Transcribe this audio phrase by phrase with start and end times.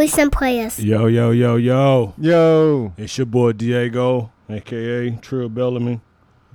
[0.00, 0.82] with some players.
[0.82, 2.14] Yo, yo, yo, yo.
[2.16, 2.92] Yo.
[2.96, 6.00] It's your boy Diego, aka Trill Bellamy.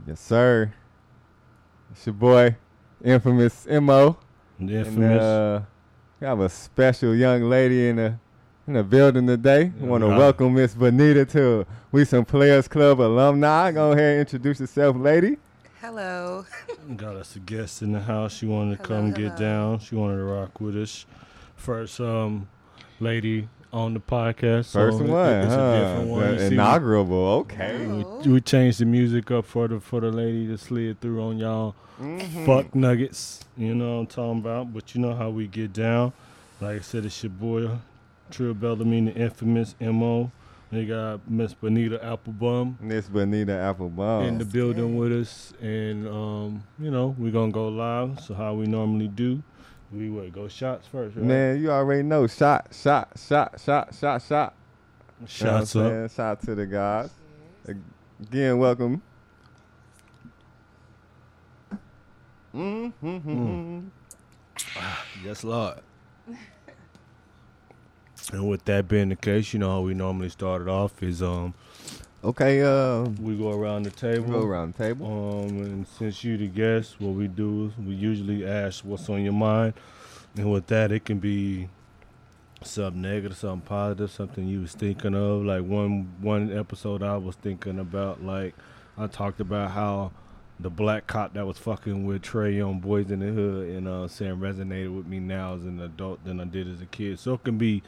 [0.08, 0.74] Yes, sir.
[1.92, 2.56] It's your boy,
[3.04, 4.18] infamous Mo.
[4.60, 5.22] The And, infamous.
[5.22, 5.62] uh,
[6.20, 8.16] we have a special young lady in the
[8.68, 9.72] in the building today.
[9.80, 10.18] I want to Yeah.
[10.18, 13.72] welcome Miss Boniita to We Some Players Club alumni.
[13.72, 15.38] Go ahead and introduce yourself, lady.
[15.82, 16.46] Hello.
[16.96, 18.34] Got us a guest in the house.
[18.34, 19.78] She wanted to Hello, come get down.
[19.78, 21.06] She wanted to rock with us.
[21.56, 22.48] First um
[23.00, 24.66] lady on the podcast.
[24.66, 25.60] so First it- one, it's huh?
[25.62, 26.36] a different one.
[26.38, 27.12] The You inaugural.
[27.42, 27.88] Okay.
[28.24, 31.38] We, we changed the music up for the for the lady that slid through on
[31.38, 32.46] y'all Mhm.
[32.46, 33.44] fuck nuggets.
[33.58, 34.74] You know what I'm talking about.
[34.74, 36.14] But you know how we get down.
[36.62, 37.70] Like I said, it's your boy
[38.32, 40.32] Trill Bellamy, the infamous Mo.
[40.72, 42.82] They got Miss Bonita Applebum.
[42.82, 44.24] Miss Bonita Applebaum.
[44.26, 48.20] in the building with us, and um, you know we're gonna go live.
[48.22, 49.44] So how we normally do,
[49.96, 51.26] we would go shots first, right?
[51.26, 52.28] Man, you already know.
[52.28, 54.54] Shot, shot, shot, shot, shot, shot.
[55.20, 55.92] You know what shots up.
[55.92, 56.10] saying?
[56.10, 57.10] Shout to the guys.
[58.22, 59.02] Again, welcome.
[62.54, 63.08] Mm-hmm.
[63.08, 63.86] Mm.
[65.24, 65.80] yes, Lord.
[68.32, 71.54] and with that being the case, you know how we normally started off is um
[72.26, 74.42] Okay, uh, we go around the table.
[74.42, 75.06] go around the table.
[75.06, 79.22] Um, and since you the guest, what we do is we usually ask what's on
[79.22, 79.76] your mind,
[80.36, 81.70] and with that, it can be
[82.64, 85.44] something negative, something positive, something you was thinking of.
[85.44, 88.56] Like one one episode, I was thinking about like
[88.98, 90.12] I talked about how
[90.60, 94.08] the black cop that was fucking with Trey on Boyz n the Hood and uh,
[94.08, 97.20] saying resonated with me now as an adult than I did as a kid.
[97.20, 97.84] So it can be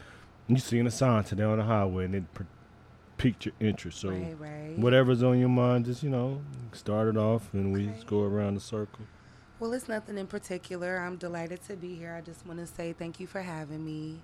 [0.48, 2.24] you seeing a sign today on the highway and it
[3.18, 4.00] piqued your interest.
[4.00, 4.78] So right, right.
[4.78, 6.42] whatever's on your mind, just you know,
[6.74, 9.06] start it off, and we just go around the circle.
[9.60, 10.98] Well, it's nothing in particular.
[11.00, 12.14] I'm delighted to be here.
[12.14, 14.20] I just want to say thank you for having me.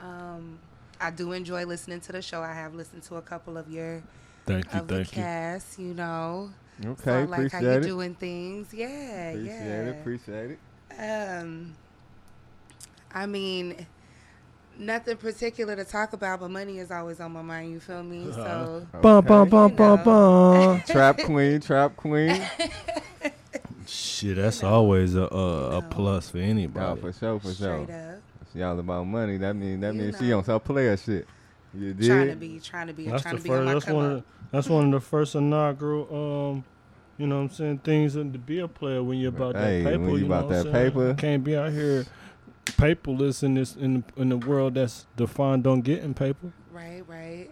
[0.00, 0.58] Um,
[1.00, 2.40] I do enjoy listening to the show.
[2.42, 4.02] I have listened to a couple of your
[4.46, 5.22] Thank you, of thank you.
[5.22, 5.78] cast.
[5.78, 6.50] You know,
[6.82, 7.82] so Okay, I like how appreciate you're it.
[7.86, 8.72] doing things.
[8.72, 9.82] Yeah, Appreciate yeah.
[9.82, 10.00] it.
[10.00, 10.58] Appreciate it.
[10.98, 11.74] Um,
[13.12, 13.86] I mean,
[14.78, 17.72] nothing particular to talk about, but money is always on my mind.
[17.72, 18.30] You feel me?
[18.32, 19.50] So Bum bum Okay.
[19.50, 20.02] bum You bum know.
[20.04, 20.82] bum.
[20.86, 22.42] Trap queen, trap queen.
[23.86, 25.86] Shit, that's always a a, a know.
[25.90, 27.00] plus for Yeah, anybody.
[27.00, 27.84] for sure, for sure.
[27.84, 28.22] straight up,
[28.52, 29.36] She all about money.
[29.38, 30.38] That mean that means she know.
[30.38, 31.26] on some player shit.
[31.74, 32.06] You did.
[32.06, 33.66] trying to be, trying to be, That's trying the to be on first.
[33.66, 34.04] my That's one.
[34.06, 36.50] Of the, that's one of the first inaugural.
[36.50, 36.64] Um,
[37.18, 39.82] you know what I'm saying things and to be a player when you're about Hey,
[39.82, 40.00] that paper.
[40.02, 40.90] when you you know about what I'm that saying?
[40.90, 41.14] paper.
[41.14, 42.04] can't be out here
[42.72, 46.52] paperless in this in the, in the world that's defined on getting paper.
[46.72, 47.50] Right, right.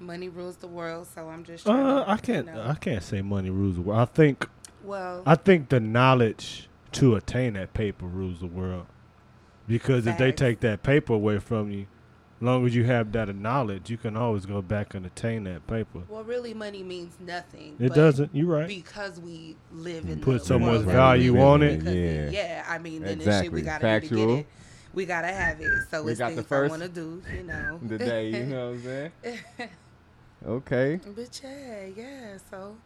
[0.00, 1.68] Money rules the world, so I'm just.
[1.68, 2.46] Uh, to, I can't.
[2.46, 2.62] You know.
[2.62, 4.00] I can't say money rules the world.
[4.00, 4.48] I think.
[4.84, 8.86] well, I think the knowledge to attain that paper rules the world.
[9.66, 11.86] Because if they take that paper away from you,
[12.40, 16.00] long as you have that knowledge, you can always go back and attain that paper.
[16.08, 17.76] well, really, money means nothing.
[17.80, 18.30] It doesn't.
[18.34, 18.68] You're right.
[18.68, 21.78] because we live in Put the so world much value we on it.
[21.78, 22.30] because Yeah.
[22.30, 22.64] yeah.
[22.68, 23.48] I mean, then this shit Exactly.
[23.54, 24.26] we gotta do to Factual.
[24.36, 24.46] get it.
[24.94, 25.68] We gotta have it.
[25.90, 27.78] So We it's got the things first- I want to do, you know.
[27.86, 29.12] The day, you know what I'm saying?
[30.46, 31.00] Okay.
[31.16, 32.38] But yeah, yeah.
[32.50, 32.76] So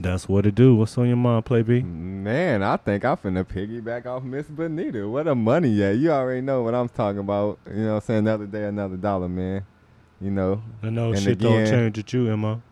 [0.00, 0.74] That's what it do.
[0.74, 1.80] What's on your mind, Play B?
[1.82, 5.08] Man, I think I'm finna piggyback off Miss Boniita.
[5.10, 5.96] What a money at.
[5.96, 7.58] You already know what I'm talking about.
[7.68, 8.18] You know what I'm saying?
[8.20, 9.64] Another day, another dollar, man.
[10.20, 10.62] You know.
[10.82, 12.62] I know And shit don't again- change with you, Mo.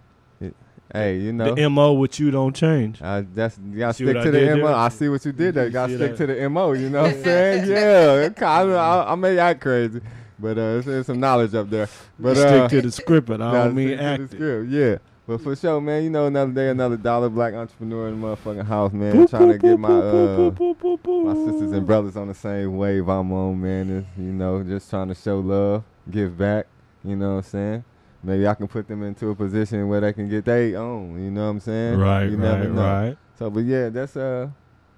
[0.92, 1.54] Hey, you know.
[1.54, 3.00] The Mo with you don't change.
[3.00, 4.66] I that's you gotta See stick to the MO.
[4.66, 4.74] there?
[4.74, 5.64] I see what you did there.
[5.64, 6.26] You You gotta stick that?
[6.26, 7.70] to the MO, you know what I'm saying?
[7.70, 8.28] Yeah.
[8.44, 10.00] I, I, I may act crazy.
[10.40, 11.88] But uh there's- there's some knowledge up there.
[12.18, 14.28] But uh Stick to the script, but I don't mean stick to the acting.
[14.28, 14.96] script, Yeah.
[15.30, 18.66] But for sure, man, you know, another day, another dollar, black entrepreneur in the motherfucking
[18.66, 19.14] house, man.
[19.14, 21.52] Boop, trying to get my boop, uh boop, boop, boop, my boop.
[21.52, 23.98] sisters and brothers on the same wave I'm on, man.
[23.98, 26.66] It's, you know, just trying to show love, give back.
[27.04, 27.84] You know what I'm saying?
[28.24, 31.22] Maybe I can put them into a position where they can get their own.
[31.22, 31.98] You know what I'm saying?
[32.00, 32.82] Right, you right, know.
[32.82, 33.16] right.
[33.38, 34.48] So, but yeah, that's uh,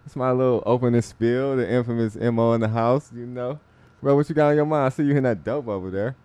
[0.02, 1.58] that's my little opening spill.
[1.58, 3.10] The infamous mo in the house.
[3.14, 3.60] You know,
[4.00, 4.86] bro, what you got on your mind?
[4.86, 6.16] I see you in that dope over there.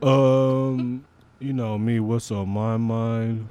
[0.00, 1.04] Um,
[1.40, 2.00] you know me.
[2.00, 3.48] What's on my mind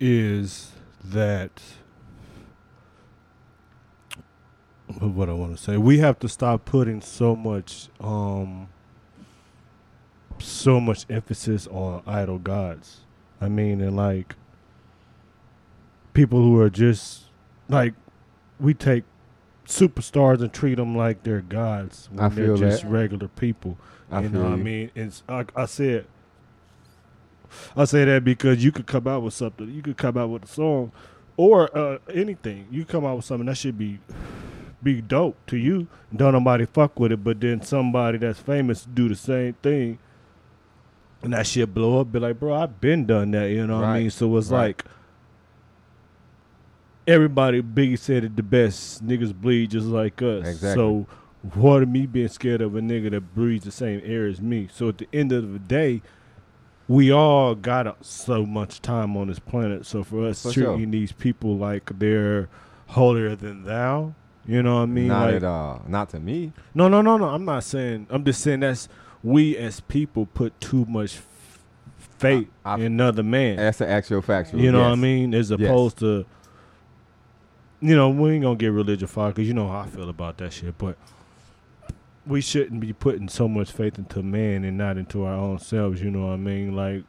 [0.00, 0.72] is
[1.04, 1.60] that
[5.00, 5.76] what I want to say.
[5.76, 8.68] We have to stop putting so much, um,
[10.38, 13.00] so much emphasis on idol gods.
[13.40, 14.34] I mean, and like
[16.12, 17.24] people who are just
[17.68, 17.94] like
[18.58, 19.04] we take
[19.66, 22.90] superstars and treat them like they're gods when I they're just that.
[22.90, 23.76] regular people.
[24.10, 24.90] I you know what I mean?
[24.94, 26.06] It's I, I said
[27.76, 29.70] I say that because you could come out with something.
[29.70, 30.92] You could come out with a song
[31.36, 32.66] or uh, anything.
[32.70, 33.98] You come out with something that should be
[34.82, 35.88] be dope to you.
[36.14, 39.98] Don't nobody fuck with it, but then somebody that's famous do the same thing,
[41.22, 42.12] and that shit blow up.
[42.12, 43.46] Be like, bro, I've been done that.
[43.50, 44.10] You know what I mean?
[44.10, 44.66] So it's Right.
[44.68, 44.84] like
[47.06, 47.62] everybody.
[47.62, 49.06] Biggie said it the best.
[49.06, 50.46] Niggas bleed just like us.
[50.46, 50.74] Exactly.
[50.74, 51.06] So
[51.54, 54.68] what of me being scared of a nigga that breathes the same air as me?
[54.72, 56.02] So at the end of the day.
[56.90, 60.90] We all got so much time on this planet, so for us For treating sure.
[60.90, 62.48] these people like they're
[62.86, 64.14] holier than thou,
[64.46, 65.08] you know what I mean?
[65.08, 65.82] Not like, at all.
[65.86, 66.54] Not to me.
[66.72, 67.26] no, no, no, no.
[67.26, 68.06] I'm not saying.
[68.08, 68.88] I'm just saying that's
[69.22, 71.18] we as people put too much
[71.98, 73.56] faith I- I- in another man.
[73.56, 74.58] That's the actual factual.
[74.62, 75.34] you know what I mean?
[75.34, 76.24] As opposed to,
[77.82, 80.38] you know, we ain't gonna get religion far because you know how I feel about
[80.38, 80.78] that shit.
[80.78, 80.96] But
[82.28, 86.02] we shouldn't be putting so much faith into man and not into our own selves.
[86.02, 86.76] You know what I mean?
[86.76, 87.04] Like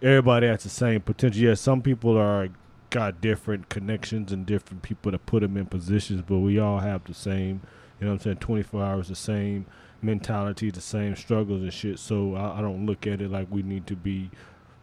[0.00, 1.42] everybody has the same potential.
[1.42, 2.48] Yes, some people are
[2.90, 7.04] got different connections and different people that put them in positions, but we all have
[7.04, 7.60] the same.
[8.00, 8.36] You know what I'm saying?
[8.38, 9.66] 24 hours, the same
[10.02, 11.98] mentality, the same struggles and shit.
[11.98, 14.30] So I, I don't look at it like we need to be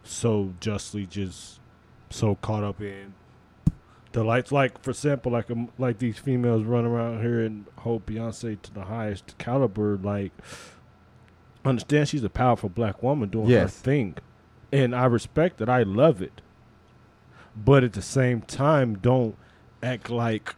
[0.02, 1.60] so justly just
[2.10, 3.14] so caught up in
[4.14, 4.50] the lights.
[4.50, 8.72] Like for example, like um, like these females run around here and hold Beyonce to
[8.72, 9.98] the highest caliber.
[10.02, 10.32] Like,
[11.64, 13.62] understand she's a powerful black woman doing Yes.
[13.62, 14.16] her thing,
[14.72, 15.68] and I respect it.
[15.68, 16.40] I love it,
[17.56, 19.36] but at the same time, don't
[19.82, 20.54] act like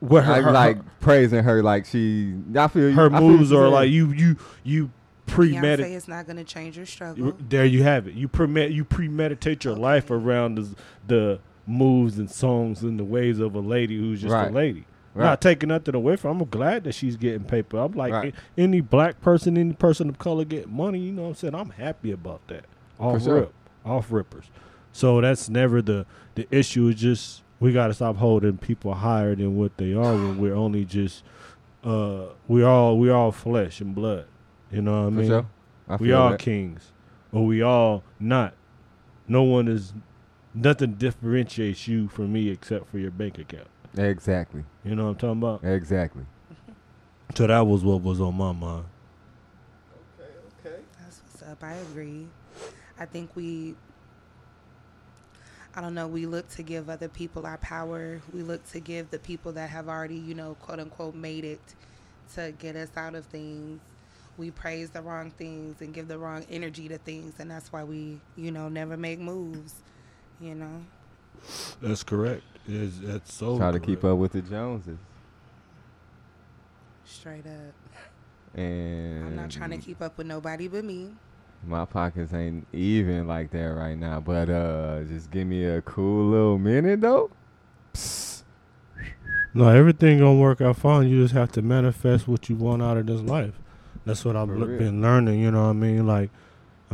[0.00, 2.34] what her, I her, like her, praising her like she.
[2.56, 3.92] I feel her I moves what are like saying.
[3.94, 4.90] you you you
[5.26, 5.92] Beyonce premeditate.
[5.92, 7.26] is not going to change your struggle.
[7.26, 8.14] You- There you have it.
[8.14, 9.82] You premed you premeditate your Okay.
[9.82, 10.68] life around the,
[11.06, 14.50] the moves and songs and the ways of a lady who's just Right.
[14.50, 14.84] a lady.
[15.14, 15.24] Right.
[15.26, 16.40] Not taking nothing away from.
[16.40, 17.78] I'm glad that she's getting paper.
[17.78, 18.34] I'm like Right.
[18.58, 20.98] any black person, any person of color getting money.
[20.98, 21.54] You know what I'm saying?
[21.54, 22.64] I'm happy about that.
[22.98, 23.34] Off sure.
[23.40, 23.52] rip,
[23.84, 24.50] off rippers.
[24.92, 26.88] So that's never the the issue.
[26.88, 30.54] Is just we got to stop holding people higher than what they are when we're
[30.54, 31.22] only just
[31.84, 34.26] uh we all we all flesh and blood.
[34.72, 35.26] You know what I mean?
[35.28, 35.46] sure.
[35.88, 36.38] I we all that.
[36.40, 36.92] kings,
[37.32, 38.54] or we all not.
[39.28, 39.92] No one is.
[40.54, 43.66] Nothing differentiates you from me except for your bank account.
[43.96, 44.64] Exactly.
[44.84, 45.64] You know what I'm talking about?
[45.64, 46.24] Exactly.
[47.34, 48.84] So that was what was on my mind.
[50.20, 50.30] Okay,
[50.66, 50.76] okay.
[51.00, 51.62] That's what's up.
[51.62, 52.26] I agree.
[52.98, 53.74] I think we,
[55.74, 58.20] I don't know, we look to give other people our power.
[58.32, 61.60] We look to give the people that have already, you know, quote unquote, made it
[62.34, 63.80] to get us out of things.
[64.36, 67.34] We praise the wrong things and give the wrong energy to things.
[67.40, 69.82] And that's why we, you know, never make moves,
[70.40, 70.84] you know?
[71.82, 72.42] That's correct.
[72.66, 73.58] Is that's so.
[73.58, 74.98] Try to keep up with the Joneses.
[77.04, 77.74] Straight up.
[78.58, 81.10] And I'm not trying to keep up with nobody but me.
[81.66, 84.20] my pockets ain't even like that right now.
[84.20, 87.30] But uh just give me a cool little minute though.
[87.92, 88.42] Psst.
[89.52, 91.08] No, everything gonna work out fine.
[91.08, 93.54] You just have to manifest what you want out of this life.
[94.04, 95.40] That's what I've l- been learning.
[95.40, 96.06] You know what I mean?
[96.06, 96.30] Like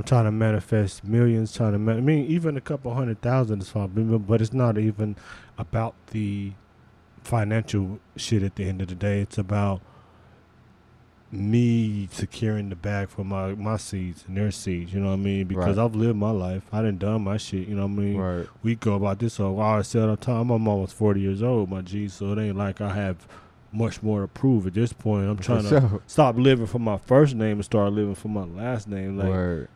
[0.00, 1.54] I'm trying to manifest millions.
[1.54, 3.88] Trying to, ma- I mean, even a couple hundred thousand is fine,
[4.26, 5.14] but- it's not even
[5.58, 6.52] about the
[7.22, 8.42] financial shit.
[8.42, 9.82] At the end of the day, it's about
[11.30, 14.94] me securing the bag for my my seeds and their seeds.
[14.94, 15.46] You know what I mean?
[15.46, 15.84] Because Right.
[15.84, 16.62] I've lived my life.
[16.72, 17.68] I done done my shit.
[17.68, 18.16] You know what I mean?
[18.16, 18.46] Right.
[18.62, 19.38] we go about this.
[19.38, 22.08] Always say all the time, I'm almost 40 years old, my G.
[22.08, 23.28] So it ain't like I have
[23.70, 25.28] much more to prove at this point.
[25.28, 28.88] I'm trying to stop living for my first name and start living for my last
[28.88, 29.18] name.
[29.18, 29.68] Like Word.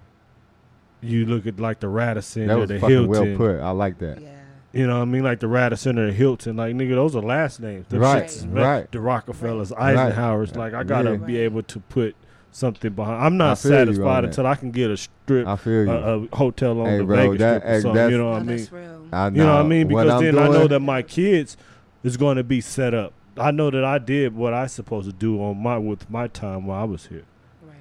[1.04, 3.08] You look at like the Radisson That or was the fucking Hilton.
[3.10, 3.60] well put.
[3.60, 4.20] I like that.
[4.20, 4.30] Yeah.
[4.72, 5.22] You know what I mean?
[5.22, 6.56] Like the Radisson or the Hilton.
[6.56, 7.86] Like nigga, those are last names.
[7.88, 8.90] Them Right, shits right.
[8.90, 9.96] The Rockefellers, Right.
[9.96, 10.56] Eisenhower's.
[10.56, 11.16] Like I gotta Yeah.
[11.16, 12.16] be able to put
[12.50, 13.22] something behind.
[13.24, 14.28] I'm not feel you satisfied that.
[14.28, 15.90] until I can get a strip, I feel you.
[15.90, 17.94] a, a hotel on Hey, the bro, Vegas that- strip or hey, something.
[17.94, 18.56] that's- You know what I oh, mean?
[18.56, 19.06] that's real.
[19.12, 19.88] I You know what I mean?
[19.88, 21.56] Because I'm then I know that my kids
[22.02, 23.12] is going to be set up.
[23.36, 26.66] I know that I did what I supposed to do on my with my time
[26.66, 27.24] while I was here.
[27.66, 27.74] Right.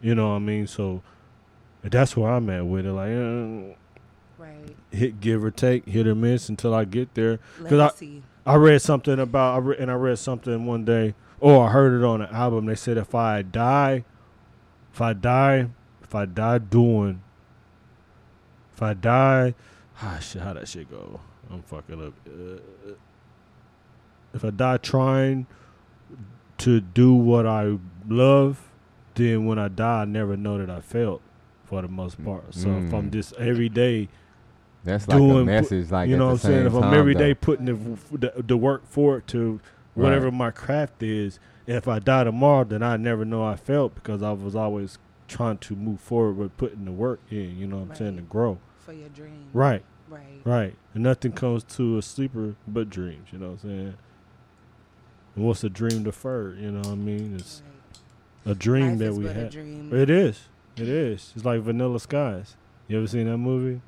[0.00, 0.66] You know what I mean?
[0.66, 1.02] So
[1.92, 2.92] that's where I'm at with it.
[2.92, 3.74] Like uh,
[4.42, 4.76] Right.
[4.90, 7.38] hit, give or take, hit or miss until I get there.
[7.66, 8.20] 'Cause I-.
[8.46, 11.98] I read something about, I re- and I read something one day, or I heard
[11.98, 12.66] it on an album.
[12.66, 14.04] They said if I die,
[14.92, 15.68] if I die,
[16.02, 17.22] if I die doing,
[18.74, 19.54] if I die,
[20.02, 21.20] ah shit, how that shit go?
[21.50, 22.12] I'm fucking up.
[22.26, 22.92] Uh,
[24.34, 25.46] if I die trying
[26.58, 28.68] to do what I love,
[29.14, 31.22] then when I die, I never know that I failed
[31.64, 32.54] for the most part.
[32.54, 33.12] So if I'm Mm.
[33.12, 34.08] just every day
[34.84, 35.90] That's like a doing- message.
[35.90, 36.66] Like you know what I'm saying?
[36.66, 37.38] If I'm every day though.
[37.40, 39.60] putting the, the the work forward to
[39.94, 44.22] whatever my craft is, if I die tomorrow, then I never know I failed because
[44.22, 47.56] I was always trying to move forward with putting the work in.
[47.56, 48.58] You know what I'm saying to grow.
[48.80, 49.46] For your dream.
[49.54, 50.40] Right, Right.
[50.44, 50.74] right.
[50.92, 53.28] And nothing comes to a sleeper but dreams.
[53.32, 53.94] You know what I'm saying?
[55.36, 56.58] And what's a dream deferred?
[56.58, 57.36] You know what I mean?
[57.36, 57.62] It's
[58.44, 59.50] a dream Life that is we but a had.
[59.50, 59.90] dream.
[59.94, 60.48] It is.
[60.76, 61.32] It is.
[61.36, 62.56] It's like Vanilla Skies.
[62.88, 63.80] You ever seen that movie?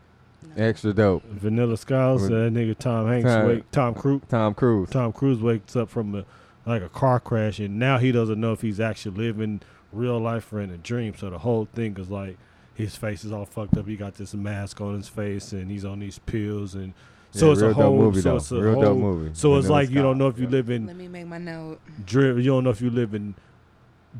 [0.57, 0.65] No.
[0.65, 1.25] Extra dope.
[1.25, 2.23] Vanilla Skies.
[2.23, 4.23] With- uh, that nigga Tom Hanks Tom- wake Tom Cruise.
[4.29, 4.91] Tom Cruise.
[4.91, 6.25] Tom Cruise wakes up from a
[6.65, 9.61] like a car crash, and now he doesn't know if he's actually living
[9.93, 11.15] real life or in a dream.
[11.17, 12.37] So the whole thing is like
[12.75, 13.87] his face is all fucked up.
[13.87, 16.93] He got this mask on his face, and he's on these pills, and
[17.33, 18.37] so Yeah, it's real a whole movie so though.
[18.37, 19.31] it's a real whole, dope movie.
[19.35, 20.53] So it's Vanilla like you don't know if you Sky.
[20.53, 21.81] live in Let me make my note.
[22.05, 22.39] dream.
[22.39, 23.35] You don't know if you live in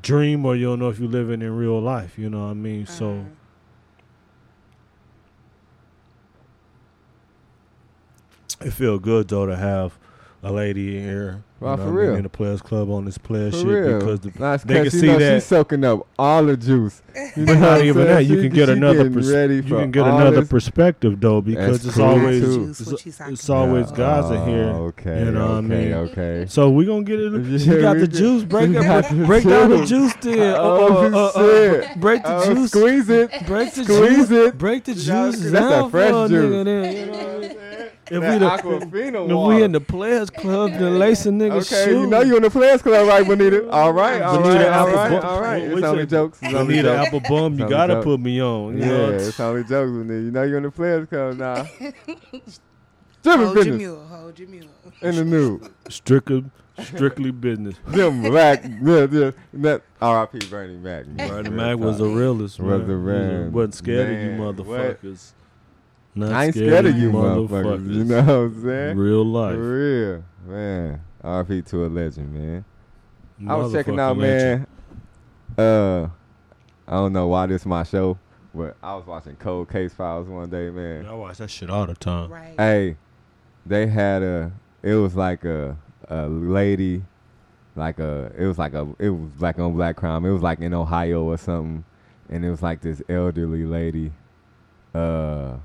[0.03, 2.19] dream or you don't know if you're living in real life.
[2.19, 2.87] You know what I mean?
[2.87, 3.11] So.
[3.11, 3.25] Uh,
[8.61, 9.99] It feel good though to have
[10.43, 11.45] a lady in here.
[11.59, 12.17] Wow, you know for what I mean, real.
[12.17, 13.99] in the Players Club on this player For shit real.
[13.99, 17.01] because the, Nice they can see know, that- she's soaking up all the juice.
[17.35, 18.27] You But not even that.
[18.27, 22.43] You can get another pers- you can get another perspective though because it's always
[22.79, 23.97] it's, What she's it's always about.
[24.29, 24.65] guys in here.
[24.75, 25.21] Oh, Okay.
[25.25, 25.93] you know what I okay, mean?
[25.95, 26.47] Okay.
[26.47, 27.33] So we gonna get it.
[27.67, 28.45] You got the juice.
[28.45, 29.09] Break We up.
[29.11, 29.89] break down the juice.
[29.89, 30.55] juice then.
[30.59, 31.33] Oh, Uh, uh, uh,
[31.83, 32.01] shit.
[32.01, 32.71] break the juice.
[32.71, 33.31] Squeeze it.
[33.47, 34.31] Break the Squeeze juice.
[34.31, 34.59] it.
[34.59, 37.57] Break the juice that's down that for fresh juice.
[38.11, 38.61] Nigga then, you know what I'm saying?
[38.61, 39.57] If That we the, Aquafina if water.
[39.57, 42.01] we in the Players Club, then lace a nigga Okay, shoe.
[42.03, 43.69] you know you in the Players Club, right, Boniita?
[43.73, 45.63] All right, all Boniita right, all Apple right, Bu- all right.
[45.63, 46.07] What It's we only say?
[46.07, 46.39] jokes.
[46.43, 47.07] It's I only need an jokes.
[47.09, 47.59] apple bum.
[47.59, 48.05] You gotta dope.
[48.05, 48.75] put me on.
[48.79, 49.09] You Yeah, know?
[49.11, 50.25] it's only jokes, Boniita.
[50.25, 51.63] You know you're in the Players Club now.
[51.65, 51.97] Different
[53.25, 54.07] Hold your business mule.
[54.07, 54.69] Hold your mule.
[55.03, 55.61] in the new.
[55.89, 56.45] strictly,
[56.81, 57.75] strictly business.
[57.89, 59.31] Them black, yeah, yeah.
[59.55, 60.47] That R.I.P.
[60.49, 61.07] Bernie Mac.
[61.09, 61.29] man.
[61.29, 62.07] Bernie Real Mac was talk.
[62.07, 62.61] the realest.
[62.61, 62.89] Was man.
[62.89, 63.53] the He.
[63.53, 65.01] Wasn't scared Man, of you what?
[66.17, 66.29] Motherfuckers.
[66.29, 67.95] Not I ain't scared of you, motherfuckers.
[67.95, 68.97] You know what I'm saying?
[68.97, 69.55] Real life.
[69.55, 71.01] For real, man.
[71.23, 71.63] R.I.P.
[71.63, 72.65] to a legend, man.
[73.49, 74.67] I was checking out, legend.
[75.57, 75.67] man.
[75.67, 76.09] Uh,
[76.89, 78.19] I don't know why this is my show,
[78.55, 81.07] but I was watching Cold Case Files one day, man.
[81.07, 82.31] I watch that shit all the time.
[82.31, 82.55] Right.
[82.59, 82.97] Hey,
[83.65, 84.53] they had a.
[84.83, 85.77] It was like a
[86.09, 87.03] a lady,
[87.75, 88.33] like a.
[88.39, 88.87] It was like a.
[88.99, 90.25] It was black on black crime.
[90.25, 91.85] It was like in Ohio or something,
[92.29, 94.13] and it was like this elderly lady.
[94.95, 95.57] Uh,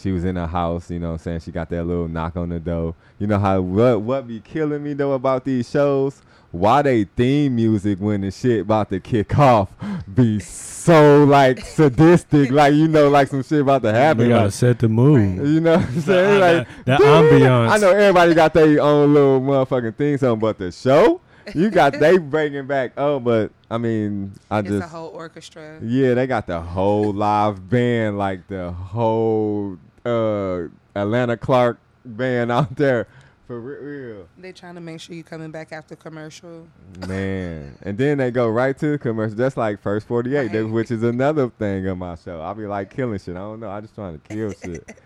[0.00, 0.90] she was in a house.
[0.90, 2.94] You know, what I'm saying she got that little knock on the door.
[3.18, 6.22] You know how what what be killing me though about these shows?
[6.52, 9.68] Why they theme music when the shit about to kick off
[10.12, 14.24] be so like sadistic, like you know, like some shit about to happen.
[14.24, 15.46] We gotta like, set the mood.
[15.46, 16.40] you know what I'm saying?
[16.40, 17.06] that- Like that dude,
[17.42, 17.68] ambiance.
[17.70, 21.20] I know everybody got their own little motherfucking thing, something, but the show,
[21.54, 22.94] you got they bringing back.
[22.96, 25.78] Oh, but I mean, I it's just a whole orchestra.
[25.80, 32.74] yeah, they got the whole live band, like the whole uh Atlanta Clark band out
[32.76, 33.06] there
[33.46, 36.68] for real, They trying to make sure you coming back after commercial.
[37.08, 37.76] man.
[37.82, 39.36] And then they go right to the commercial.
[39.36, 40.62] That's like first forty eight, Right.
[40.62, 42.40] which is another thing on my show.
[42.40, 43.34] I'll be like killing shit.
[43.36, 43.68] I don't know.
[43.68, 44.96] I just trying to kill shit.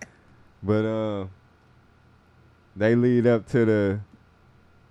[0.63, 1.27] But uh,
[2.77, 4.01] they lead up to the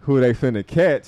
[0.01, 1.07] who they finna catch,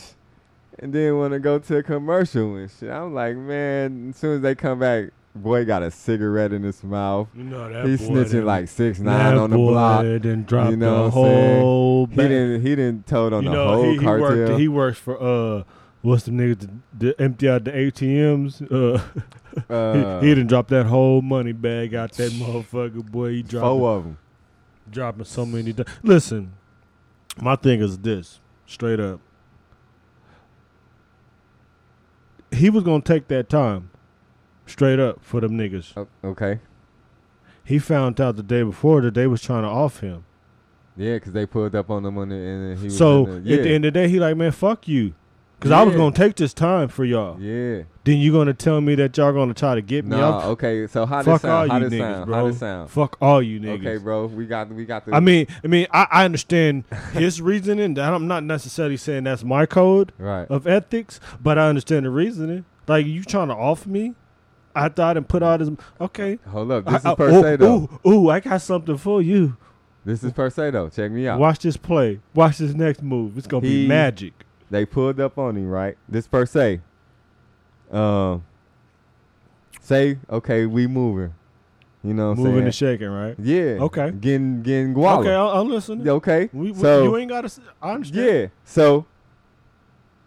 [0.79, 2.89] and then want to go to a commercial and shit.
[2.91, 4.09] I'm like, man.
[4.11, 7.27] As soon as they come back, boy got a cigarette in his mouth.
[7.35, 10.03] You know that He's boy snitching done- like six nine on the block.
[10.03, 12.05] Then dropped You know the whole.
[12.07, 12.61] He didn't.
[12.61, 14.37] He didn't told on you the know, whole he, he cartel.
[14.37, 14.59] worked.
[14.59, 15.63] He works for uh,
[16.01, 18.61] what's the that, that empty out the ATMs?
[18.71, 19.01] Uh,
[19.73, 23.03] uh, he, he didn't drop that whole money bag out that motherfucker.
[23.05, 24.17] Boy, he dropped four of them.
[24.89, 25.73] dropping so many.
[25.73, 26.53] Do- Listen,
[27.41, 29.19] my thing is this, straight up.
[32.51, 33.89] He was gonna take that time,
[34.65, 35.93] straight up for them niggas.
[35.97, 36.59] Oh, okay.
[37.63, 40.25] He found out the day before that they was trying to off him.
[40.97, 43.57] Yeah, because they pulled up on him on the, and he was So the, yeah,
[43.57, 45.13] at the end of the day, he like, man, fuck you,
[45.59, 47.41] because I was gonna take this time for y'all.
[47.41, 47.83] yeah.
[48.03, 50.43] Then you gonna tell me that y'all gonna try to get me No, out?
[50.43, 50.85] okay.
[50.85, 51.71] So how this all sound?
[51.71, 52.25] How you this niggas, sound?
[52.27, 52.35] bro.
[52.35, 52.89] How this sound?
[52.91, 53.79] Fuck all you niggas.
[53.79, 54.27] Okay, bro.
[54.27, 55.15] We got we got the.
[55.15, 57.95] I mean, I mean, I, I understand his reasoning.
[57.95, 60.13] That I'm not necessarily saying that's my code.
[60.19, 60.47] right.
[60.51, 62.65] of ethics, but I understand the reasoning.
[62.87, 64.13] Like you trying to off me?
[64.75, 66.37] I thought and put out his okay.
[66.47, 66.85] Hold up.
[66.85, 67.89] This I- is per ooh, se though.
[68.05, 69.57] Ooh, ooh, I got something for you.
[70.03, 70.89] This is per se though.
[70.89, 71.39] Check me out.
[71.39, 72.19] Watch this play.
[72.33, 73.37] Watch this next move.
[73.37, 74.33] It's gonna He- be magic.
[74.69, 75.97] They pulled up on him, right?
[76.09, 76.81] This per se.
[77.91, 78.43] Um.
[79.81, 81.33] say okay, we moving.
[82.03, 82.65] You know what I'm Moving saying?
[82.65, 83.35] and shaking, right?
[83.39, 83.77] yeah.
[83.81, 84.11] Okay.
[84.11, 85.19] Getting getting guala.
[85.21, 86.07] Okay, I'll, I'll listen.
[86.07, 86.49] Okay.
[86.53, 87.61] We, we, so you ain't got to.
[87.81, 88.27] I understand.
[88.27, 88.47] yeah.
[88.63, 89.07] So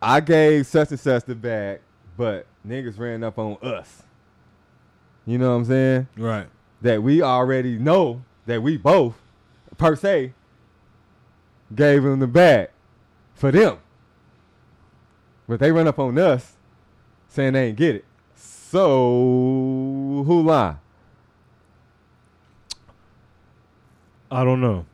[0.02, 1.80] I gave such and such the bag,
[2.16, 4.02] but niggas ran up on us.
[5.28, 6.08] You know what I'm saying?
[6.16, 6.46] Right.
[6.80, 9.20] That we already know that we both,
[9.76, 10.32] per se,
[11.74, 12.70] gave them the bag
[13.34, 13.76] for them.
[15.46, 16.56] But they run up on us
[17.28, 18.06] saying they ain't get it.
[18.34, 20.76] So who lie?
[24.30, 24.86] I don't know.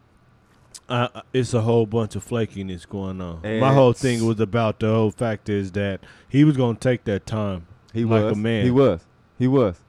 [0.88, 3.40] I, it's a whole bunch of flakiness going on.
[3.60, 7.24] My whole thing was about the whole fact is that he was gonna take that
[7.24, 7.68] time.
[7.92, 8.64] He Like a man.
[8.64, 9.04] He was.
[9.38, 9.83] He was.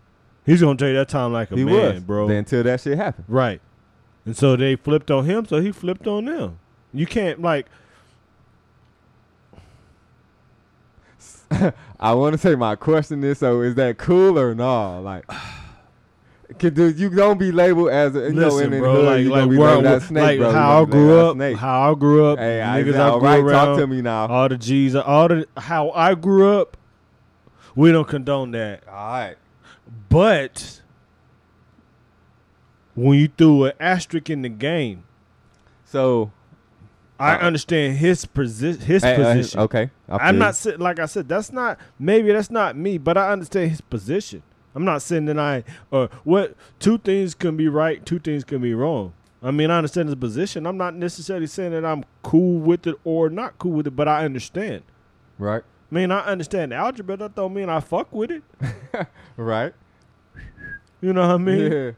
[0.46, 2.30] He's gonna take that time like a he man, was, bro.
[2.30, 3.26] Until that shit happened.
[3.28, 3.62] Right.
[4.26, 6.60] And so they flipped on him, so he flipped on them.
[6.94, 7.68] You can't like
[12.00, 15.02] I want to say my question is: So is that cool or no?
[15.02, 15.26] Like,
[16.60, 19.06] can do you don't be labeled as a you know listen, in the bro, hood,
[19.06, 20.52] like you like gonna be where, labeled as snake, like bro.
[20.52, 21.58] How I grew up, snake.
[21.58, 24.02] how I grew up, Hey, I, niggas I all grew right, around, talk to me
[24.02, 24.28] now.
[24.28, 26.78] all the G's, all the how I grew up.
[27.76, 29.36] We don't condone that, all right.
[30.10, 30.82] But
[32.96, 35.04] when you threw an asterisk in the game,
[35.88, 36.32] So
[37.20, 39.60] I Uh, understand his posi- his hey, uh, position.
[39.62, 43.32] okay, I I'm not like I said that's not maybe that's not me, but I
[43.32, 44.42] understand his position.
[44.74, 48.62] I'm not saying that I or what two things can be right, two things can
[48.62, 49.14] be wrong.
[49.42, 50.66] I mean, I understand his position.
[50.66, 54.08] I'm not necessarily saying that I'm cool with it or not cool with it, but
[54.08, 54.84] I understand.
[55.38, 55.64] right,
[55.96, 57.16] I mean, I understand algebra.
[57.16, 58.44] That don't mean I fuck with it.
[59.38, 59.74] right.
[61.00, 61.72] You know what I mean?
[61.72, 61.92] yeah,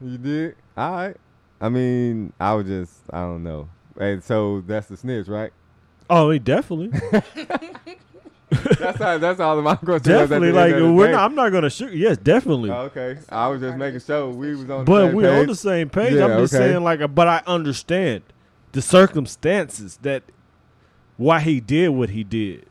[0.00, 0.56] you did.
[0.74, 1.16] All right.
[1.60, 3.68] I mean, I was just I don't know.
[4.00, 5.52] And so that's the snitch, right?
[6.08, 6.88] Oh, he definitely,
[8.78, 10.06] that's all, that's all of my questions.
[10.06, 10.52] definitely.
[10.52, 11.24] Like we're not.
[11.24, 11.92] I'm not gonna shoot.
[11.92, 12.70] Yes, definitely.
[12.70, 14.84] Oh, okay, I was just making sure we was on.
[14.86, 16.14] the But we're on the same page.
[16.14, 16.70] Yeah, I'm just okay.
[16.70, 18.22] saying, like, but I understand
[18.72, 20.22] the circumstances that
[21.18, 22.66] why he did what he did.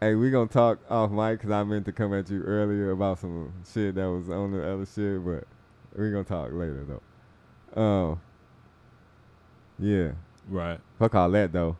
[0.00, 3.18] Hey, we gonna talk off mic because I meant to come at you earlier about
[3.18, 5.44] some shit that was on the other shit, but
[5.98, 7.80] we gonna talk later though.
[7.80, 8.20] Um,
[9.78, 10.10] yeah,
[10.48, 10.78] Right.
[10.98, 11.76] fuck all that though.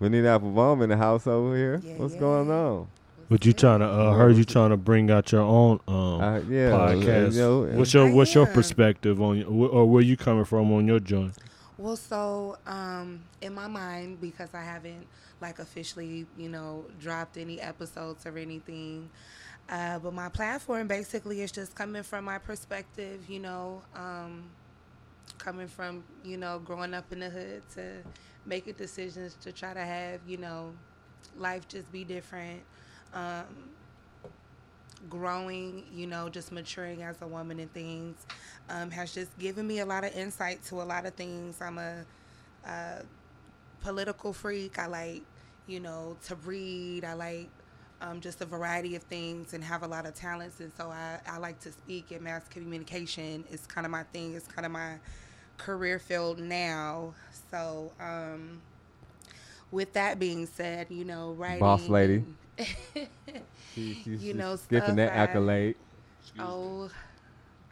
[0.00, 1.80] We need Applebaum in the house over here.
[1.82, 2.20] Yeah, What's yeah.
[2.20, 2.86] going on?
[3.30, 3.86] But you trying to?
[3.86, 7.32] Uh, heard you trying to bring out your own um Uh, yeah, podcast.
[7.34, 10.86] you know, what's your What's your perspective on your, or where you coming from on
[10.86, 11.32] your joint?
[11.78, 15.06] Well, so um, in my mind, because I haven't
[15.40, 19.10] like officially, you know, dropped any episodes or anything,
[19.68, 24.44] uh, but my platform basically is just coming from my perspective, you know, um,
[25.38, 28.02] coming from you know growing up in the hood to
[28.46, 30.72] making decisions to try to have you know
[31.36, 32.62] life just be different.
[33.14, 33.46] Um,
[35.08, 38.16] growing, you know, just maturing as a woman and things
[38.70, 41.60] um, has just given me a lot of insight to a lot of things.
[41.60, 42.04] I'm a,
[42.66, 43.02] uh
[43.80, 44.78] political freak.
[44.78, 45.22] I like,
[45.66, 47.04] you know, to read.
[47.04, 47.48] I like
[48.00, 50.60] um, just a variety of things and have a lot of talents.
[50.60, 53.44] And so I, I like to speak in mass communication.
[53.50, 54.34] It's kind of my thing.
[54.34, 54.94] It's kind of my
[55.58, 57.14] career field now.
[57.50, 58.60] So, um,
[59.70, 61.60] with that being said, you know, writing.
[61.60, 62.14] Boss lady.
[62.16, 62.36] and-
[63.74, 65.76] She, she's you know, skipping that I- accolade.
[66.38, 66.90] Oh,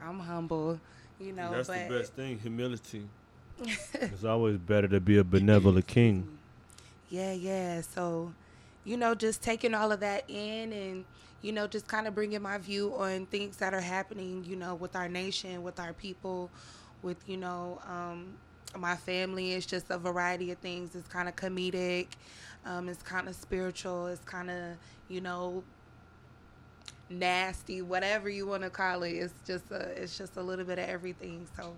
[0.01, 0.79] I'm humble,
[1.19, 1.51] you know.
[1.51, 2.39] That's but the best thing.
[2.39, 3.09] Humility.
[3.95, 6.39] it's always better to be a benevolent king.
[7.09, 7.81] Yeah, yeah.
[7.81, 8.33] So,
[8.85, 11.05] you know, just taking all of that in and,
[11.43, 14.75] you know, just kind of bringing my view on things that are happening, you know,
[14.75, 16.51] with our nation, with our people,
[17.03, 18.35] with, you know, um,
[18.79, 19.53] my family.
[19.53, 20.95] It's just a variety of things.
[20.95, 22.09] It's kind of comedic,
[22.65, 24.77] um, it's kind of spiritual, it's kind of,
[25.09, 25.63] you know,
[27.09, 29.13] nasty, whatever you want to call it.
[29.13, 31.47] It's just a, it's just a little bit of everything.
[31.57, 31.75] So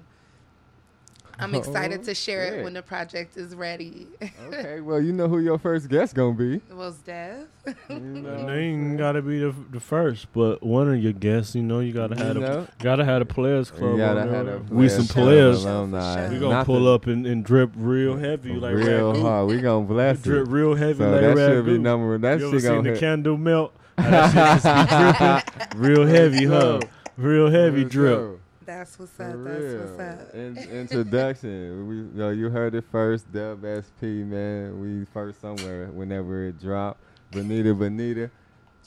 [1.38, 2.58] I'm oh, excited Oh, to share shit.
[2.60, 4.06] it when the project is ready.
[4.48, 6.60] Okay, well, you know who your first guest gonna be.
[6.72, 7.46] was Dev.
[7.88, 11.62] You know they ain't gotta be the, the first, but one of your guests, you
[11.62, 13.92] know, you gotta You have a, gotta have a players club.
[13.92, 14.56] You gotta on have there.
[14.56, 15.62] a we some Players players.
[15.62, 16.28] Club alumni.
[16.28, 19.22] We gonna Not pull up and, and drip real heavy like real ragu.
[19.22, 19.48] hard.
[19.48, 20.50] We gonna bless Drip it.
[20.50, 22.18] real heavy So like that should be number.
[22.18, 23.00] That you ever shit seen gonna the hit.
[23.00, 23.74] candle melt?
[23.98, 26.80] How that shit just be dripping real heavy, huh?
[27.16, 28.40] Real heavy For drip.
[28.68, 28.76] Sure.
[28.76, 29.44] That's what's For up.
[29.44, 29.78] That's real.
[29.80, 30.34] what's up.
[30.34, 31.88] In, introduction.
[31.88, 33.32] We, you, know, you heard it first.
[33.32, 34.80] Dub SP, man.
[34.80, 37.00] We first somewhere whenever it dropped.
[37.32, 38.30] Boniita, Boniita.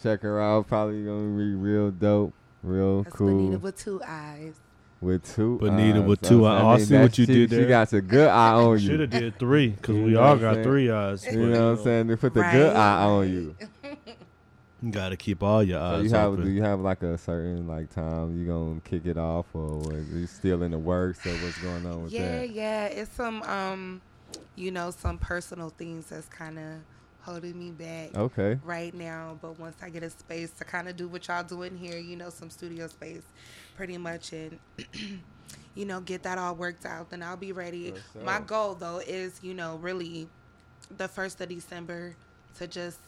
[0.01, 0.67] Check her out.
[0.67, 2.33] Probably gonna be real dope.
[2.63, 3.51] Real That's cool.
[3.51, 4.53] Boniita with two eyes.
[4.99, 5.59] with two.
[5.61, 6.07] Boniita eyes.
[6.07, 6.61] with two I- eyes.
[6.61, 7.67] I oh, I see what you she, did She there.
[7.67, 8.87] got a good eye on you.
[8.87, 10.63] Should have did three because we all got saying?
[10.63, 11.25] three eyes.
[11.25, 12.07] You know what I'm saying?
[12.07, 13.55] They put the Right, good eye on you.
[14.81, 15.97] You gotta keep all your eyes.
[15.97, 16.43] So you have open.
[16.43, 19.95] do you have like a certain like time you gonna kick it off or what,
[20.07, 22.49] you still in the works or what's going on with Yeah, that?
[22.49, 22.85] yeah.
[22.87, 24.01] It's some um,
[24.55, 26.65] you know, some personal things that's kind of
[27.21, 28.59] holding me back Okay.
[28.63, 29.37] right now.
[29.41, 32.15] But once I get a space to kind of do what y'all doing here, you
[32.15, 33.23] know, some studio space,
[33.75, 34.59] pretty much, and
[35.75, 37.93] you know, get that all worked out, then I'll be ready.
[38.13, 40.27] For My goal though is, you know, really
[40.89, 42.15] the first of December
[42.55, 42.99] to just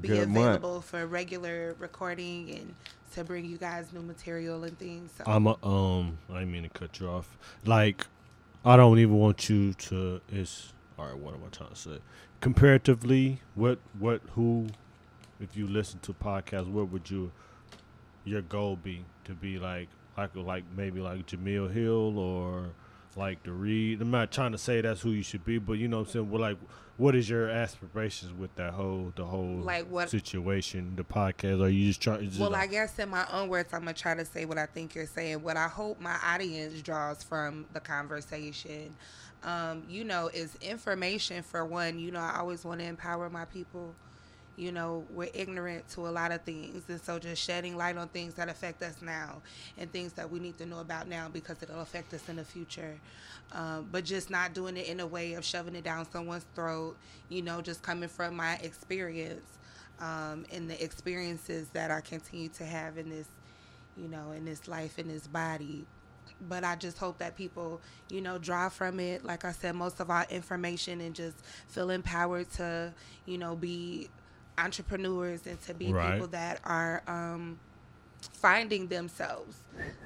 [0.00, 0.46] be Good month.
[0.46, 2.74] available for regular recording and
[3.14, 5.12] to bring you guys new material and things.
[5.16, 6.18] So I'm a, um.
[6.32, 7.36] I mean to cut you off.
[7.64, 8.06] Like,
[8.64, 10.20] I don't even want you to.
[10.30, 11.16] It's all right.
[11.18, 11.98] What am I trying to say?
[12.40, 14.68] Comparatively, what what who,
[15.40, 17.32] if you listen to podcasts, what would you
[18.24, 22.70] your goal be to be like like like maybe like Jemele Hill or
[23.18, 24.00] like to read.
[24.00, 26.12] I'm not trying to say that's who you should be, but you know what I'm
[26.12, 26.30] saying.
[26.30, 26.56] Well, like,
[26.96, 30.08] what is your aspirations with that whole the whole Like what?
[30.08, 31.62] situation, the podcast?
[31.62, 32.28] Are you just trying?
[32.28, 34.66] Just Well, I guess in my own words, I'm gonna try to say what I
[34.66, 35.42] think you're saying.
[35.42, 38.94] What I hope my audience draws from the conversation,
[39.42, 41.98] um, you know, is information for one.
[41.98, 43.94] You know, I always want to empower my people.
[44.58, 48.08] You know, we're ignorant to a lot of things, and so just shedding light on
[48.08, 49.40] things that affect us now
[49.78, 52.44] and things that we need to know about now because it'll affect us in the
[52.44, 52.98] future.
[53.52, 56.96] Um, but just not doing it in a way of shoving it down someone's throat.
[57.28, 59.46] You know, just coming from my experience
[60.00, 63.28] um, and the experiences that I continue to have in this,
[63.96, 65.86] you know, in this life, in this body.
[66.48, 69.24] But I just hope that people, you know, draw from it.
[69.24, 71.36] Like I said, most of our information and just
[71.68, 72.92] feel empowered to,
[73.26, 74.08] you know, be
[74.58, 76.12] entrepreneurs and to be Right.
[76.12, 77.60] people that are um,
[78.32, 79.58] finding themselves.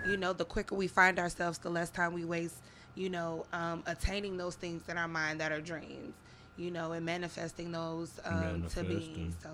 [0.05, 2.63] You know, the quicker we find ourselves, the less time we waste,
[2.95, 6.15] you know, um, attaining those things in our mind that are dreams,
[6.57, 9.31] you know, and manifesting those um, to be.
[9.43, 9.51] So,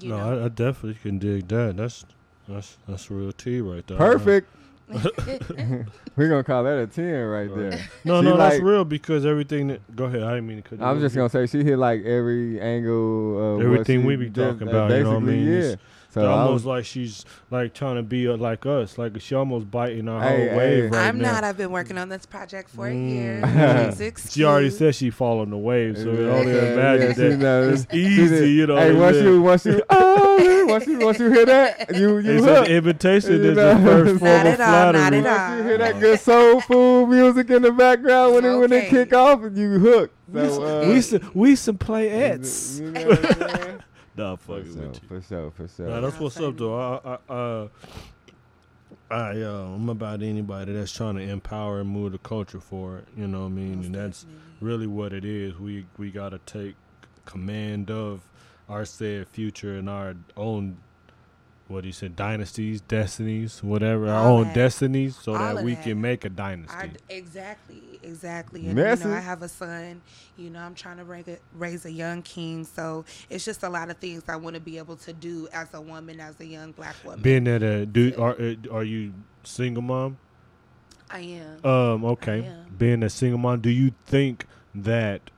[0.00, 1.76] you no, know, I, I definitely can dig that.
[1.76, 2.04] That's
[2.48, 3.98] that's that's real tea right there.
[3.98, 4.48] Perfect.
[6.16, 7.70] We're gonna call that a ten right Right.
[7.70, 7.88] there.
[8.04, 9.68] No, She no, that's real because everything.
[9.68, 10.22] That, go ahead.
[10.22, 10.78] I didn't mean to cut.
[10.78, 14.06] you I was just gonna say she hit like every angle of what Everything she
[14.06, 15.46] we be talking about, you know what I mean?
[15.46, 15.52] Yeah.
[15.58, 15.78] It's-
[16.12, 18.98] So It's I almost like she's like trying to be uh, like us.
[18.98, 20.88] Like she almost biting our Hey, whole wave hey.
[20.90, 21.34] right I'm now.
[21.34, 21.44] not.
[21.44, 23.08] I've been working on this project for a Mm.
[23.08, 23.40] year.
[23.96, 24.78] Please She already excuse.
[24.78, 27.82] said she following the wave, so Yeah, only yeah, imagine yeah, she that knows.
[27.84, 28.76] it's easy, you know.
[28.76, 32.18] Hey, what once I'm you once you oh once you once you hear that you
[32.18, 32.68] you it's hooked.
[32.68, 33.32] an invitation.
[33.44, 33.84] You Is the know?
[33.84, 35.22] first Not form of at all, not at all.
[35.22, 38.88] Once you hear that good soul food music in the background when it when it
[38.90, 40.10] kick off, and you hook.
[40.34, 42.80] So, uh, We some we some playettes.
[42.80, 43.78] You know
[44.20, 45.08] what I'm For fucking sure, with you.
[45.08, 45.86] for sure, for sure.
[45.88, 46.78] Nah, that's what's up though.
[46.78, 47.68] I, I, uh,
[49.10, 53.06] I, uh, I'm about anybody that's trying to empower and move the culture forward.
[53.16, 53.84] You know what I mean?
[53.84, 54.24] And that's
[54.60, 55.58] really what it is.
[55.58, 56.74] We we gotta take
[57.24, 58.22] command of
[58.68, 60.76] our said future and our own
[61.70, 64.54] what he said dynasties, destinies, whatever our All own that.
[64.54, 65.84] destinies, so All that we that.
[65.84, 66.76] can make a dynasty.
[66.76, 68.66] I, exactly, exactly.
[68.66, 69.04] And Messy.
[69.04, 70.02] you know, I have a son.
[70.36, 72.64] You know, I'm trying to raise a, raise a young king.
[72.64, 75.72] So it's just a lot of things I want to be able to do as
[75.72, 77.22] a woman, as a young black woman.
[77.22, 80.18] Being that uh, do are uh, are you single mom?
[81.08, 81.64] I am.
[81.66, 82.44] Um, okay.
[82.44, 82.74] Am.
[82.76, 85.30] Being a single mom, do you think that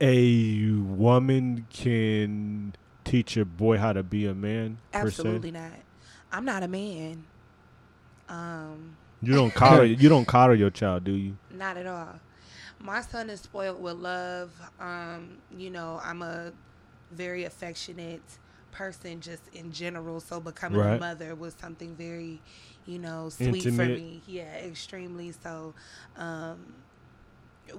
[0.00, 2.74] a woman can
[3.10, 4.78] teach your boy how to be a man?
[4.92, 5.72] Absolutely not.
[6.32, 7.24] I'm not a man.
[8.28, 9.84] Um, You don't coddle.
[9.86, 11.36] you don't coddle your child, do you?
[11.50, 12.20] Not at all.
[12.78, 14.50] My son is spoiled with love.
[14.78, 16.52] Um, you know, I'm a
[17.10, 18.22] very affectionate
[18.72, 20.20] person just in general.
[20.20, 22.40] So becoming a mother was something very,
[22.86, 24.22] you know, sweet for me.
[24.26, 25.74] Yeah, extremely so.
[26.16, 26.74] Um,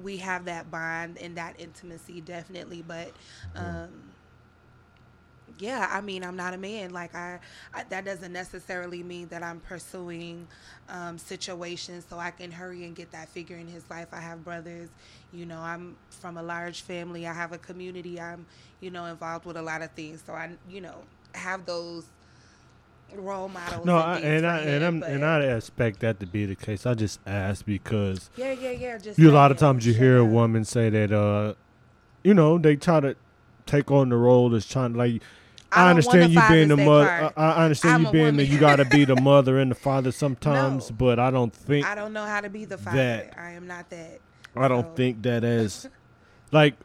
[0.04, 3.12] we have that bond and that intimacy definitely, but
[3.56, 3.89] um,
[5.62, 6.91] yeah, I mean, I'm not a man.
[6.91, 7.39] Like I,
[7.74, 10.47] I that doesn't necessarily mean that I'm pursuing
[10.89, 14.08] um, situations so I can hurry and get that figure in his life.
[14.12, 14.89] I have brothers.
[15.32, 17.28] You know, I'm from a large family.
[17.28, 18.19] I have a community.
[18.19, 18.47] I'm,
[18.80, 20.24] you know, involved with a lot of things.
[20.26, 20.95] So I, you know,
[21.36, 22.06] have those
[23.13, 23.86] role models.
[23.86, 26.88] No, and, I, and I and I'm and I expect that to be the case.
[26.88, 28.97] I just ask because Yeah, yeah, yeah.
[28.97, 31.54] Just you a lot of times you hear a woman say that uh,
[32.24, 33.15] you know, they try to
[33.67, 35.21] take on the role as trying like.
[35.71, 37.05] I, don't understand you being the mother.
[37.07, 37.34] card.
[37.38, 38.51] I, I understand I'm you being the woman.
[38.51, 40.95] you got to be the mother and the father sometimes, No.
[40.97, 42.97] but I don't think I don't know how to be the father.
[42.97, 44.19] that- I am not that.
[44.55, 45.88] I don't So- think that as
[46.51, 46.75] like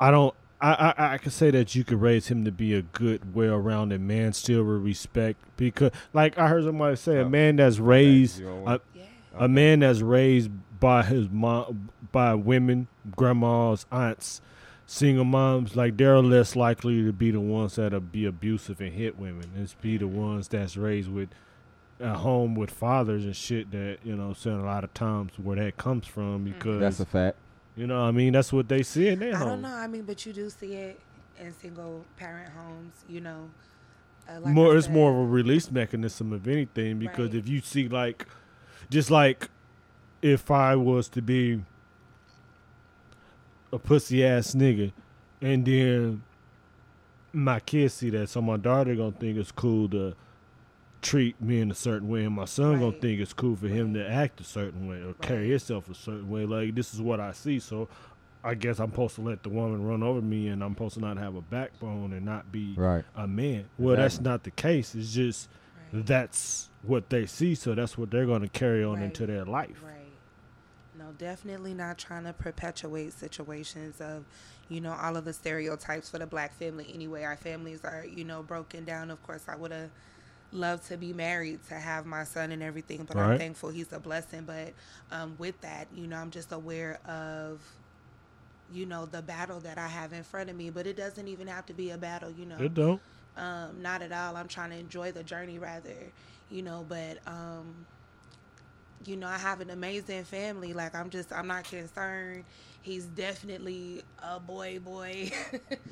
[0.00, 2.82] I don't I, I I could say that you could raise him to be a
[2.82, 7.28] good, well rounded man still with respect because like I heard somebody say a Oh.
[7.28, 8.80] man that's raised a,
[9.36, 14.40] a man that's raised by his mom by women, grandmas, aunts,
[14.86, 19.18] single moms, like they're less likely to be the ones that'll be abusive and hit
[19.18, 19.50] women.
[19.56, 21.30] It's be the ones that's raised with
[22.00, 25.56] a home with fathers and shit that, you know, saying a lot of times where
[25.56, 27.36] that comes from because That's a fact.
[27.76, 29.46] you know, what I mean, that's what they see in their I home.
[29.46, 29.74] I don't know.
[29.74, 31.00] I mean, but you do see it
[31.40, 32.92] in single parent homes.
[33.08, 33.48] You know,
[34.28, 37.36] uh, like I more, it's more of a release mechanism of anything because Right.
[37.38, 38.26] if you see like,
[38.90, 39.48] just like,
[40.20, 41.62] if I was to be
[43.74, 44.92] a pussy ass nigga,
[45.42, 46.22] and then
[47.32, 50.14] my kids see that, so my daughter gonna think it's cool to
[51.02, 53.92] treat me in a certain way, and my son gonna think it's cool for him
[53.92, 54.04] Right.
[54.04, 56.46] to act a certain way or carry himself a certain way.
[56.46, 57.88] Like this is what I see, so
[58.44, 61.00] I guess I'm supposed to let the woman run over me, and I'm supposed to
[61.00, 63.04] not have a backbone and not be Right.
[63.16, 63.66] a man.
[63.78, 64.94] Well, that's not the case.
[64.94, 65.48] It's just
[65.92, 66.06] Right.
[66.06, 69.06] that's what they see, so that's what they're gonna carry on Right.
[69.06, 69.82] into their life.
[71.18, 74.24] Definitely not trying to perpetuate situations of,
[74.68, 76.90] you know, all of the stereotypes for the black family.
[76.94, 79.10] Anyway, our families are, you know, broken down.
[79.10, 79.90] Of course, I would have
[80.52, 83.32] loved to be married to have my son and everything, but Right.
[83.32, 84.42] I'm thankful he's a blessing.
[84.44, 84.72] But
[85.12, 87.60] um, with that, you know, I'm just aware of,
[88.72, 90.70] you know, the battle that I have in front of me.
[90.70, 93.00] But it doesn't even have to be a battle, you know It don't.
[93.36, 94.36] um, not at all.
[94.36, 95.94] I'm trying to enjoy the journey rather,
[96.50, 97.86] you know, but um,
[99.06, 100.72] you know, I have an amazing family.
[100.72, 102.44] Like I'm just I'm not concerned.
[102.82, 105.30] He's definitely a boy boy.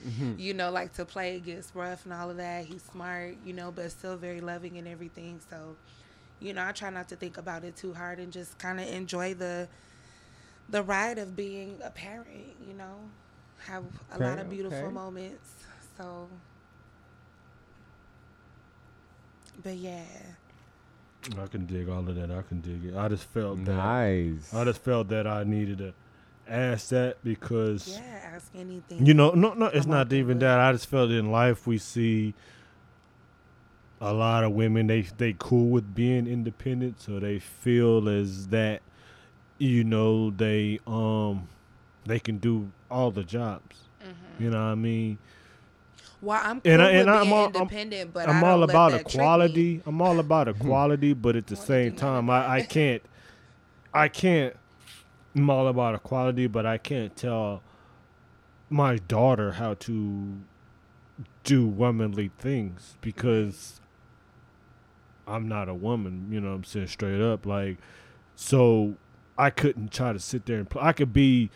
[0.03, 0.33] Mm-hmm.
[0.37, 2.65] you know, like to play gets rough and all of that.
[2.65, 5.39] He's smart, you know, but still very loving and everything.
[5.49, 5.77] So,
[6.41, 8.89] you know, I try not to think about it too hard and just kind of
[8.89, 9.69] enjoy the
[10.69, 12.97] the ride of being a parent, you know.
[13.67, 14.93] Have a lot of beautiful okay.
[14.93, 15.51] moments.
[15.97, 16.29] So
[19.63, 20.05] but yeah.
[21.41, 22.31] I can dig all of that.
[22.31, 22.97] I can dig it.
[22.97, 23.75] I just felt that.
[23.75, 24.53] Nice.
[24.55, 25.95] I just felt that I needed to
[26.49, 29.07] ask that because Yeah, ask anything.
[29.07, 30.41] you know, no, no, it's Come not even with.
[30.41, 30.59] that.
[30.59, 32.35] I just felt in life we see
[34.01, 38.83] a lot of women they they cool with being independent, so they feel as that
[39.59, 41.47] you know they um
[42.05, 43.77] they can do all the jobs.
[44.05, 44.43] Mhm.
[44.43, 45.19] You know what I mean?
[46.23, 48.63] Well, I'm cool And I- and I'm all- I'm- independent, but I'm I don't all
[48.63, 49.83] about equality.
[49.85, 53.03] I'm all about equality, but at the same time, I, I can't,
[53.93, 54.55] I can't.
[55.35, 57.63] I'm all about equality, but I can't tell
[58.71, 60.35] my daughter how to
[61.45, 63.81] do womanly things because
[65.27, 66.29] I'm not a woman.
[66.31, 67.79] You know, what I'm saying straight up, like,
[68.37, 68.95] so
[69.37, 70.83] I couldn't try to sit there and play.
[70.85, 71.51] I could be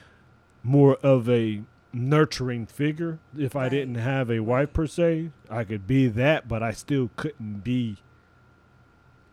[0.64, 1.62] more of a
[1.96, 5.30] nurturing figure if I didn't have a wife per se.
[5.50, 7.98] I could be that, but I still couldn't be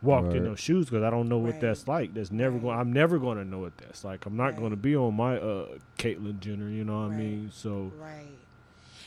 [0.02, 1.62] walked in those shoes because I don't know what Right.
[1.62, 2.14] that's like.
[2.14, 2.78] That's never going.
[2.78, 4.26] I'm never going to know what that's like.
[4.26, 4.58] I'm not Right.
[4.58, 6.70] going to be on my uh Caitlyn Jenner.
[6.70, 7.52] You know what I mean?
[7.52, 8.38] So Right.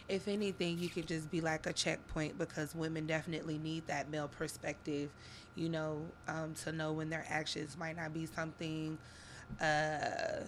[0.09, 4.29] If anything, you could just be like a checkpoint because women definitely need that male
[4.29, 5.11] perspective,
[5.57, 8.99] you know, um, to know when their actions might not be something,
[9.61, 10.45] uh,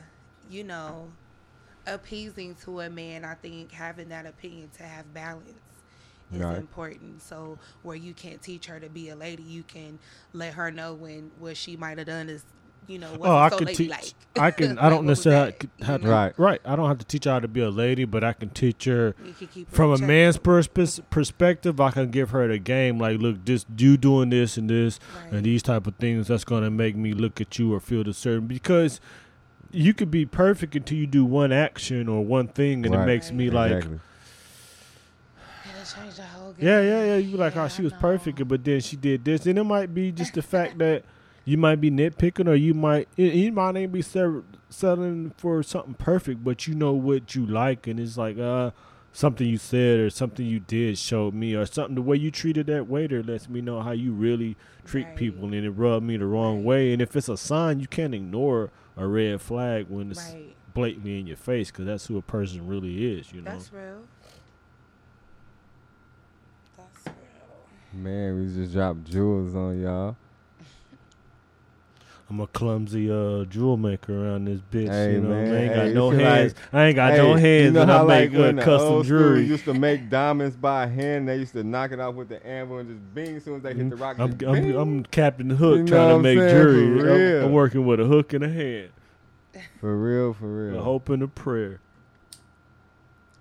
[0.49, 1.11] you know,
[1.93, 3.25] appeasing to a man.
[3.25, 5.49] I think having that opinion to have balance
[6.33, 6.59] is Right.
[6.59, 7.23] important.
[7.23, 9.99] So where you can't teach her to be a lady, you can
[10.33, 12.45] let her know when what she might have done is,
[12.87, 14.01] you know, wasn't oh, I so could ladylike.
[14.03, 14.15] teach.
[14.39, 14.77] I can.
[14.77, 16.39] Like, I don't necessarily have, have Right.
[16.39, 16.61] right.
[16.65, 18.85] I don't have to teach her how to be a lady, but I can teach
[18.85, 20.07] her can from a check.
[20.07, 22.99] man's perspe- perspective, I can give her the game.
[22.99, 25.33] Like, look, this you doing this and this Right.
[25.35, 26.29] and these type of things.
[26.29, 29.01] That's gonna make me look at you or feel the certain because
[29.71, 33.31] you could be perfect until you do one action or one thing, and it makes
[33.33, 34.01] me like, Exactly.
[35.65, 36.89] It'll the whole yeah, game.
[36.89, 37.17] yeah, yeah.
[37.17, 37.99] You be like, Yeah, oh, she I was know.
[37.99, 41.05] perfect, but then she did this, and it might be just the fact that.
[41.45, 45.63] You might be nitpicking, or you might you- you might ain't be ser- settling for
[45.63, 48.73] something perfect, but you know what you like, and it's like uh
[49.13, 52.67] something you said or something you did showed me, or something the way you treated
[52.67, 55.17] that waiter lets me know how you really treat Right.
[55.17, 56.65] people, and it rubbed me the wrong Right.
[56.67, 56.93] way.
[56.93, 60.55] And if it's a sign, you can't ignore a red flag when it's Right.
[60.75, 63.33] blatantly in your face, because that's who a person really is.
[63.33, 64.03] You know, That's real.
[66.77, 68.01] That's real.
[68.03, 70.17] Man, we just dropped jewels on y'all.
[72.31, 74.91] I'm a clumsy uh jewel maker around this bitch.
[74.91, 76.55] Hey, you know, man, I ain't got hey, no hands.
[76.55, 79.03] like- I ain't got Hey, no hands, you know and I like make the custom
[79.05, 79.45] jewelry.
[79.45, 82.79] used to make diamonds by hand, they used to knock it off with the anvil
[82.79, 84.19] and just bing as soon as they hit the rock.
[84.19, 84.47] Mm-hmm.
[84.49, 84.77] I'm, I'm.
[84.77, 86.51] I'm Captain Hook You trying to make saying?
[86.55, 87.39] jewelry.
[87.39, 87.45] I'm.
[87.47, 88.91] I'm working with a hook and a hand,
[89.81, 90.79] for real, for real.
[90.79, 91.81] a hope and a prayer.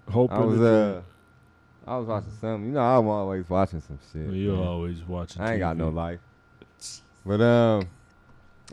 [0.10, 1.02] Hope I and was uh,
[1.86, 2.68] I was watching something.
[2.68, 4.30] You know, I'm always watching some shit.
[4.30, 4.42] dream.
[4.46, 4.66] You're man.
[4.68, 5.42] always watching.
[5.42, 6.20] I ain't got no life.
[7.26, 7.90] But um,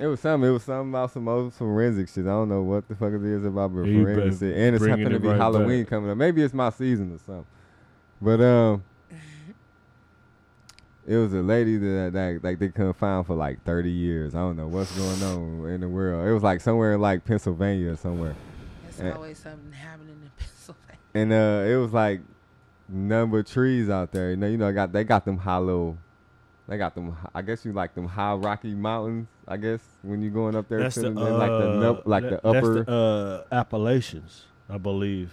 [0.01, 0.49] it was something.
[0.49, 2.25] It was something about some old forensic shit.
[2.25, 4.57] I don't know what the fuck it is about but You forensic shit.
[4.57, 5.91] And it's bringing happened to be right Halloween back.
[5.91, 6.17] coming up.
[6.17, 7.47] Maybe it's my season or something.
[8.21, 8.85] But um,
[11.07, 14.35] it was a lady that, that like they couldn't find for like 30 years.
[14.35, 16.27] I don't know what's going on in the world.
[16.27, 18.35] It was like somewhere in like Pennsylvania or somewhere.
[18.97, 19.15] There's Eh.
[19.17, 20.99] always something happening in Pennsylvania.
[21.15, 22.21] And uh, it was like
[22.89, 24.31] number of trees out there.
[24.31, 25.99] You know, you know, got they got them hollow.
[26.67, 27.15] They got them.
[27.35, 29.29] I guess you like them high rocky mountains.
[29.47, 32.23] I guess when you're going up there That's to the they're like the uh, like
[32.25, 32.75] that- the upper.
[32.77, 35.33] That's the, uh, Appalachians, I believe.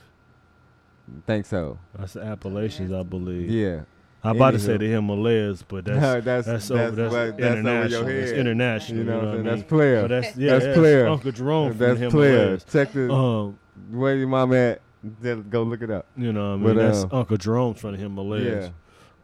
[1.26, 1.78] think so.
[1.98, 3.50] That's the Appalachians, I believe.
[3.50, 3.82] Yeah.
[4.24, 7.38] I'm about to say the Himalayas, but that's that's that's, that's, that's, over, that's, what-
[7.38, 8.10] that's over international.
[8.12, 8.98] your That's international.
[9.00, 9.44] You know, what I'm saying?
[9.46, 10.02] That's player.
[10.02, 11.08] But that's yeah, That's that's player.
[11.08, 12.58] Uncle Jerome from That's the player.
[12.58, 13.60] Check the Um,
[13.92, 14.82] where your mom at.
[15.24, 16.06] Just go look it up.
[16.16, 18.70] you know, what I mean, But, that's uh, Uncle Jerome from the Himalayas.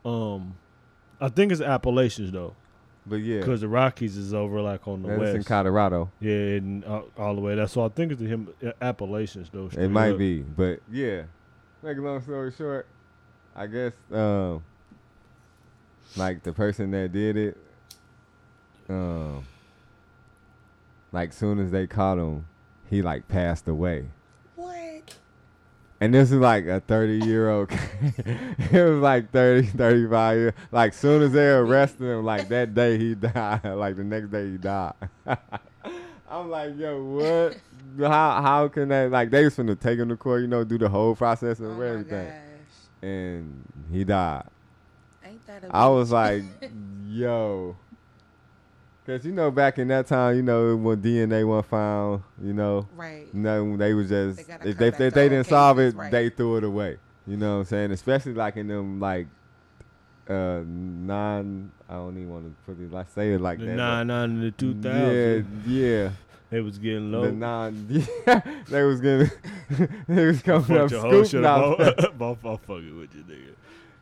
[0.03, 0.55] Yeah, Um,
[1.21, 2.55] I think it's Appalachians though,
[3.07, 5.21] but yeah, because the Rockies is over like on the west.
[5.21, 5.43] that's in.
[5.43, 6.11] Colorado.
[6.19, 7.55] yeah, and uh, all the way.
[7.55, 9.69] That's so I think it's the Him- uh, Appalachians though.
[9.71, 10.17] It might up.
[10.17, 11.23] be, but yeah.
[11.83, 12.87] Make a long story short,
[13.55, 14.63] I guess um,
[16.15, 17.57] like the person that did it,
[18.89, 19.45] um,
[21.11, 22.47] like soon as they caught him,
[22.89, 24.05] he like passed away.
[25.99, 27.71] And this is like a 30 year old.
[28.01, 30.53] it was like 30, 35 years.
[30.71, 33.63] Like soon as they arrested him, like that day he died.
[33.63, 34.93] like the next day he died.
[36.29, 37.57] I'm like, yo, what?
[37.99, 40.77] How how can they like they was finna take him to court, you know, do
[40.77, 42.31] the whole process and Oh everything.
[43.01, 44.45] And he died.
[45.25, 46.43] Ain't that a I was like,
[47.07, 47.75] yo.
[49.07, 52.85] Cause you know back in that time, you know, when DNA wasn't found, you know,
[52.95, 53.33] right.
[53.33, 56.11] no, they was just They if they, if to they didn't solve it, right.
[56.11, 56.97] they threw it away.
[57.25, 57.91] You know what I'm saying?
[57.91, 59.27] Especially like in them like
[60.29, 63.75] uh non I don't even want to put it like say it like The that.
[63.75, 66.09] nine nine and the two but- Yeah, yeah.
[66.49, 67.21] They was getting low.
[67.27, 67.85] The non
[68.27, 69.31] yeah, they was getting
[70.09, 72.11] they was coming up Bunch of hoes scooping should out have there.
[72.11, 72.37] bought.
[72.45, 73.53] I'm fucking with you, nigga.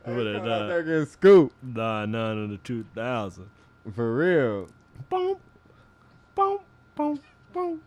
[0.04, 1.54] They But coming uh, getting scooped.
[1.62, 3.46] nine nine and the two thousand.
[3.94, 4.68] For real.
[5.08, 5.36] Boom,
[6.34, 6.58] boom,
[6.96, 7.20] boom,
[7.52, 7.80] boom.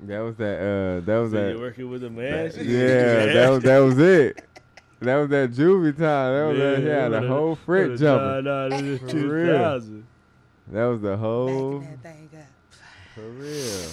[0.00, 2.52] That was that uh that was So that you working with a man?
[2.56, 4.44] Yeah, that was that was it.
[5.00, 6.32] That was that juvie time.
[6.34, 8.44] That was that, yeah, the whole with frit jumping.
[8.44, 10.04] Nine nine and the For two
[10.68, 12.46] That was the whole Backing that thing up.
[13.14, 13.88] for real.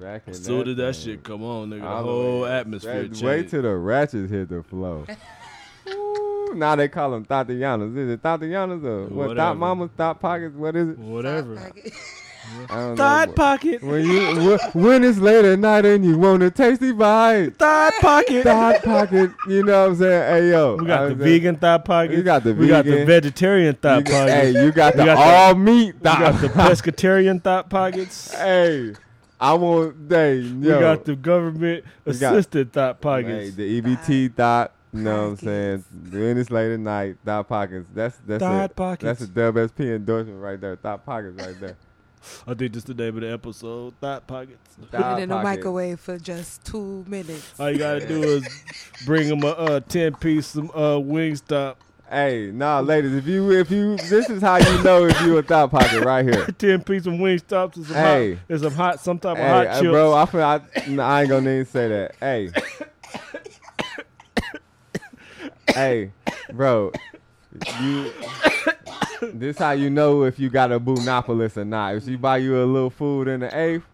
[0.00, 1.04] Back in As soon as that thing.
[1.04, 3.24] shit come on, nigga, the whole way- atmosphere that- changed.
[3.24, 5.06] Wait till the ratchets hit the flow.
[6.50, 7.96] Ooh, now they call them Tatianas.
[7.96, 9.12] Is it Tatianas or what?
[9.28, 9.34] Whatever.
[9.36, 10.54] Thot mamas, thot pockets.
[10.54, 10.98] What is it?
[10.98, 11.56] Whatever.
[11.56, 12.96] Sock pocket.
[12.96, 13.34] Thot know.
[13.34, 13.82] pocket.
[13.82, 18.42] When you when it's late at night and you want a tasty bite, Thot pocket.
[18.42, 19.30] thot pocket.
[19.46, 20.32] You know what I'm saying?
[20.42, 22.12] Hey yo, We got the saying- vegan thot pocket.
[22.16, 24.32] You got the We got the vegetarian thot You got, pocket.
[24.32, 26.18] hey, you got the got the- all meat we thought.
[26.18, 28.34] got the pescatarian thot pockets.
[28.34, 28.94] hey,
[29.40, 30.36] I want they.
[30.38, 33.54] Yo, We got the government We got- assisted thot hey, pockets.
[33.56, 34.72] the EBT thought.
[34.92, 35.84] You know what I'm saying?
[36.10, 37.86] Doing this late at night, thot pockets.
[37.94, 39.20] That's that's Thot a, pockets.
[39.20, 40.76] that's a WSP endorsement right there.
[40.76, 41.76] Thot pockets right there.
[42.46, 43.94] I think that's the name of the episode.
[44.00, 44.58] Thot pockets.
[44.80, 45.56] Put Thot it in the pockets.
[45.56, 47.58] microwave for just two minutes.
[47.58, 48.48] All you gotta do is
[49.06, 51.76] bring them a uh, ten piece some uh, Wingstop.
[52.10, 55.42] Hey, nah, ladies, if you if you this is how you know if you a
[55.44, 56.44] thot pocket right here.
[56.58, 58.34] Ten piece of Wingstops and some Hey.
[58.34, 59.90] hot, and some hot, some type Hey, of hot uh, chips.
[59.92, 62.16] bro, I, feel, I, nah, I ain't gonna even say that.
[62.18, 62.50] Hey,
[65.74, 66.12] hey,
[66.52, 66.92] bro,
[67.80, 68.12] you.
[69.34, 71.94] This how you know if you got a boonopolis or not.
[71.96, 73.84] If she buy you a little food in the eighth,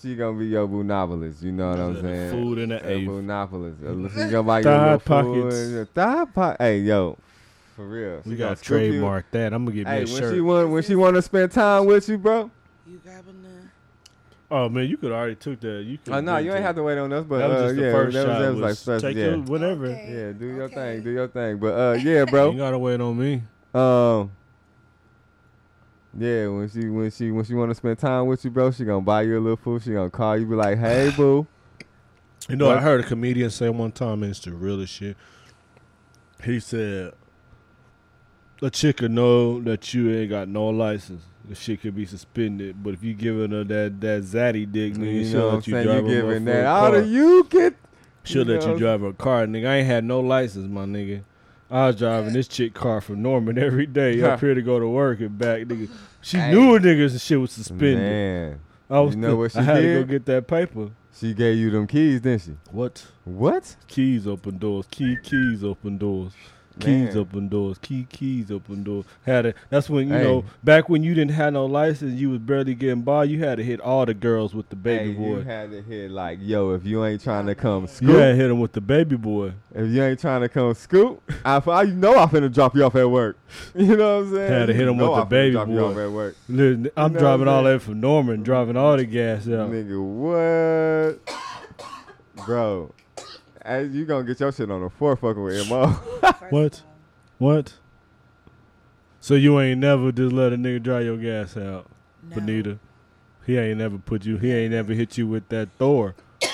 [0.00, 1.42] she gonna be your boonopolis.
[1.42, 2.30] You know what I'm saying?
[2.30, 3.08] Food in the A eighth.
[3.08, 4.14] boonopolis.
[4.14, 5.86] She gonna buy you a little Thigh food.
[5.86, 5.90] pockets.
[5.94, 7.18] Thigh po- Hey, yo,
[7.76, 8.22] for real.
[8.24, 8.90] We She got gonna to you.
[8.92, 9.52] trademark that.
[9.52, 10.34] I'm gonna give Hey, you a when shirt.
[10.34, 12.50] she want when she want to spend time with you, bro.
[12.90, 13.43] You grabbing the
[14.54, 15.82] oh man, you could already took that.
[15.84, 16.14] You could.
[16.14, 17.82] Oh no, you ain't have to wait on us, but That was uh, just the
[17.82, 19.08] yeah, first that was, that was like was special.
[19.08, 19.86] take Yeah, your whatever.
[19.86, 20.04] Okay.
[20.08, 20.74] yeah, do your Okay.
[20.74, 21.58] thing, do your thing.
[21.58, 23.42] But uh, yeah, bro, You gotta wait on me.
[23.74, 24.30] Um,
[26.16, 28.84] yeah, when she when she when she want to spend time with you, bro, she
[28.84, 29.82] gonna buy you a little food.
[29.82, 31.46] She gonna call you, be like, "Hey, boo."
[32.48, 32.76] You know, What?
[32.76, 35.16] I heard a comedian say one time, and it's the realest shit.
[36.44, 37.14] He said,
[38.62, 41.22] "A chick will know that you ain't got no license.
[41.46, 45.24] The shit could be suspended, but if you giving her that that zaddy dick, nigga,
[45.26, 45.84] You know what I'm you saying?
[45.86, 46.86] drive You giving that car.
[46.88, 47.74] out of you get.
[48.22, 49.66] She'll you let know, you drive a car, nigga.
[49.68, 51.22] I ain't had no license, my nigga.
[51.70, 54.88] I was driving this chick car from Norman every day up here to go to
[54.88, 55.90] work and back, nigga.
[56.22, 57.98] She knew a niggas and shit was suspended.
[57.98, 60.90] Man, I was You know what she I had to go get that paper.
[61.14, 62.52] she gave you them keys, didn't she?
[62.70, 63.04] What?
[63.24, 63.76] What?
[63.86, 64.86] Keys open doors.
[64.90, 66.32] Key keys open doors.
[66.80, 67.18] Keys Man.
[67.18, 67.78] open doors.
[67.78, 69.04] Key keys open doors.
[69.24, 69.56] Had it.
[69.70, 70.22] That's when you Hey.
[70.24, 70.44] know.
[70.64, 73.24] Back when you didn't have no license, you was barely getting by.
[73.24, 76.10] You had to hit all the girls with the baby hey, you had to hit
[76.10, 78.72] like, yo, if you ain't trying to come scoop, You had to hit him with
[78.72, 79.52] the baby boy.
[79.74, 82.96] if you ain't trying to come scoop, I, I know I finna drop you off
[82.96, 83.38] at work.
[83.76, 84.52] You know what I'm saying?
[84.52, 85.84] Had to hit You him know with the baby drop you boy.
[85.92, 86.36] off at work.
[86.48, 89.70] Listen, I'm know driving all that from Norman, driving all the gas out.
[89.70, 91.20] Nigga, what?
[92.46, 92.92] Bro,
[93.64, 95.92] hey, you gonna get your shit on the floor fucking with Mo.
[96.20, 96.82] first What?
[97.38, 97.74] What?
[99.20, 101.86] So you ain't never just let a nigga dry your gas out,
[102.22, 102.36] no.
[102.36, 102.78] Boniita?
[103.46, 104.36] He ain't never put you.
[104.38, 106.14] He ain't never hit you with that Thor.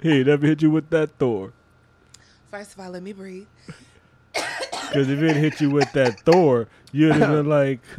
[0.00, 1.52] he ain't never hit you with that Thor.
[2.50, 3.46] First of all, let me breathe.
[4.32, 7.80] Because if it hit you with that Thor, you'd have been like,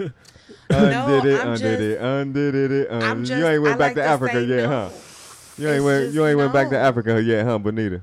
[0.70, 3.26] undid it, I'm undid it, undid it, it, undid.
[3.26, 4.90] just, You ain't went I back like to to Africa say yet, no.
[4.90, 4.90] huh?
[5.62, 6.04] You ain't went.
[6.06, 6.78] just You ain't went back to.
[6.78, 8.02] Africa yet, huh, Boniita?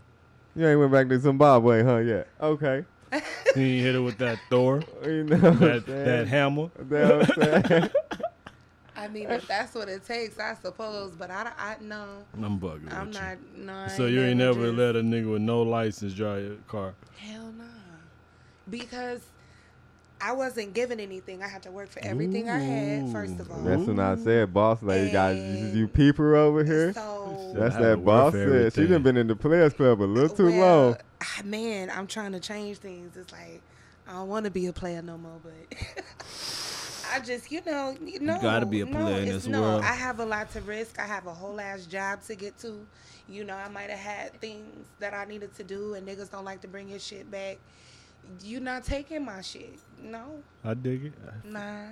[0.55, 1.99] You ain't went back to Zimbabwe, huh?
[1.99, 2.29] Yet?
[2.41, 2.85] Okay.
[3.13, 3.21] you
[3.63, 6.71] ain't hit it with that Thor, You know that, that hammer.
[6.91, 7.91] Know what I'm saying?
[8.99, 11.13] I mean, if that's what it takes, I suppose.
[11.15, 12.07] But I, I no,
[12.43, 13.37] I'm bugging I'm with not.
[13.57, 13.73] No.
[13.75, 13.91] I you.
[13.91, 16.95] So you ain't never never just- let a nigga with no license drive your car.
[17.19, 17.65] Hell nah.
[18.69, 19.21] Because
[20.21, 21.43] I wasn't given anything.
[21.43, 23.13] I had to work for everything I had.
[23.13, 23.61] First of all.
[23.61, 26.93] That's when I said, boss lady, Guys, you, And you peeper over here.
[26.95, 28.43] So That's I that boss said.
[28.49, 28.89] She everything.
[28.89, 30.97] done been in the Players Club a little too well, long.
[31.21, 33.17] ah, Man, I'm trying to change things.
[33.17, 33.61] It's like
[34.09, 35.53] I don't want to be a player no more, but
[37.13, 39.61] I just, you know, you know, gotta be a no, player in it's- this no,
[39.63, 39.83] world.
[39.83, 40.99] I have a lot to risk.
[40.99, 42.87] I have a whole ass job to get to.
[43.29, 46.45] You know, I might have had things that I needed to do, and niggas don't
[46.45, 47.59] like to bring your shit back.
[48.43, 49.79] You not taking my shit?
[50.03, 51.13] No, I dig it.
[51.45, 51.87] nah.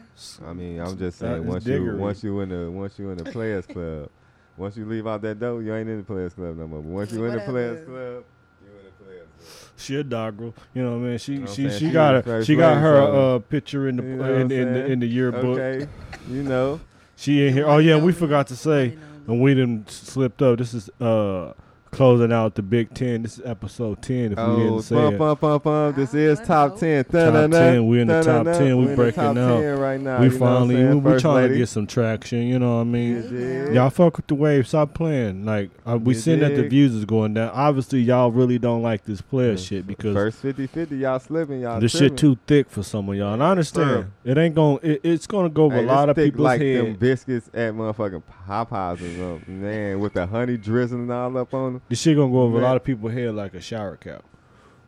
[0.47, 1.99] I mean, I'm just saying is once you diggery.
[1.99, 4.11] once you in the once you in the Players Club,
[4.57, 6.81] once you leave out that door, you ain't in the Players Club no more.
[6.83, 8.15] But once you in the Players Whatever.
[8.15, 8.25] Club,
[8.63, 9.71] you in the Players Club.
[9.77, 10.55] She a doggerel.
[10.75, 11.19] You know what I mean?
[11.19, 11.79] She know what I'm she saying?
[11.79, 14.03] she She got was her first she got lady, her so- uh picture in the
[14.03, 14.93] You know in, I'm in the saying?
[14.93, 15.59] in the yearbook.
[15.59, 15.89] Okay,
[16.29, 16.81] you know.
[17.17, 17.67] She in here.
[17.67, 19.25] Oh yeah, we forgot to say, You know me.
[19.35, 20.59] and we didn't slipped up.
[20.59, 21.53] This is uh
[21.95, 23.23] closing out the Big Ten.
[23.23, 24.33] This is episode ten.
[24.33, 25.19] If we Oh, didn't say bum, it.
[25.19, 25.95] bum, bum, bum.
[25.95, 27.05] This I is top ten.
[27.05, 27.87] Top Da-da-da, 10.
[27.89, 28.77] We in the top 10.
[28.79, 29.61] We in breaking top out.
[29.79, 30.19] right now.
[30.21, 32.43] we you know what I'm finally we, we First trying to get some traction.
[32.43, 33.11] You know what I mean?
[33.17, 33.75] You dig?
[33.75, 34.67] Y'all fuck with the wave.
[34.67, 35.45] Stop playing.
[35.45, 37.51] Like uh, we You seeing that the views is going down.
[37.51, 41.93] Obviously, y'all really don't like this player shit because First 50-50, y'all slipping, y'all this
[41.93, 43.35] shit too thick for some of y'all.
[43.35, 44.13] And I understand Firm.
[44.25, 44.79] it ain't going.
[44.83, 48.23] It, it's gonna go over a lot of thick people's like them biscuits at motherfucking
[48.49, 49.63] Popeyes or something.
[49.63, 51.83] Man, with the honey drizzling all up on them.
[51.89, 54.25] This shit gonna go over a lot of people's head like a shower cap.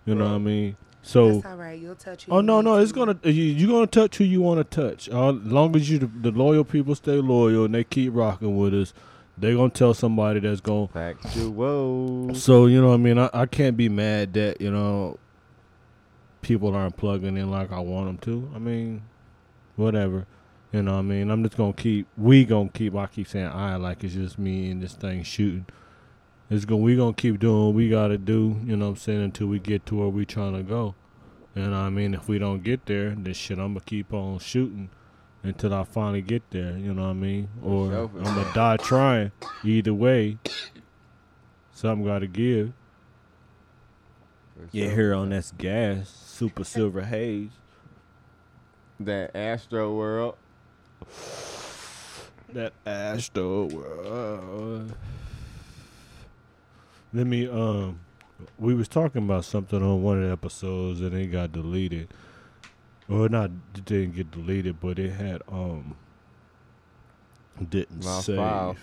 [0.04, 0.76] You know what I mean?
[1.02, 1.34] So.
[1.34, 1.80] That's all right.
[1.80, 2.24] You'll touch.
[2.24, 2.78] who Oh you no need no!
[2.78, 2.96] It's to.
[2.98, 5.08] gonna you you gonna touch who you want to touch.
[5.08, 8.56] Uh, as long as you the, the loyal people stay loyal and they keep rocking
[8.56, 8.92] with us,
[9.38, 12.34] they're gonna tell somebody that's gonna Factual.
[12.34, 15.18] So you know, what I mean, I, I can't be mad that you know
[16.42, 18.50] people aren't plugging in like I want them to.
[18.54, 19.02] I mean,
[19.76, 20.26] whatever.
[20.72, 22.06] You know, what I mean, I'm just gonna keep.
[22.16, 22.94] We gonna keep.
[22.94, 25.66] I keep saying I like it's just me and this thing shooting.
[26.48, 26.82] It's going.
[26.82, 28.60] We gonna keep doing what we gotta do.
[28.64, 30.94] You know, what I'm saying until we get to where we trying to go.
[31.54, 34.38] You know, I mean, if we don't get there, then shit, I'm gonna keep on
[34.38, 34.90] shooting
[35.42, 36.76] until I finally get there.
[36.76, 37.48] You know what I mean?
[37.62, 39.32] Or I'm gonna die trying.
[39.64, 40.38] Either way,
[41.72, 42.72] something gotta give.
[44.70, 47.50] Yeah, here on that's gas, super silver haze.
[49.00, 50.36] That Astro World.
[52.52, 54.94] That Astro world.
[57.12, 58.00] Let me um
[58.58, 62.08] we was talking about something on one of the episodes and it got deleted.
[63.08, 65.96] Or not it didn't get deleted, but it had um
[67.70, 68.36] didn't Lost save.
[68.36, 68.76] files.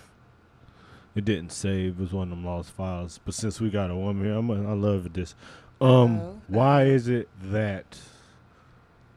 [1.14, 1.98] It didn't save.
[1.98, 3.20] It was one of them lost files.
[3.24, 5.34] But since we got a woman here, I'm I love this.
[5.80, 6.40] Um, Uh-oh.
[6.48, 7.98] why is it that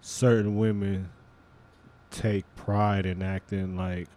[0.01, 1.10] certain women
[2.12, 4.08] take pride in acting like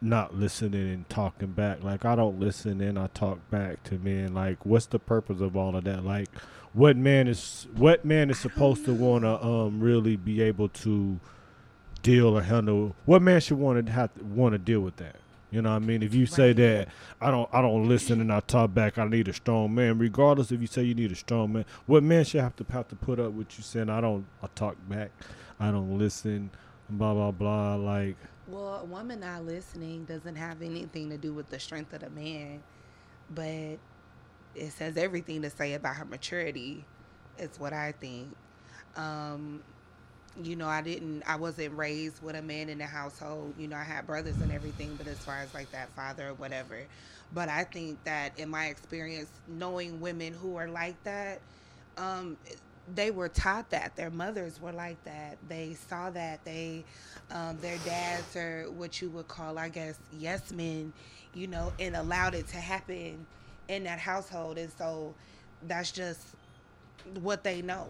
[0.00, 1.82] not listening and talking back?
[1.82, 4.34] Like I don't listen and I talk back to men.
[4.34, 6.04] Like what's the purpose of all of that?
[6.04, 6.28] Like
[6.72, 11.18] what man is what man is supposed to want to um really be able to
[12.02, 12.94] deal or handle?
[13.04, 15.16] What man should want to have want to deal with that?
[15.50, 16.02] You know what I mean?
[16.02, 16.56] If you say Right.
[16.56, 16.88] that
[17.20, 19.98] I don't I don't listen and I talk back, I need a strong man.
[19.98, 22.88] Regardless if you say you need a strong man, what man should have to have
[22.88, 25.12] to put up with you saying I don't I talk back,
[25.60, 26.50] I don't listen,
[26.90, 27.76] blah blah blah.
[27.76, 28.16] Like
[28.54, 32.10] Well, a woman not listening doesn't have anything to do with the strength of the
[32.10, 32.62] man,
[33.34, 33.78] but
[34.54, 36.84] it says everything to say about her maturity.
[37.36, 38.28] It's what I think.
[38.96, 39.64] Um,
[40.40, 43.54] you know, I didn't, I wasn't raised with a man in the household.
[43.58, 46.34] You know, I had brothers and everything, but as far as like that father or
[46.34, 46.86] whatever.
[47.32, 51.40] But I think that in my experience, knowing women who are like that,
[51.96, 52.36] um,
[52.92, 55.38] they were taught that their mothers were like that.
[55.48, 56.84] They saw that they,
[57.30, 60.92] um, their dads are what you would call, I guess, yes men,
[61.34, 63.26] you know, and allowed it to happen
[63.68, 65.14] in that household, and so
[65.66, 66.20] that's just
[67.20, 67.86] what they know,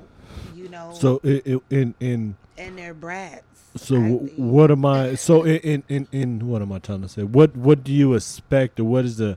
[0.54, 0.92] you know.
[0.94, 3.42] so it, it, in in and they're brats.
[3.76, 4.32] so I w- think.
[4.38, 5.14] what am I?
[5.16, 7.22] So in in in what am I trying to say?
[7.24, 9.36] What what do you expect or what is the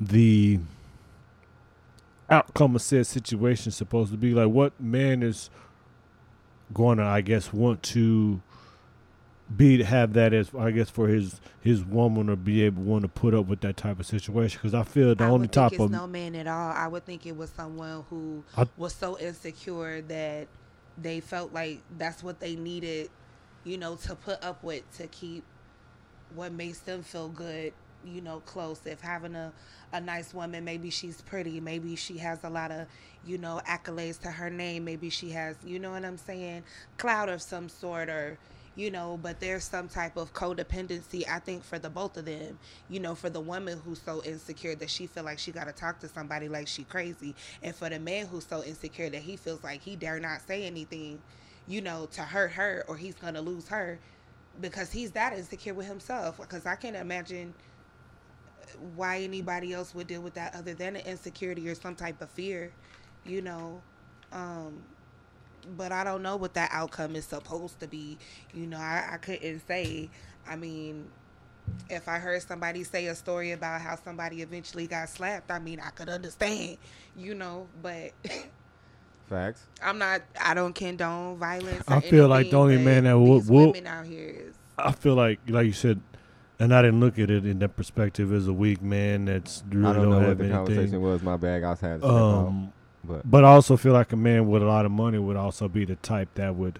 [0.00, 0.58] the
[2.30, 4.32] outcome of said situation supposed to be?
[4.34, 5.50] Like what man is
[6.72, 8.42] going to I guess want to
[9.56, 13.02] be to have that as I guess for his his woman or be able want
[13.02, 15.78] to put up with that type of situation because I feel the I only type
[15.78, 16.72] of no man at all.
[16.72, 20.48] I would think it was someone who I- was so insecure that
[20.98, 23.10] they felt like that's what they needed,
[23.64, 25.44] you know, to put up with to keep
[26.34, 27.72] what makes them feel good,
[28.06, 28.80] you know, close.
[28.86, 29.52] If having a
[29.92, 32.86] a nice woman, maybe she's pretty, maybe she has a lot of,
[33.24, 36.64] you know, accolades to her name, maybe she has, you know what I'm saying,
[36.98, 38.38] clout of some sort or
[38.74, 42.58] you know, but there's some type of codependency I think for the both of them.
[42.90, 45.72] You know, for the woman who's so insecure that she feel like she got to
[45.72, 49.36] talk to somebody like she crazy, and for the man who's so insecure that he
[49.36, 51.18] feels like he dare not say anything,
[51.66, 53.98] you know, to hurt her or he's gonna lose her
[54.60, 56.38] because he's that insecure with himself.
[56.38, 57.54] Because I can't imagine
[58.94, 62.30] why anybody else would deal with that other than an insecurity or some type of
[62.30, 62.72] fear,
[63.24, 63.80] you know.
[64.32, 64.82] Um,
[65.76, 68.18] but I don't know what that outcome is supposed to be.
[68.54, 70.08] You know, I, I couldn't say.
[70.48, 71.06] I mean,
[71.90, 75.80] if I heard somebody say a story about how somebody eventually got slapped, I mean,
[75.80, 76.78] I could understand,
[77.16, 78.12] you know, but
[79.28, 79.66] Facts.
[79.82, 81.82] I'm not, I don't condone violence.
[81.88, 84.54] or I feel like the only man that would- would- women out here is.
[84.78, 86.00] I feel like like you said,
[86.58, 89.86] and I didn't look at it in that perspective as a weak man that's really
[89.88, 90.66] I don't know have what the anything.
[90.66, 91.22] conversation was.
[91.22, 91.62] My bag.
[91.62, 92.06] I was had to.
[92.08, 92.72] Um,
[93.04, 95.68] But but I also feel like a man with a lot of money would also
[95.68, 96.78] be the type that would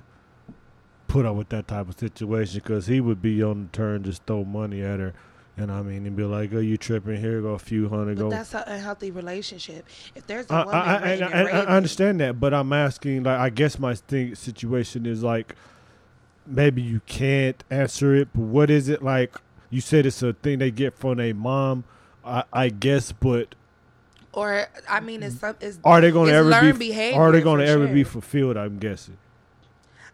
[1.08, 4.24] put up with that type of situation because he would be on the turn just
[4.26, 5.14] throw money at her.
[5.58, 7.18] And I mean, and be like, "Oh, you tripping?
[7.18, 8.16] Here go a few hundred.
[8.18, 9.86] But Go." that's an unhealthy relationship.
[10.14, 13.22] If there's a I, woman I, I, I, I, I understand that, but I'm asking.
[13.22, 15.54] Like, I guess my thing situation is like,
[16.46, 18.28] maybe you can't answer it.
[18.34, 19.36] But what is it like?
[19.70, 21.84] You said it's a thing they get from a mom.
[22.24, 23.54] I, I guess, but
[24.32, 25.56] or I mean, it's some.
[25.60, 26.72] It's, are they going to ever be?
[26.72, 28.56] behavior Are they going to ever be fulfilled?
[28.56, 29.16] I'm guessing.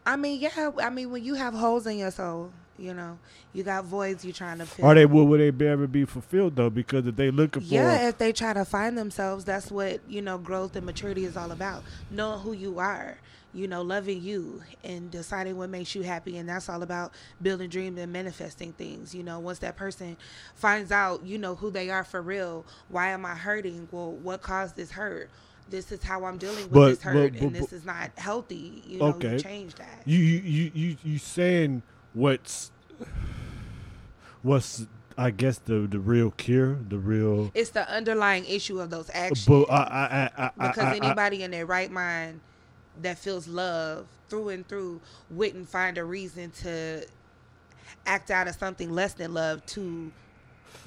[0.07, 0.71] I mean, yeah.
[0.81, 3.19] I mean, when you have holes in your soul, you know,
[3.53, 4.87] you got voids you're trying to fill.
[4.87, 5.07] Are they?
[5.07, 6.71] Will, will they be ever be fulfilled though?
[6.71, 10.23] Because if they looking for, Yeah, if they try to find themselves, that's what you
[10.23, 11.83] know growth and maturity is all about.
[12.11, 13.19] Knowing who you are,
[13.55, 17.69] you know, loving you and deciding what makes you happy, and that's all about building
[17.69, 19.15] dreams and manifesting things.
[19.15, 20.17] You know, once that person
[20.55, 22.65] finds out, you know, who they are for real.
[22.89, 23.89] Why am I hurting?
[23.91, 25.29] Well, what caused this hurt?
[25.71, 28.83] This is how I'm dealing with But- this hurt, but- and this is not healthy.
[28.87, 29.35] You know, Okay.
[29.35, 30.03] you change that.
[30.07, 31.83] you you you you, saying
[32.15, 32.71] what's
[34.43, 34.87] what's
[35.17, 37.51] I guess the the real cure, the real.
[37.55, 39.45] it's the underlying issue of those actions.
[39.47, 42.41] But I I I I, because anybody in their right mind
[43.01, 47.07] that feels love through and through wouldn't find a reason to
[48.07, 50.11] act out of something less than love to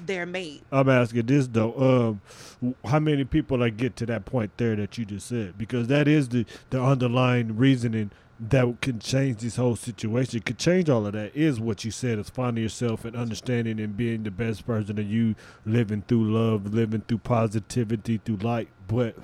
[0.06, 0.64] their mate.
[0.72, 2.20] I'm asking this though.
[2.62, 5.58] Um, how many people like get to that point there that you just said?
[5.58, 10.42] Because that is the the underlying reasoning that can change this whole situation.
[10.42, 11.36] Could change all of that.
[11.36, 15.06] Is what you said is finding yourself and understanding and being the best person of
[15.06, 15.36] you,
[15.66, 18.70] living through love, living through positivity, through light.
[18.88, 19.16] But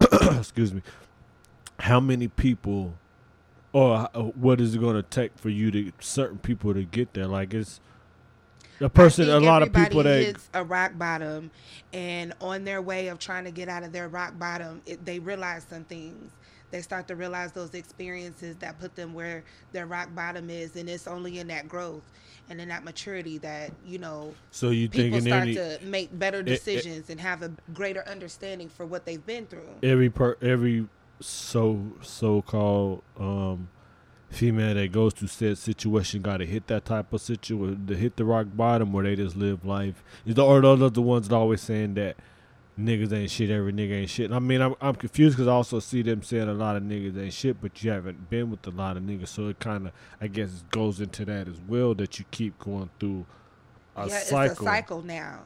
[0.38, 0.82] excuse me,
[1.80, 2.94] how many people?
[3.72, 7.12] Or uh, what is it going to take for you to certain people to get
[7.12, 7.26] there?
[7.26, 7.80] Like it's
[8.80, 11.50] a person, a lot of people that hits a rock bottom,
[11.92, 15.18] and on their way of trying to get out of their rock bottom, it, they
[15.18, 16.32] realize some things.
[16.70, 20.88] They start to realize those experiences that put them where their rock bottom is, and
[20.88, 22.02] it's only in that growth
[22.48, 26.38] and in that maturity that you know So you people start any to make better
[26.40, 29.68] it- decisions and have a greater understanding for what they've been through.
[29.82, 30.86] every per every
[31.20, 33.68] so so called um
[34.30, 38.16] female that goes to said situation got to hit that type of situation to hit
[38.16, 40.02] the rock bottom where they just live life.
[40.24, 42.16] Is the or those are the ones that always saying that
[42.78, 44.32] niggas ain't shit, every nigga ain't shit.
[44.32, 47.18] I mean, I'm I'm confused because I also see them saying a lot of niggas
[47.18, 49.92] ain't shit, but you haven't been with a lot of niggas, so it kind of
[50.20, 53.26] I guess goes into that as well that you keep going through
[53.96, 54.52] a yeah, cycle.
[54.52, 55.40] it's a cycle now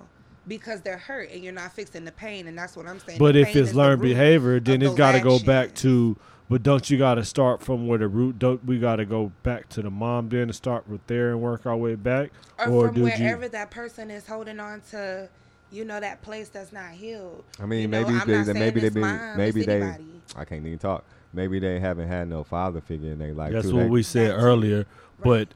[0.48, 3.18] because they're hurt and you're not fixing the pain, and that's what I'm saying.
[3.18, 6.16] But The if it's is the learned behavior, then it's got to go back to.
[6.48, 8.38] But don't you got to start from where the root?
[8.40, 11.40] Don't we got to go back to the mom then and start with there and
[11.40, 12.32] work our way back?
[12.58, 15.28] or, or from did you- wherever that person is holding on to,
[15.70, 17.44] you know, that place that's not healed.
[17.60, 19.80] I mean, You know, maybe I'm they, not saying maybe they it's been, maybe they.
[19.80, 20.04] anybody.
[20.34, 21.04] I can't even talk.
[21.32, 23.52] Maybe they haven't had no father figure in their life.
[23.52, 23.76] That's too.
[23.76, 24.86] what They- we said That's- earlier.
[25.22, 25.48] But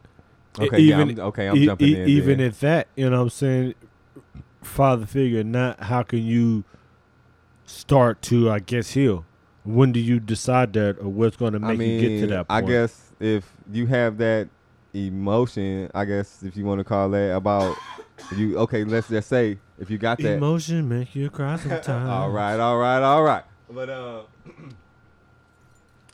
[0.60, 2.08] e- Okay, yeah, I'm, okay, I'm e- jumping e- in.
[2.08, 2.46] even then.
[2.46, 3.74] at that, you know, what I'm saying,
[4.64, 5.44] father figure.
[5.44, 6.64] Not how can you
[7.66, 9.24] start to, I guess, heal.
[9.64, 12.26] When do you decide that, or what's going to make I mean, you get to
[12.28, 12.64] that point?
[12.64, 14.48] I guess if you have that
[14.92, 17.76] emotion, I guess if you want to call that about
[18.36, 18.58] you.
[18.58, 20.36] Okay, let's just say if you got that.
[20.36, 21.88] emotion make you cry sometimes.
[22.08, 23.44] all right, all right, all right.
[23.70, 24.22] But uh,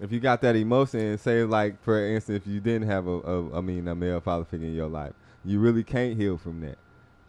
[0.00, 3.58] if you got that emotion, say like for instance, if you didn't have a, a
[3.58, 5.12] I mean a male father figure in your life,
[5.44, 6.78] you really can't heal from that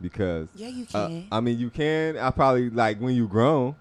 [0.01, 1.27] because Yeah, you uh, can.
[1.31, 2.17] I mean you can.
[2.17, 3.75] I probably like when you grown,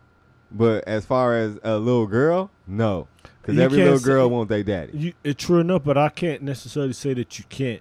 [0.51, 3.09] but as far as a little girl, no,
[3.43, 4.97] because every little girl say- want their daddy.
[4.99, 7.81] You, it's true enough, but I can't necessarily say that you can't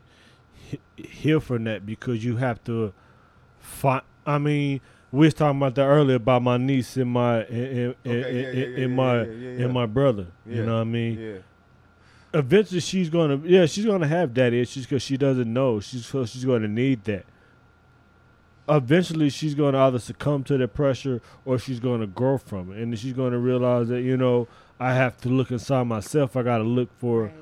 [0.53, 2.93] he- heal from that because you have to
[3.59, 4.03] find.
[4.25, 4.81] I mean,
[5.11, 8.57] we was talking about that earlier about my niece and my and, and, Okay, and-
[8.57, 10.27] yeah, yeah, and my and my brother.
[10.45, 11.19] Yeah, You know what I mean?
[11.19, 11.37] Yeah.
[12.31, 15.79] Eventually, she's gonna yeah, she's gonna have daddy issues because she doesn't know.
[15.79, 17.25] She's so she's gonna need that.
[18.69, 22.97] Eventually, she's gonna either succumb to the pressure or she's gonna grow from it, and
[22.99, 24.47] she's gonna realize that you know
[24.79, 26.35] I have to look inside myself.
[26.37, 27.33] I gotta look for Right.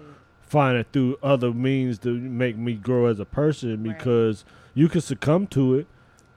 [0.42, 3.98] find it through other means to make me grow as a person Right.
[3.98, 5.88] because you can succumb to it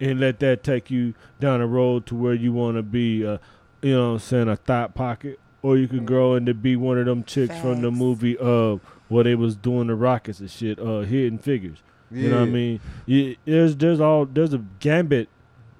[0.00, 3.38] and let that take you down a road to where you want to be uh,
[3.82, 6.98] you know what I'm saying a thot pocket or you can grow into be one
[6.98, 10.78] of them chicks from the movie of what they was doing the rockets and shit
[10.80, 11.78] uh hidden figures
[12.10, 15.28] you know what I mean you, there's there's all there's a gambit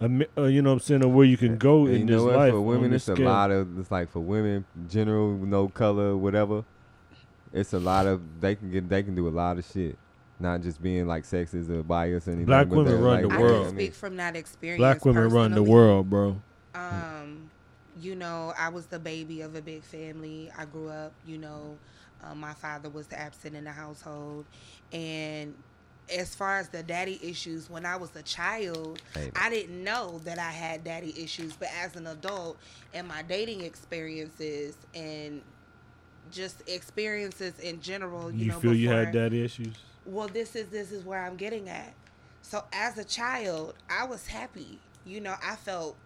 [0.01, 0.05] a
[0.39, 2.17] uh, you know what I'm saying of where you can go And in you this
[2.17, 2.37] know what?
[2.37, 3.27] life For women, this it's a scale.
[3.27, 3.79] lot of.
[3.79, 6.65] It's like for women, general, no color, whatever.
[7.53, 8.23] It's a lot of.
[8.41, 8.89] They can get.
[8.89, 9.99] They can do a lot of shit.
[10.39, 12.47] Not just being like sexist or biased or anything.
[12.47, 13.67] Black but women run like, the I world.
[13.67, 14.79] can speak from that experience.
[14.81, 16.41] black women run the world bro
[16.75, 17.51] Um,
[18.01, 20.51] you know, I was the baby of a big family.
[20.57, 21.77] I grew up, you know,
[22.25, 24.47] um, my father was the absent in the household.
[24.93, 25.55] And
[26.11, 29.31] as far as the daddy issues, when I was a child, Hey.
[29.37, 31.55] I didn't know that I had daddy issues.
[31.55, 32.59] But as an adult,
[32.95, 35.43] and my dating experiences and
[36.31, 39.77] just experiences in general, you, you, know, feel you had daddy issues?
[40.07, 41.93] Well this is this is where i'm getting at.
[42.43, 44.79] So as a child i was happy.
[45.05, 45.97] You know i felt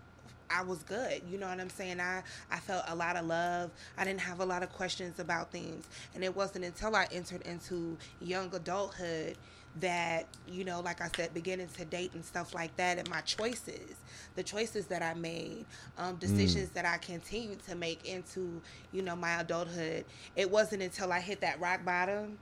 [0.50, 1.22] i was good.
[1.30, 2.00] You know what i'm saying?
[2.00, 3.70] I i felt a lot of love.
[3.96, 5.86] I didn't have a lot of questions about things.
[6.14, 9.36] And it wasn't until i entered into young adulthood
[9.80, 13.20] that you know like i said beginning to date and stuff like that and my
[13.22, 13.96] choices
[14.36, 15.64] the choices that i made
[15.98, 18.60] um, decisions that i continued to make into
[18.92, 20.04] you know my adulthood.
[20.36, 22.38] It wasn't until i hit that rock bottom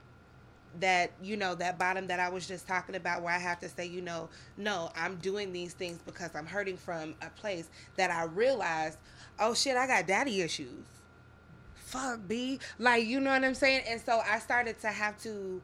[0.79, 3.69] that you know that bottom that I was just talking about where I have to
[3.69, 8.09] say you know no I'm doing these things because I'm hurting from a place that
[8.09, 8.97] I realized
[9.39, 10.85] oh shit I got daddy issues.
[11.75, 12.59] Fuck B.
[12.79, 13.83] Like you know what I'm saying?
[13.87, 15.61] And so I started to have to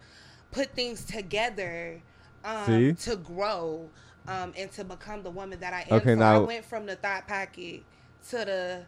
[0.51, 2.01] put things together
[2.43, 3.89] um, to grow
[4.27, 5.97] um, and to become the woman that I am.
[6.01, 7.83] Okay, so I went from the thot pocket
[8.29, 8.81] to the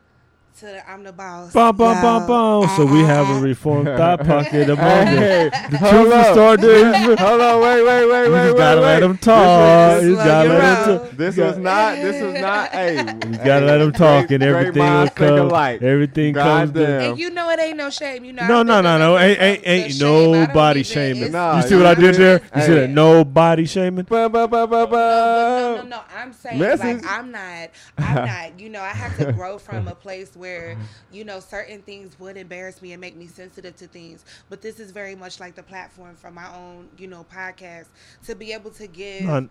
[0.59, 2.69] to the I'm the boss Bum, bum, bum, Yo, bum.
[2.75, 4.77] So we have a reformed thot pocket among
[5.07, 5.71] Hey, them.
[5.71, 6.25] The hold truth up.
[6.25, 7.19] is started.
[7.19, 8.85] Hold on, wait, wait, wait, You wait, just wait, gotta wait.
[8.87, 9.37] let them This talk.
[9.47, 10.99] was- You just gotta your let them roll.
[11.07, 11.17] talk.
[11.17, 11.95] This You was got- not.
[11.95, 12.69] This was not.
[12.71, 15.39] Hey, You gotta let them talk, and everything will minds think come.
[15.47, 15.81] alike.
[15.81, 16.71] Everything comes.
[16.71, 16.85] Goddamn.
[17.01, 18.23] To, And you know it ain't no shame.
[18.25, 18.47] You know.
[18.47, 19.17] no, I've no, been no, no.
[19.17, 20.07] Ain't ain't, the ain't shame.
[20.07, 21.17] I don't nobody even- shaming.
[21.23, 22.41] it's- Nah, you see what I did there?
[22.55, 22.73] You see Hey.
[22.81, 22.89] that?
[22.89, 24.05] Nobody shaming.
[24.05, 25.99] Ba, ba, ba, ba, No, no, no, no.
[26.15, 27.03] I'm saying Message.
[27.03, 27.69] like I'm not.
[27.97, 28.59] I'm not.
[28.59, 30.77] You know, I have to grow from a place where
[31.11, 34.25] you know certain things would embarrass me and make me sensitive to things.
[34.49, 37.87] But this is very much like the platform for my own, you know, podcast
[38.25, 39.23] to be able to give.
[39.23, 39.47] No,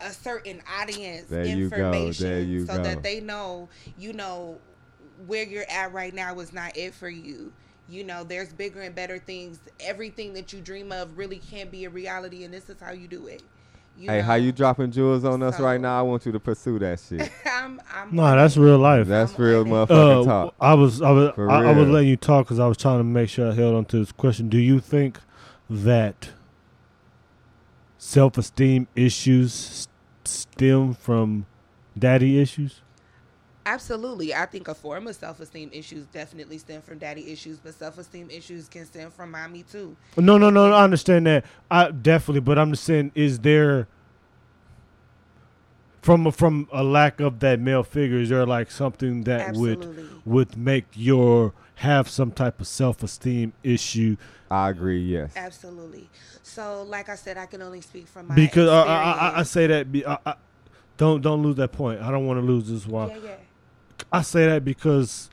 [0.00, 2.82] a certain audience There information so go.
[2.82, 4.58] that they know you know
[5.28, 7.52] where you're at right now is not it for you
[7.88, 11.84] you know there's bigger and better things everything that you dream of really can't be
[11.84, 13.42] a reality and this is how you do it
[13.96, 14.24] you Hey, know?
[14.24, 15.98] how you dropping jewels on us right now?
[15.98, 17.30] I want you to pursue that shit.
[17.46, 19.06] I'm, I'm no, that's real life.
[19.06, 20.54] That's I'm real motherfucking Uh, talk.
[20.60, 22.98] I was I was For I, I was letting you talk because I was trying
[22.98, 24.48] to make sure I held on to this question.
[24.48, 25.18] Do you think
[25.70, 26.30] that
[27.98, 29.88] self esteem issues s-
[30.24, 31.46] stem from
[31.98, 32.80] daddy issues?
[33.66, 38.28] Absolutely i think a form of self-esteem issues definitely stem from daddy issues but self-esteem
[38.30, 40.72] issues can stem from mommy too No, no, no.
[40.72, 41.44] I understand that.
[41.70, 43.88] I definitely, but I'm just saying, is there
[46.02, 48.18] from a, from a lack of that male figure?
[48.18, 53.02] Is there like something that would absolutely would make your have some type of self
[53.02, 54.16] esteem issue?
[54.50, 55.02] I agree.
[55.02, 55.32] Yes.
[55.36, 56.08] absolutely
[56.42, 59.38] so like i said i can only speak from my Because uh, I, I, I,
[59.40, 59.90] I say that.
[59.90, 60.34] Be, I, I,
[60.96, 62.00] don't don't lose that point.
[62.00, 63.08] I don't want to lose this one.
[63.08, 63.36] yeah yeah
[64.12, 65.30] I say that because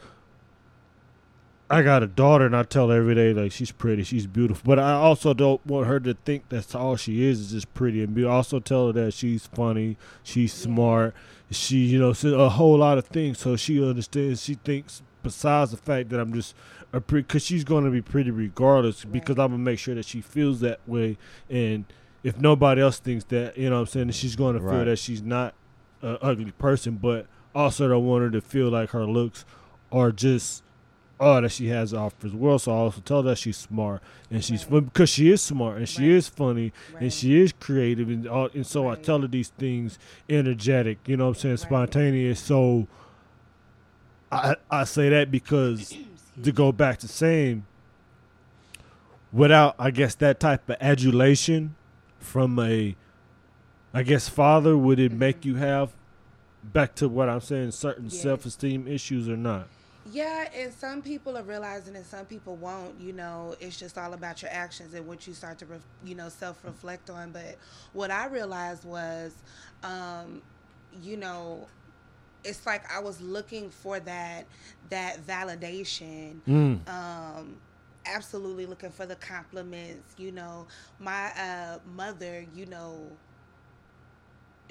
[1.70, 4.64] I got a daughter and I tell her every day like she's pretty, she's beautiful.
[4.66, 8.03] But I also don't want her to think that's all she is is just pretty
[8.03, 8.34] and beautiful.
[8.34, 11.16] I also tell her that she's funny, she's smart,
[11.49, 13.39] she you know a whole lot of things.
[13.39, 14.43] So she understands.
[14.43, 16.55] She thinks besides the fact that I'm just
[16.91, 20.05] a pretty because she's going to be pretty regardless because I'm gonna make sure that
[20.05, 21.18] she feels that way
[21.49, 21.86] and.
[22.24, 24.84] If nobody else thinks that, you know what I'm saying, she's going to feel Right.
[24.84, 25.55] that she's not
[26.03, 29.45] an ugly person, but also don't want her to feel like her looks
[29.91, 30.64] are just
[31.20, 32.58] all that she has to offer as well.
[32.58, 35.78] So I also tell her that she's smart and she's fun because she is smart
[35.78, 36.18] and she Right.
[36.18, 37.04] is funny Right.
[37.04, 40.97] and she is creative and all, and so I tell her these things energetic.
[41.08, 41.52] You know what I'm saying?
[41.54, 41.60] Right.
[41.60, 42.39] Spontaneous.
[42.39, 42.88] So
[44.32, 45.95] I I say that because
[46.43, 47.66] to go back to saying
[49.32, 51.76] without I guess that type of adulation
[52.20, 52.95] from a
[53.93, 55.49] I guess father would it make mm-hmm.
[55.49, 55.91] you have
[56.64, 58.22] back to what I'm saying certain Yes.
[58.22, 59.68] self-esteem issues or not
[60.05, 62.99] Yeah, and some people are realizing and some people won't.
[62.99, 66.16] You know, it's just all about your actions and what you start to, ref, you
[66.16, 67.32] know, self reflect on.
[67.32, 67.57] But
[67.93, 69.36] what I realized was,
[69.84, 70.41] um,
[70.91, 71.68] you know,
[72.43, 74.47] it's like I was looking for that
[74.89, 76.41] that validation.
[76.47, 76.89] mm.
[76.89, 77.57] Um,
[78.05, 80.16] absolutely looking for the compliments.
[80.18, 80.68] You know,
[80.99, 83.20] my uh, mother, you know,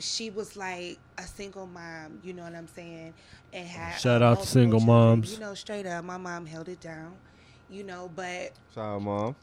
[0.00, 2.20] she was like a single mom.
[2.24, 3.14] You know what I'm saying?
[3.52, 4.96] And had Shout out to single children.
[4.96, 5.32] moms.
[5.34, 7.14] You know, straight up, my mom held it down.
[7.68, 9.36] You know, but Shout out, mom.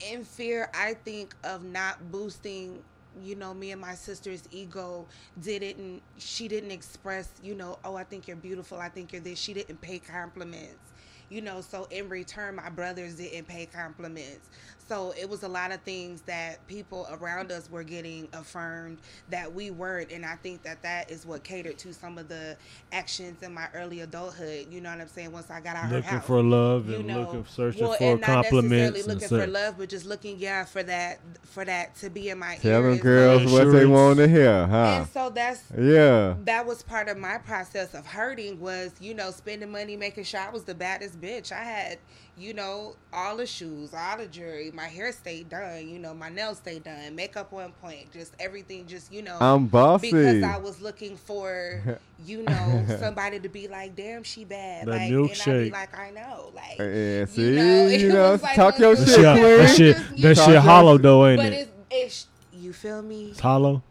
[0.00, 2.82] in fear i think of not boosting
[3.22, 5.06] you know me and my sister's ego
[5.42, 9.38] didn't she didn't express you know oh i think you're beautiful i think you're this
[9.38, 10.92] she didn't pay compliments
[11.28, 14.48] you know so in return my brothers didn't pay compliments
[14.90, 19.54] so it was a lot of things that people around us were getting affirmed that
[19.54, 22.56] we weren't and i think that that is what catered to some of the
[22.90, 25.90] actions in my early adulthood you know what i'm saying once i got out of
[25.90, 28.70] her looking house for love you and know, looking searching well, for and not compliments
[28.72, 32.30] necessarily and looking for love, but just looking, yeah, for that, for that to be
[32.30, 32.96] in my Tell ear.
[32.96, 34.98] girls so- what they want to hear, huh?
[35.00, 36.34] And so that's Yeah.
[36.44, 40.40] that was part of my process of hurting was you know spending money making sure
[40.40, 41.52] I was the baddest bitch.
[41.52, 41.98] I had
[42.36, 46.30] you know all the shoes, all the jewelry, my hair stayed done, you know my
[46.30, 50.10] nails stayed done, makeup on point, just everything, just you know I'm bossy.
[50.10, 54.92] because I was looking for, you know, somebody to be like, "Damn, she bad." That
[54.92, 58.08] like, and I'd be like, "I know," like, eh, Yeah, see, you know, it you
[58.08, 59.26] know, like talk your of That shit, shit,
[59.58, 61.68] that shit, that shit hollow though, ain't but it?
[61.90, 63.30] it's, it's, you feel me?
[63.32, 63.82] It's hollow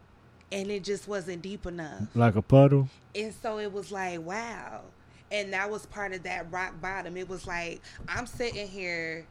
[0.50, 2.88] And it just wasn't deep enough, like a puddle.
[3.14, 4.80] and so it was like, wow,
[5.30, 7.16] and that was part of that rock bottom.
[7.16, 9.24] It was like I'm sitting here.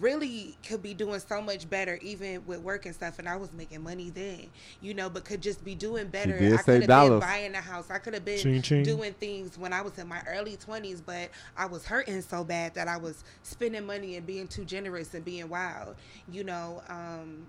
[0.00, 3.18] Really could be doing so much better, even with work and stuff.
[3.18, 4.46] And I was making money then,
[4.80, 6.38] you know, but could just be doing better.
[6.38, 7.20] did I could have been dollars.
[7.20, 7.90] buying a house.
[7.90, 8.84] I could have been Ching, ching.
[8.84, 12.74] doing things when I was in my early 20s, but I was hurting so bad
[12.74, 15.96] that I was spending money and being too generous and being wild,
[16.30, 17.46] you know, um,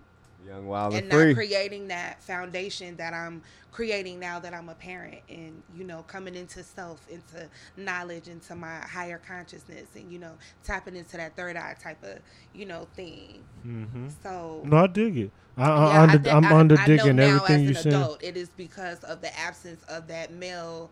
[0.48, 1.26] Young, wild, and and free.
[1.28, 3.42] not creating that foundation that I'm
[3.72, 8.54] creating now that I'm a parent and, you know, coming into self, into knowledge, into
[8.56, 10.34] my higher consciousness and, you know,
[10.64, 12.20] tapping into that third eye type of,
[12.54, 13.40] you know, thing.
[13.66, 14.10] Mm-hmm.
[14.22, 14.62] So.
[14.66, 15.32] No, I dig it.
[15.58, 17.68] I, I, Yeah, under, thi- I'm I- under I know digging now everything as you
[17.70, 17.94] an said.
[17.94, 20.92] adult, It is because of the absence of that male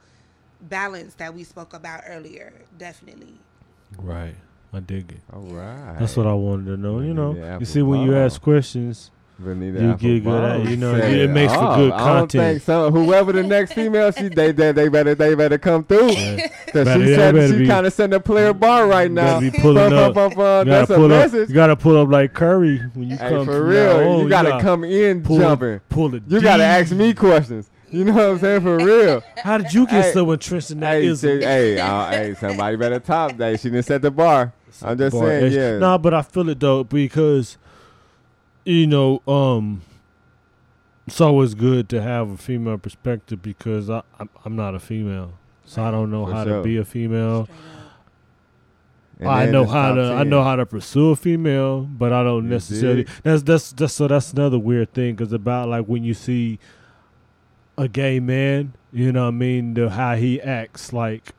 [0.61, 2.53] balance that we spoke about earlier.
[2.77, 3.39] Definitely.
[3.97, 4.35] Right,
[4.73, 5.19] I dig it.
[5.33, 5.97] All right.
[5.99, 6.99] That's what I wanted to know.
[7.01, 10.69] You know, Yeah, you see when you ask questions, Boniita You get good at it,
[10.69, 11.77] you know, it makes for off.
[11.77, 12.43] good I don't content.
[12.53, 12.91] think so.
[12.91, 16.09] Whoever the next female, she they they, they better they better come through.
[16.09, 19.39] Cause Better- she said she kind of setting a player bar right now.
[19.39, 20.15] be pulling up.
[20.15, 20.35] you
[20.65, 21.09] That's a up.
[21.09, 21.49] message.
[21.49, 24.19] You gotta pull up like Curry when you Hey, come for real, now on.
[24.23, 25.79] you gotta gotta come in pull, jumping.
[25.89, 26.23] Pull the.
[26.27, 27.69] You gotta ask me questions.
[27.89, 28.61] You know what I'm saying?
[28.61, 29.21] For real.
[29.43, 31.41] How did you get Hey, so entrenched in that hey, ism?
[31.41, 33.59] hey, uh, hey, somebody better top that.
[33.59, 34.53] She didn't set the bar.
[34.81, 35.77] I'm just saying, yeah.
[35.77, 37.57] Nah, but I feel it though because,
[38.65, 39.81] you know, um,
[41.07, 45.33] it's always good to have a female perspective because I, I'm, I'm not a female,
[45.65, 46.57] so I don't know For how sure.
[46.57, 47.45] to be a female.
[47.45, 47.67] Straight up.
[49.19, 52.23] And I know how top to I know how to pursue a female, but I
[52.23, 53.03] don't You necessarily.
[53.03, 53.13] dig?
[53.23, 56.57] That's that's that's so that's another weird thing because about like when you see
[57.77, 61.33] a gay man, you know what I mean, the how he acts, like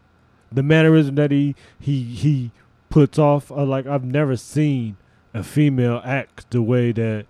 [0.53, 2.51] the mannerism that he he he
[2.89, 3.51] puts off.
[3.51, 4.97] Uh, like I've never seen
[5.35, 7.27] a female act the way that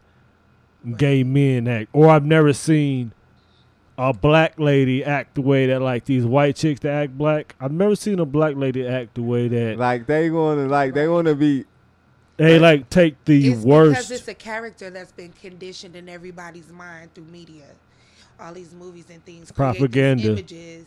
[0.96, 3.12] gay men act, or I've never seen
[3.98, 7.55] a black lady act the way that like these white chicks that act black.
[7.61, 11.07] I've never seen a black lady act the way that Like they wanna, like they
[11.09, 11.64] wanna be.
[12.36, 14.00] they like take the worst.
[14.00, 17.66] It's because it's a character that's been conditioned in everybody's mind through media.
[18.43, 20.32] All these movies and things, create these Propaganda.
[20.32, 20.86] images,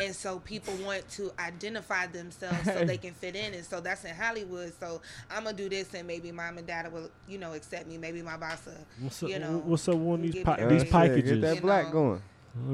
[0.00, 3.54] and so people want to identify themselves so they can fit in.
[3.54, 4.72] And so that's in Hollywood.
[4.78, 7.96] So I'm gonna do this, and maybe mom and dad will, you know, accept me.
[7.96, 8.74] Maybe my boss will.
[9.00, 9.28] What's up?
[9.30, 9.94] you know, what's up?
[9.96, 11.30] One of these give pi- these packages.
[11.32, 11.92] Get that You black know.
[11.92, 12.22] going.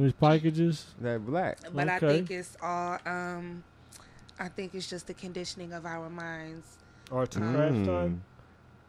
[0.03, 0.87] These packages.
[1.01, 1.59] That black.
[1.73, 2.99] But I think it's all.
[3.07, 3.63] um
[4.41, 6.67] I think it's just the conditioning of our minds.
[7.13, 7.55] Arts and Mm.
[7.55, 8.23] crafts time.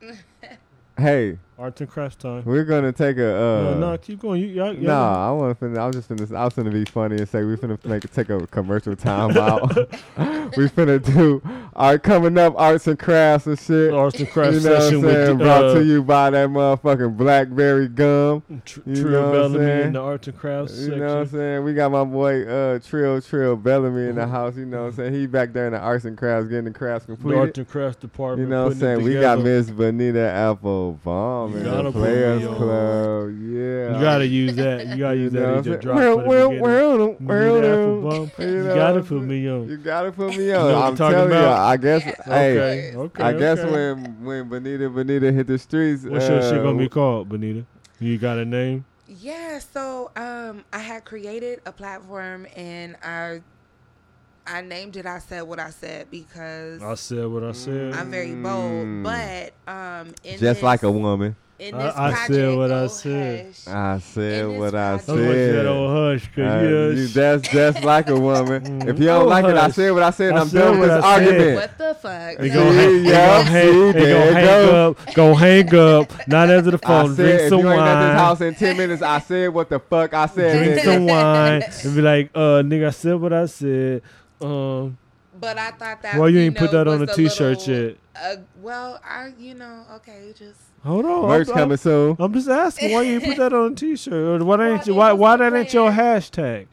[0.97, 2.43] Hey, Arts and crafts time.
[2.45, 3.35] We're gonna take a.
[3.35, 4.39] Uh, no, no, keep going.
[4.41, 5.65] You, y'all, y'all Nah, I want to.
[5.65, 6.35] Finna, I was just finna.
[6.35, 9.75] I was finna be funny and say we finna make take a commercial time out.
[10.55, 11.41] we finna do
[11.75, 13.91] art coming up, arts and crafts and shit.
[13.91, 15.37] Arts and crafts you know what session I'm saying?
[15.39, 18.43] the, Brought uh, to you by that motherfucking blackberry gum.
[18.63, 20.99] Tr- you Trill know what I'm Bellamy in the arts and crafts You section.
[20.99, 21.63] know what I'm saying?
[21.63, 24.55] We got my boy uh Trill Trill Bellamy in the house.
[24.57, 25.13] You know what I'm saying?
[25.15, 27.99] He back there in the arts and crafts getting the crafts the arts and crafts
[27.99, 28.47] department.
[28.47, 29.03] You know what I'm saying?
[29.03, 29.39] We got.
[29.39, 32.43] Miss Bonita Applebaum You gotta the put me Players.
[32.45, 33.29] Club.
[33.39, 33.95] Yeah.
[33.95, 34.87] You gotta use that.
[34.87, 36.15] You gotta use You know that what as your I'm drop saying?
[36.27, 38.31] Well, well, well, well, Applebaum.
[38.39, 39.69] you You gotta put me on.
[39.69, 40.67] You gotta put me You on.
[40.69, 41.59] know I'm I'm talking telling you, about?
[41.59, 42.05] I guess.
[42.05, 42.15] Yeah.
[42.25, 43.23] Hey, Okay, okay.
[43.23, 43.71] I guess okay.
[43.71, 47.65] when when Boniita Boniita hit the streets, What's your shit uh, gonna be called, Boniita?
[47.99, 48.85] You got a name?
[49.07, 53.41] Yeah, so um, I had created a platform and I
[54.47, 57.93] I named it I said what I said because I said what I said.
[57.93, 58.43] I'm very Mm.
[58.43, 61.35] bold, but um, in just this, like a woman.
[61.59, 63.45] in I- this I project, said what I oh, said.
[63.47, 63.67] hush.
[63.67, 65.55] I said what I project- I'm said.
[65.55, 68.63] that old hush, cause Uh, you, you- know, that's just like a woman.
[68.63, 68.87] Mm.
[68.89, 70.33] If you don't Oh, like it, I said what I said.
[70.33, 71.27] I I'm done with what this I said.
[71.27, 71.55] argument.
[71.55, 72.37] What the fuck?
[72.37, 74.89] They See, gonna hang, they yeah, gonna hang, they gonna hang go.
[74.91, 77.81] up, go hang up, not answer the I phone, said, drink if some you ain't
[77.81, 80.63] at this wine, house in ten minutes, I said what the fuck I said.
[80.63, 84.03] drink some wine, and be like, uh, nigga, I said what I said.
[84.41, 84.97] Um,
[85.39, 86.17] But I thought that.
[86.19, 87.97] why you ain't put that on a t-shirt little, yet?
[88.15, 90.59] Uh, well, I, you know, okay, just.
[90.83, 92.11] Hold on, Merch I'm, coming soon.
[92.19, 94.63] I'm, I'm just asking why you ain't put that on a t-shirt, or why that
[94.63, 96.67] ain't Well, it why why that ain't your hashtag?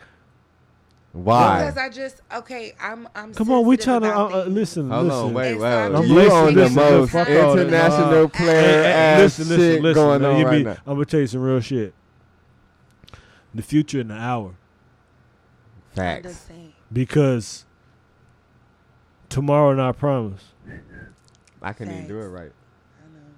[1.13, 1.61] Why?
[1.61, 2.73] Because I just okay.
[2.81, 3.09] I'm.
[3.15, 3.33] I'm.
[3.35, 5.21] Come on, we trying to uh, uh, listen, Hold listen.
[5.27, 5.61] on, wait, wait.
[5.61, 7.67] not- I'm You listen, on the listen, most fuck all that.
[7.69, 10.03] international player Hey, hey, ass listen, listen, shit listen.
[10.05, 10.77] going Now, on right be- now.
[10.87, 11.95] I'm gonna tell you some real shit.
[13.55, 16.47] The future in the hour, I'm Facts.
[16.95, 17.35] Just saying.
[17.35, 17.65] because
[19.29, 20.43] tomorrow not promise.
[21.63, 22.53] I couldn't even do it right,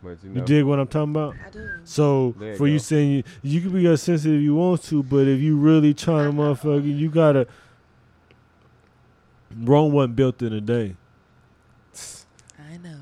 [0.02, 1.36] but you You dig what I'm talking about?
[1.46, 1.68] I do.
[1.84, 2.82] So There you for you go.
[2.82, 6.32] saying you, you can be as sensitive you want to, but if you really trying
[6.32, 7.46] to motherfucker, you gotta.
[9.58, 10.96] Rome wasn't built in a day.
[12.58, 12.96] I know.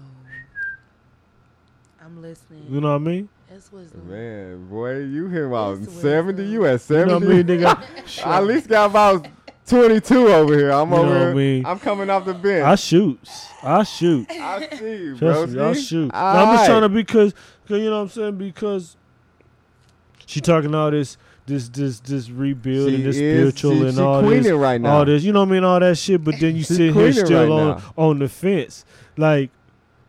[2.04, 2.66] I'm listening.
[2.70, 3.28] You know what I mean?
[3.50, 4.08] It's wisdom.
[4.08, 6.42] Man, boy, you hit about It's seventy.
[6.42, 6.52] wisdom.
[6.52, 7.08] You at You seventy?
[7.12, 8.24] know what I mean, nigga?
[8.26, 9.26] I at least got about
[9.66, 10.70] twenty-two over here.
[10.72, 11.34] I'm You over what I here.
[11.34, 11.66] mean?
[11.66, 12.64] I'm coming off the bench.
[12.64, 13.20] I shoot.
[13.62, 14.30] I shoot.
[14.30, 15.46] I see you, bro.
[15.66, 16.10] I'll shoot.
[16.12, 17.32] All I'm just trying to because,
[17.66, 18.96] cause you know what I'm saying because
[20.26, 23.94] she talking all this, this, this, this rebuild She and this is- spiritual she- and
[23.94, 24.96] she all this, right now.
[24.98, 25.22] all this.
[25.22, 25.64] You know what I mean?
[25.64, 26.22] All that shit.
[26.24, 27.82] But then you sit here still right on now.
[27.96, 28.84] on the fence,
[29.16, 29.50] like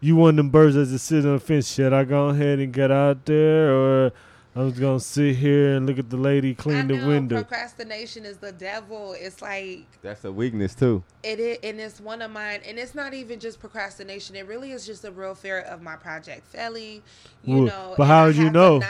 [0.02, 1.72] you one of them birds that just sit on the fence.
[1.74, 4.12] Should I go ahead and get out there, or
[4.58, 7.36] I'm just gonna sit here and look at the lady I clean the know window?
[7.44, 9.14] procrastination is the devil.
[9.18, 11.04] It's like That's a weakness too.
[11.24, 12.62] it is, and it's one of mine.
[12.66, 14.36] And it's not even just procrastination.
[14.38, 17.02] It really is just a real fear of my project failing.
[17.44, 17.96] You Well, know.
[17.98, 18.78] but how do you know?
[18.78, 18.90] Not,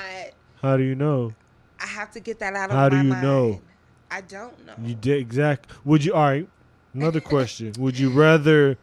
[0.61, 1.33] How do you know?
[1.79, 3.23] I have to get that out of How do you mind.
[3.23, 3.61] know?
[4.11, 4.73] I don't know.
[4.83, 5.67] You did exact.
[5.83, 6.13] Would you?
[6.13, 6.47] All right.
[6.93, 7.73] Another question.
[7.79, 8.77] Would you rather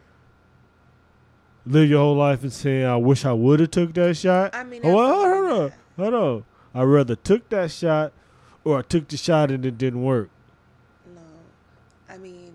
[1.65, 4.53] live your whole life and say, "I wish I would have took that shot"?
[4.53, 6.45] I mean, Oh, well, hold on, hold on.
[6.73, 8.13] I rather took that shot,
[8.63, 10.29] or I took the shot and it didn't work.
[11.13, 11.21] No,
[12.09, 12.53] I mean,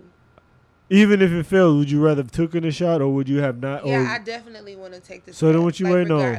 [0.90, 3.60] Even if it failed, would you rather have taken the shot, or would you have
[3.60, 3.86] not?
[3.86, 5.36] yeah, or, I definitely want to take this.
[5.36, 6.36] So then what you like, waiting on?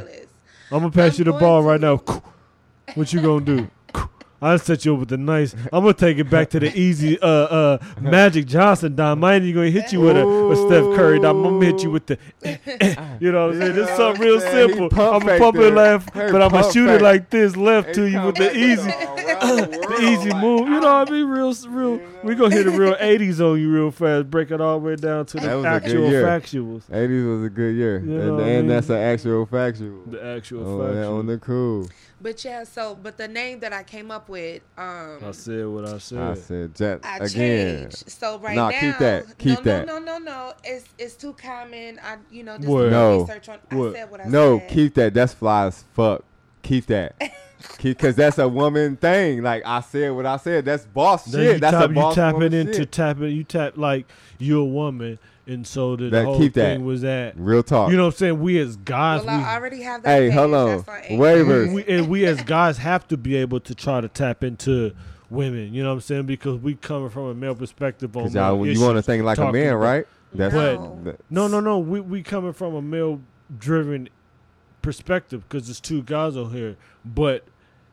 [0.71, 2.01] I'm gonna pass I'm you the ball to- right now.
[2.95, 3.69] What you gonna do?
[4.41, 5.53] I set you up with the nice.
[5.73, 7.19] I'm gonna take it back to the easy.
[7.19, 9.23] Uh, uh, Magic Johnson dime.
[9.23, 11.43] I ain't even gonna hit you with a, a Steph Curry dime.
[11.45, 12.17] I'm gonna hit you with the.
[13.19, 13.75] you know what I'm saying?
[13.75, 14.85] This is something real simple.
[15.01, 18.21] I'm gonna pump it left, but I'm gonna shoot it like this, left to you
[18.21, 20.61] with the easy, the the easy move.
[20.69, 21.25] You know what I mean?
[21.25, 22.01] Real, real.
[22.23, 24.29] We gonna hit a real 80s on you real fast.
[24.29, 26.81] Break it all the way down to the was a good actual factuals.
[26.89, 30.03] 80s was a good year, You know and, and that's an actual factual.
[30.05, 31.19] The actual Oh, yeah, factuals.
[31.19, 31.89] on the cool.
[32.21, 35.85] But yeah, so but the name that I came up with, um, I said what
[35.85, 36.19] I said.
[36.19, 37.29] I said jet I again.
[37.83, 38.09] changed.
[38.11, 39.37] So right Nah, now, keep that.
[39.37, 39.85] Keep no, that.
[39.85, 40.53] No, no, no, no.
[40.63, 41.99] It's it's too common.
[42.03, 42.79] I you know just What?
[42.81, 43.19] doing No.
[43.21, 43.59] research on.
[43.69, 43.89] What?
[43.89, 44.67] I said what I No, said.
[44.69, 45.13] No, keep that.
[45.13, 46.23] That's fly as fuck.
[46.61, 47.15] Keep that.
[47.77, 49.41] keep because that's a woman thing.
[49.41, 50.65] Like I said, what I said.
[50.65, 51.61] That's boss Then shit.
[51.61, 52.91] That's tap, a boss you tap woman it into shit.
[52.91, 53.19] tap.
[53.19, 54.07] You tap like
[54.39, 55.19] you're a woman,
[55.49, 56.61] and so the, That- whole keep that.
[56.77, 57.33] thing was that.
[57.37, 57.91] Real talk.
[57.91, 58.39] You know what I'm saying?
[58.39, 60.09] We as guys, Well, I already have that.
[60.09, 60.55] Hey, hold page.
[60.55, 60.67] on.
[60.85, 61.45] That's on Wait, Anchor.
[61.65, 61.67] Waivers.
[61.67, 64.93] we, we and we as guys have to be able to try to tap into
[65.29, 65.73] women.
[65.73, 66.25] You know what I'm saying?
[66.27, 69.23] Because we coming from a male perspective on Because y'all, male you want to think
[69.23, 70.05] like a man, right?
[70.33, 70.99] That's No.
[71.03, 71.79] that- No, no, no.
[71.79, 73.21] We we coming from a male
[73.57, 74.09] driven
[74.81, 77.43] perspective because it's two guys on here, but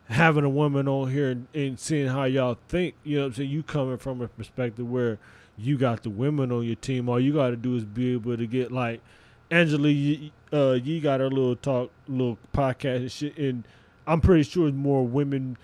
[0.09, 3.33] having a woman on here and, and seeing how y'all think, you know what I'm
[3.33, 3.49] saying?
[3.49, 5.17] You coming from a perspective where
[5.57, 7.09] you got the women on your team.
[7.09, 9.01] All you got to do is be able to get like
[9.49, 13.63] Angela, you, uh, you got her little talk, little podcast and shit, and
[14.05, 15.57] I'm pretty sure it's more women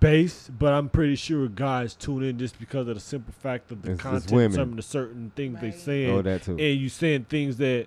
[0.00, 3.82] based, but I'm pretty sure guys tune in just because of the simple fact of
[3.82, 4.52] the It's content, women.
[4.52, 5.74] some of the certain things they Right.
[5.74, 6.58] saying, Oh, that too.
[6.58, 7.86] and you saying things that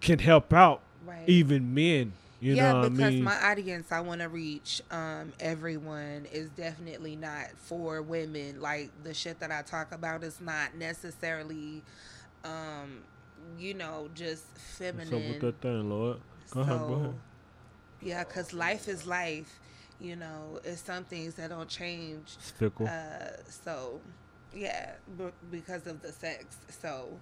[0.00, 1.28] can help out Right.
[1.28, 2.12] even men.
[2.42, 3.22] You yeah, know what I because mean?
[3.22, 8.60] my audience I want to reach um, everyone is definitely not for women.
[8.60, 11.84] Like the shit that I talk about is not necessarily,
[12.44, 13.04] um,
[13.58, 14.44] you know, just
[14.90, 15.12] What's feminine.
[15.12, 16.20] up with that thing, Lord?
[16.50, 17.20] Go ahead, go ahead.
[18.00, 19.60] Yeah, because life is life.
[20.00, 22.38] You know, it's some things that don't change.
[22.58, 22.86] Fickle.
[22.86, 24.00] Uh, so,
[24.54, 26.56] yeah, b- because of the sex.
[26.68, 27.20] So,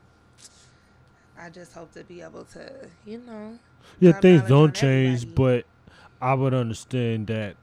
[1.41, 2.71] I just hope to be able to,
[3.07, 3.59] you know.
[3.99, 5.65] yeah, things don't change, everybody.
[6.21, 7.57] but I would understand that.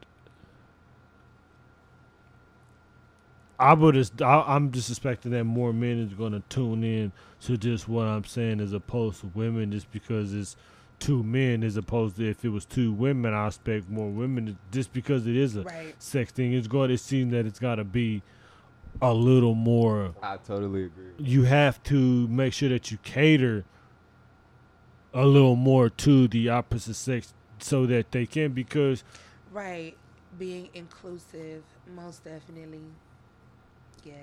[3.59, 3.95] I would.
[3.95, 7.11] just- I, I'm just expecting that more men is going to tune in
[7.41, 10.55] to just what I'm saying, as opposed to women, just because it's
[10.99, 14.57] two men, as opposed to if it was two women, I expect more women.
[14.71, 15.95] Just because it is a Right.
[16.01, 18.21] sex thing, it's going to seem that it's got to be
[19.01, 21.11] a little more I totally agree.
[21.17, 23.65] you have to make sure that you cater
[25.13, 29.03] a little more to the opposite sex so that they can because
[29.51, 29.95] Right.
[30.37, 31.63] Being inclusive,
[31.95, 32.81] most definitely.
[34.03, 34.15] Yes.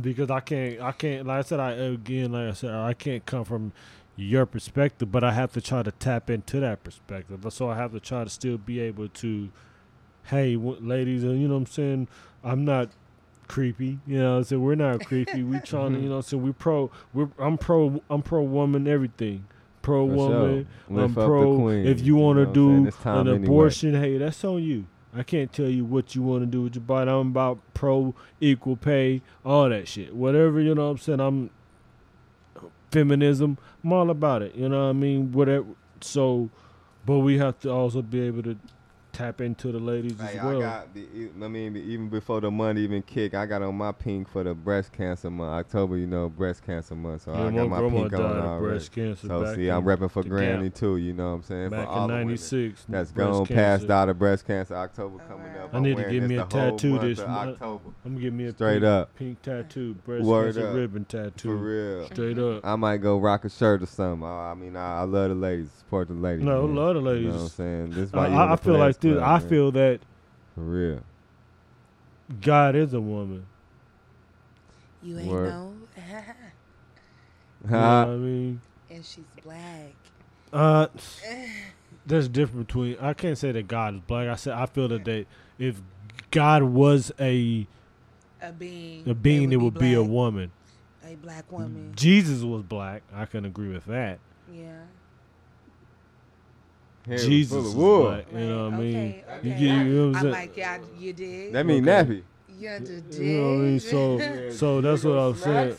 [0.00, 3.24] because I can't I can't like I said I again like I said I can't
[3.26, 3.72] come from
[4.16, 7.92] your perspective but I have to try to tap into that perspective so I have
[7.92, 9.50] to try to still be able to
[10.24, 12.08] hey ladies uh, you know what I'm saying
[12.42, 12.88] I'm not
[13.52, 16.08] creepy you know what I'm saying we're not creepy we trying to you mm-hmm.
[16.08, 19.44] know so we pro we're I'm pro I'm pro woman everything
[19.82, 21.00] pro For woman sure.
[21.00, 21.58] I'm pro.
[21.58, 23.02] queen, If you want to what I'm saying?
[23.04, 23.44] do an anyway.
[23.44, 24.86] abortion, hey, that's on you.
[25.14, 27.10] I can't tell you what you want to do with your body.
[27.10, 30.14] I'm about pro equal pay, all that shit.
[30.14, 31.50] Whatever you know, what I'm saying I'm
[32.90, 33.58] feminism.
[33.84, 34.54] I'm all about it.
[34.54, 35.32] You know what I mean?
[35.32, 35.66] Whatever.
[36.00, 36.48] So,
[37.04, 38.56] but we have to also be able to
[39.12, 40.58] tap into the ladies Hey, as well.
[40.58, 43.74] I got the, e- I mean, even before the money even kick, I got on
[43.76, 45.52] my pink for the breast cancer month.
[45.52, 47.22] October, you know, breast cancer month.
[47.22, 48.66] So yeah, I my got my pink died on already.
[48.74, 49.26] breast cancer.
[49.26, 50.74] So see, I'm repping for Granny Gap.
[50.78, 50.96] too.
[50.96, 51.70] You know what I'm saying?
[51.70, 52.84] back for all in the women '96.
[52.88, 53.54] That's breast gone cancer.
[53.54, 54.74] passed out of breast cancer.
[54.74, 55.60] October oh, coming Alright.
[55.62, 55.74] up.
[55.74, 57.30] I I'm need to wearing get me a tattoo this month.
[57.62, 57.90] October.
[58.04, 59.14] I'm gonna give me a Straight pink, up.
[59.16, 60.74] pink tattoo, breast Word cancer up.
[60.74, 61.48] ribbon tattoo.
[61.48, 62.06] For real.
[62.06, 62.64] Straight up.
[62.64, 64.26] I might go rock a shirt or something.
[64.26, 65.68] I, I mean, I, I love the ladies.
[65.78, 66.44] Support the ladies.
[66.44, 66.74] No, man.
[66.76, 67.24] love the ladies.
[67.24, 67.42] You know what.
[67.42, 67.90] I'm saying?
[67.90, 69.20] This I, why you in I, the I feel like Players this.
[69.22, 69.48] Club, I man.
[69.48, 70.00] feel that
[70.54, 71.00] For real.
[72.40, 73.46] God is a woman.
[75.02, 75.48] You ain't Word.
[75.50, 75.74] know.
[77.64, 79.92] You know what I mean, and she's black.
[80.52, 80.88] uh,
[82.06, 82.96] there's a difference between.
[83.00, 84.26] I can't say that God is black.
[84.28, 85.26] I said I feel that they,
[85.60, 85.80] if
[86.32, 87.66] God was a
[88.40, 89.08] A being.
[89.08, 90.50] a being, they it would be a woman.
[91.06, 91.92] A black woman.
[91.94, 93.02] Jesus was black.
[93.14, 94.18] I can agree with that.
[94.52, 94.80] Yeah.
[97.06, 98.02] Hair Jesus full was of wool.
[98.04, 98.24] black.
[98.32, 98.96] You know what I mean?
[98.96, 100.32] Okay, You get- you know what I'm I'm saying?
[100.34, 101.52] like, yeah, you did.
[101.52, 102.04] That mean Okay.
[102.12, 102.22] nappy.
[102.60, 103.14] Yeah, you did.
[103.14, 103.80] You know what I mean?
[103.80, 104.18] So,
[104.50, 105.76] so that's what I'm saying.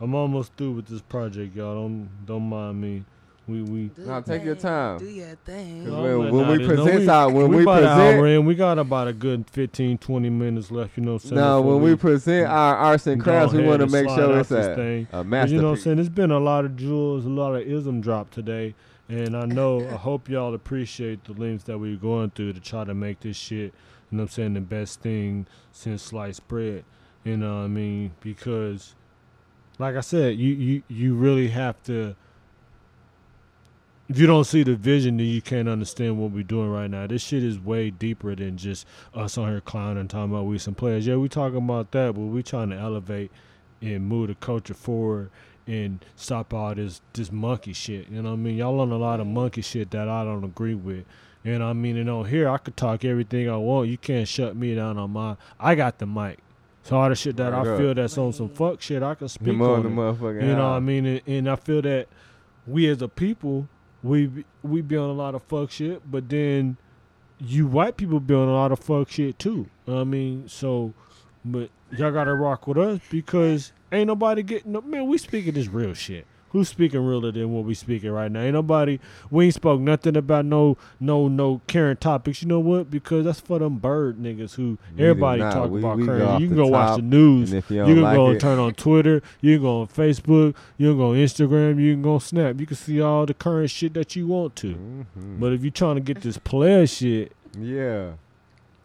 [0.00, 1.74] I'm almost through with this project, y'all.
[1.74, 3.04] Don't don't mind me.
[3.48, 3.86] We we.
[3.88, 4.98] Do Nah, your take your time.
[4.98, 5.84] Do your thing.
[5.84, 8.26] Cause No, when- when we there's no- present our- when we about an present- hour
[8.28, 10.96] in, we got about a good 15, 20 minutes left.
[10.96, 11.40] You know what I'm saying?
[11.40, 14.50] No, before when we present our arts and crafts, we want to make sure it's
[14.50, 15.06] this a, thing.
[15.12, 15.52] a But masterpiece.
[15.54, 15.98] you know what I'm saying?
[15.98, 18.74] It's been a lot of jewels, a lot of ism drop today.
[19.10, 22.84] And I know, I hope y'all appreciate the links that we're going through to try
[22.84, 23.74] to make this shit,
[24.08, 26.84] you know what I'm saying, the best thing since sliced bread.
[27.24, 28.12] You know what I mean?
[28.20, 28.94] Because,
[29.80, 32.14] like I said, you, you, you really have to.
[34.08, 37.08] If you don't see the vision, then you can't understand what we're doing right now.
[37.08, 40.58] This shit is way deeper than just us on here clowning, and talking about we
[40.58, 41.04] some players.
[41.04, 43.32] Yeah, we talking about that, but we trying to elevate
[43.82, 45.30] and move the culture forward
[45.66, 48.08] and stop all this this monkey shit.
[48.08, 48.56] You know what I mean?
[48.56, 49.34] Y'all on a lot of mm-hmm.
[49.34, 51.04] monkey shit that I don't agree with.
[51.42, 51.96] You know what I mean?
[51.96, 53.88] And on here I could talk everything I want.
[53.88, 56.38] You can't shut me down on my I got the mic.
[56.82, 57.78] So all the shit that I up.
[57.78, 59.92] feel that's on some fuck shit I can speak on the it.
[59.92, 61.06] motherfucking You know what I mean?
[61.06, 62.08] And, and I feel that
[62.66, 63.68] we as a people,
[64.02, 66.76] we we be on a lot of fuck shit, but then
[67.38, 69.50] you white people be on a lot of fuck shit too.
[69.50, 70.94] You know what I mean, so
[71.44, 75.06] but y'all gotta rock with us because ain't nobody getting no man.
[75.06, 76.26] We speaking this real shit.
[76.52, 78.40] Who's speaking realer than what we speaking right now?
[78.40, 78.98] Ain't nobody.
[79.30, 82.42] We ain't spoke nothing about no no no current topics.
[82.42, 82.90] You know what?
[82.90, 86.40] Because that's for them bird niggas who We everybody talk We- about we current.
[86.40, 87.52] You can go watch the news.
[87.52, 89.22] You You can like go it, turn on Twitter.
[89.40, 90.56] You can go on Facebook.
[90.76, 91.80] You can go on Instagram.
[91.80, 92.58] You can go on Snap.
[92.58, 94.74] You can see all the current shit that you want to.
[94.74, 95.38] Mhm.
[95.38, 97.30] But if you trying to get this player shit,
[97.60, 98.10] yeah,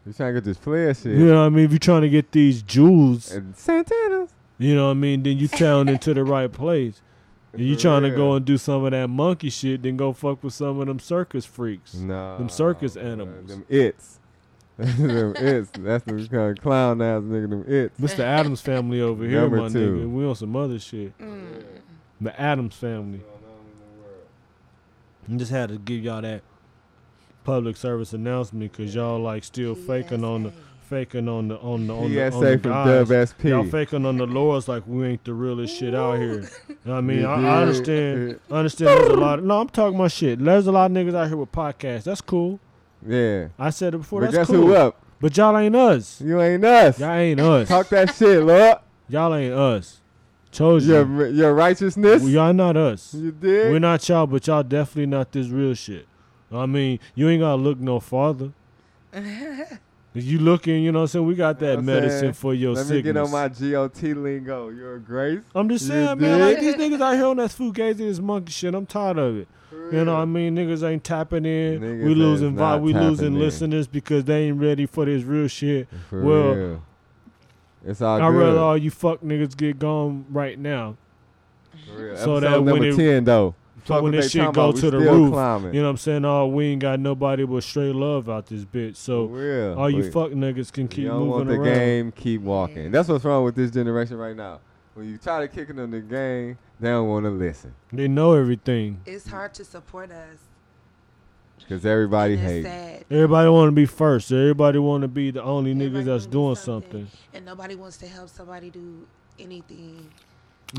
[0.06, 1.18] you trying to get this player shit.
[1.18, 1.66] you know what I mean?
[1.66, 4.30] If you trying to get these jewels, And Santana's.
[4.58, 5.24] You know what I mean?
[5.24, 7.02] Then you town into the right place.
[7.54, 10.14] And you For trying to go and do some of that monkey shit, then go
[10.14, 11.94] fuck with some of them circus freaks.
[11.94, 12.38] No.
[12.38, 13.48] Them circus man, animals.
[13.48, 14.20] Them its.
[14.78, 15.72] them its.
[15.78, 17.50] That's the kind of clown ass nigga.
[17.50, 18.00] Them its.
[18.00, 18.20] Mr.
[18.20, 20.06] Addams family over here, Number my two.
[20.06, 20.12] nigga.
[20.12, 21.18] We on some other shit.
[21.18, 21.64] Mm.
[22.22, 23.22] The Addams family.
[25.32, 26.44] I just had to give y'all that
[27.44, 30.54] public service announcement because y'all like still faking on the
[30.86, 33.10] faking on the on the on the, on the from guys.
[33.10, 33.44] Dub SP.
[33.46, 36.42] Y'all faking on the lords like we ain't the realest shit out here.
[36.42, 38.40] You know what I mean, I, I understand.
[38.52, 38.90] I understand.
[38.90, 39.44] There's a lot.
[39.44, 40.40] no, I'm talking my shit.
[40.40, 42.04] There's a lot of niggas out here with podcasts.
[42.04, 42.60] That's cool.
[43.06, 43.48] Yeah.
[43.58, 44.22] I said it before.
[44.22, 44.68] But That's guess cool.
[44.68, 45.02] who up?
[45.20, 46.22] But y'all ain't us.
[46.22, 47.00] You ain't us.
[47.00, 47.68] Y'all ain't us.
[47.68, 48.78] Talk that shit, Lord.
[49.08, 50.02] Y'all ain't us.
[50.52, 50.94] Chose you.
[50.94, 52.22] Your your righteousness.
[52.22, 53.14] Well, y'all not us.
[53.14, 53.72] you did.
[53.72, 56.08] We're not y'all, but y'all definitely not this real shit.
[56.52, 58.54] I mean, you ain't gotta look no farther.
[60.16, 61.26] You looking, you know what I'm saying?
[61.28, 62.34] We got that know medicine saying?
[62.34, 62.96] for your Let sickness.
[63.06, 64.70] me get on my GOT lingo.
[64.70, 65.42] You're a grace.
[65.54, 68.52] I'm just You saying, man, like these niggas out here on that fugazi this monkey
[68.52, 68.74] shit.
[68.74, 69.48] I'm tired of it.
[69.92, 70.56] You know what I mean?
[70.56, 71.82] Niggas ain't tapping in.
[71.82, 72.82] Niggas we losing vibe.
[72.82, 73.40] We losing in.
[73.40, 75.88] listeners because they ain't ready for this real shit.
[76.10, 76.84] For Well, real.
[77.86, 78.38] It's all I'd good.
[78.38, 80.96] rather all you fuck niggas get gone right now.
[81.88, 82.16] For real.
[82.18, 83.54] so Episode that when number it- ten though.
[83.86, 85.74] So Fuck when this shit go about, to the roof, climbing.
[85.76, 86.26] you know what I'm saying?
[86.26, 88.96] Oh, we ain't got nobody but straight love out this bitch.
[88.96, 89.78] So real.
[89.78, 91.78] all you We- fuck niggas can keep you don't want moving the around.
[91.80, 92.92] game, keep walking.
[92.92, 94.60] That's what's wrong with this generation right now.
[94.96, 98.08] When you try to kick it on the game, they don't want to listen They
[98.08, 99.02] know everything.
[99.06, 100.40] It's hard to support us.
[101.60, 102.66] because everybody hates.
[102.68, 103.06] sad.
[103.12, 104.32] Everybody want to be first.
[104.32, 106.92] Everybody want to be the only Everybody niggas that's doing something.
[107.06, 107.08] something.
[107.36, 109.06] And nobody wants to help somebody do
[109.40, 110.08] anything.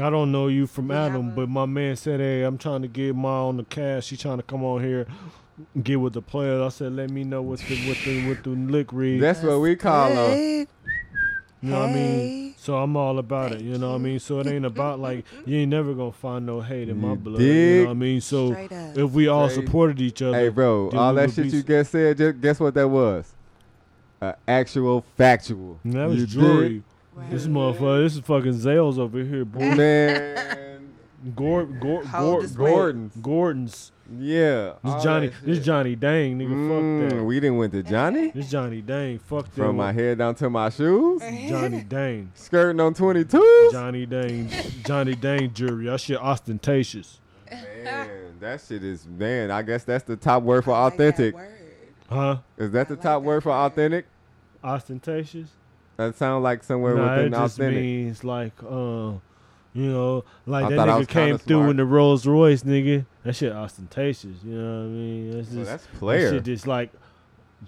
[0.00, 2.82] I don't know you from We Adam, a- but my man said, "Hey, I'm trying
[2.82, 4.06] to get my on the cash.
[4.06, 5.06] She trying to come on here,
[5.82, 8.50] get with the players." I said, "Let me know what's the what the what the
[8.50, 10.66] lick read." That's what we call them.
[11.62, 12.54] You know what I mean?
[12.58, 13.60] So I'm all about it.
[13.62, 14.18] You know what I mean?
[14.18, 17.16] So it ain't about like you ain't never gonna find no hate in my You
[17.16, 17.40] blood.
[17.40, 18.20] You know what I mean?
[18.20, 18.52] So
[18.94, 21.64] if we all Straight- supported each other, Hey, bro, all that shit be you s-
[21.64, 23.32] just said, just guess what that was?
[24.20, 25.78] Uh, actual factual.
[25.84, 26.82] and that was You jewelry.
[27.16, 27.30] Right.
[27.30, 29.52] This motherfucker, this is fucking Zales over here, dig?
[29.52, 29.74] boy.
[29.74, 30.92] Man,
[31.34, 32.54] Gord, Gord, Hold Gord, the.
[32.56, 33.16] Gordon's.
[33.16, 33.92] Gordon's.
[34.18, 34.74] Yeah.
[34.84, 35.64] This all Johnny, this.
[35.64, 36.50] Johnny Dang, nigga.
[36.50, 37.24] Mm, fuck that.
[37.24, 39.54] We didn't went to Johnny This Johnny Dang, fuck that.
[39.54, 41.20] from my head down to my shoes.
[41.48, 43.70] Johnny Dang, Skirting on 22?
[43.72, 44.48] Johnny Dang,
[44.84, 45.86] Johnny Dang jury.
[45.86, 47.18] That shit ostentatious,
[47.50, 49.50] Man, that shit is man.
[49.50, 51.34] I guess that's the top word for I like authentic.
[51.34, 51.48] word.
[52.10, 52.36] huh?
[52.58, 53.66] Is that the like top that word for word.
[53.66, 54.06] authentic?
[54.62, 55.48] Ostentatious.
[55.96, 57.80] That sounds like somewhere Nah, within it just authentic.
[57.82, 59.12] means like, uh,
[59.72, 61.70] you know, like I that nigga came through smart.
[61.70, 63.06] in the Rolls Royce, nigga.
[63.24, 64.36] That shit ostentatious.
[64.44, 65.30] You know what I mean?
[65.32, 66.92] That's So just that's that shit just like,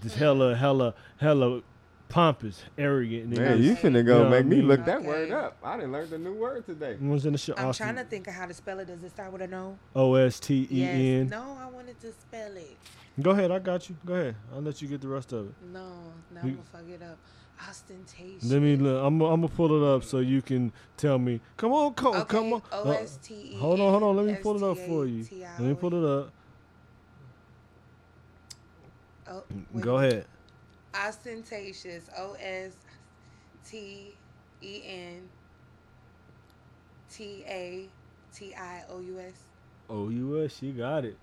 [0.03, 1.63] just hella, hella, hella
[2.09, 3.31] pompous, arrogant.
[3.31, 3.37] Nigga.
[3.39, 3.89] Man, you Okay.
[3.89, 4.69] finna go You know make me mean?
[4.69, 5.07] look that Okay.
[5.07, 5.57] word up.
[5.63, 6.93] I didn't learn the new word today.
[7.01, 8.87] You know what I'm shit I'm Austin- trying to think of how to spell it.
[8.87, 9.79] Does it start with a no?
[9.95, 11.31] O S T E Yes.
[11.31, 12.77] No, I wanted to spell it.
[13.21, 13.97] Go ahead, I got you.
[14.07, 14.37] Go ahead.
[14.55, 15.53] I'll let you get the rest of it.
[15.73, 15.81] No,
[16.35, 17.19] now You- I'm gonna fuck it up.
[17.69, 18.45] Ostentatious.
[18.51, 19.05] Let me look.
[19.05, 21.41] I'm, I'm gonna pull it up so you can tell me.
[21.57, 22.63] Come on, come, Okay, come on.
[22.73, 23.57] O Uh, S T E.
[23.59, 24.17] hold on, hold on.
[24.17, 25.27] Let me pull it up for you.
[25.59, 26.33] Let me pull it up.
[29.31, 29.43] Oh.
[29.81, 30.25] Go ahead.
[30.95, 32.09] Ostentatious.
[32.17, 32.73] O S
[33.69, 34.15] T
[34.63, 35.29] E N
[37.11, 37.89] T A
[38.35, 39.35] T I O U S.
[39.91, 40.49] Oh, you.
[40.49, 41.17] She got it.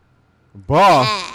[0.53, 1.33] Boss.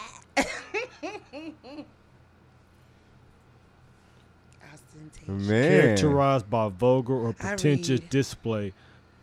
[4.95, 5.29] Ostentatious.
[5.49, 5.81] Man.
[5.97, 8.73] Characterized by vulgar or pretentious display,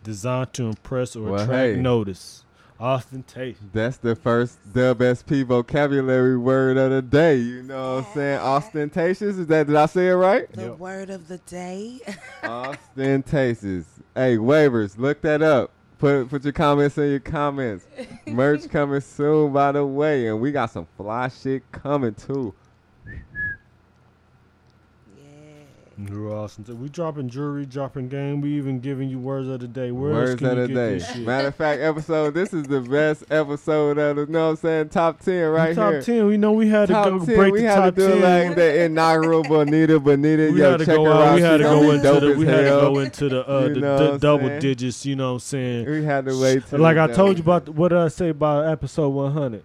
[0.02, 1.76] designed to impress or Well, attract hey.
[1.76, 2.44] notice.
[2.80, 3.60] Ostentatious.
[3.72, 7.36] That's the first Dub SP vocabulary word of the day.
[7.38, 8.38] You know what I'm saying?
[8.38, 9.36] Ostentatious.
[9.36, 10.50] Is that did I say it right?
[10.52, 10.78] The Yep.
[10.78, 11.98] word of the day.
[12.44, 13.84] Ostentatious.
[14.14, 15.72] Hey, waivers, look that up.
[15.98, 17.84] Put put your comments in your comments.
[18.26, 22.54] Merch coming soon, by the way, and we got some fly shit coming too.
[26.00, 26.64] You're awesome.
[26.80, 28.40] We dropping jewelry, dropping game.
[28.40, 29.90] We even giving you words of the day.
[29.90, 31.00] Where Words of the day.
[31.24, 32.34] Matter of fact, episode.
[32.34, 34.22] This is the best episode of the.
[34.22, 34.88] You know what I'm saying?
[34.90, 35.92] Top ten right here.
[35.96, 36.26] top ten.
[36.26, 38.20] We know we had Top to go 10, break we the had top to do
[38.20, 38.46] ten.
[38.46, 40.52] like the inaugural Boniita Boniita.
[40.52, 41.34] we Yo, had to go out.
[41.34, 42.34] We had to go into the.
[42.38, 44.60] We had to go into the uh, You the, know the double saying?
[44.60, 45.04] digits.
[45.04, 45.90] You know what I'm saying?
[45.90, 46.64] We had to wait.
[46.68, 49.64] till Like I told you about what did I say about episode 100?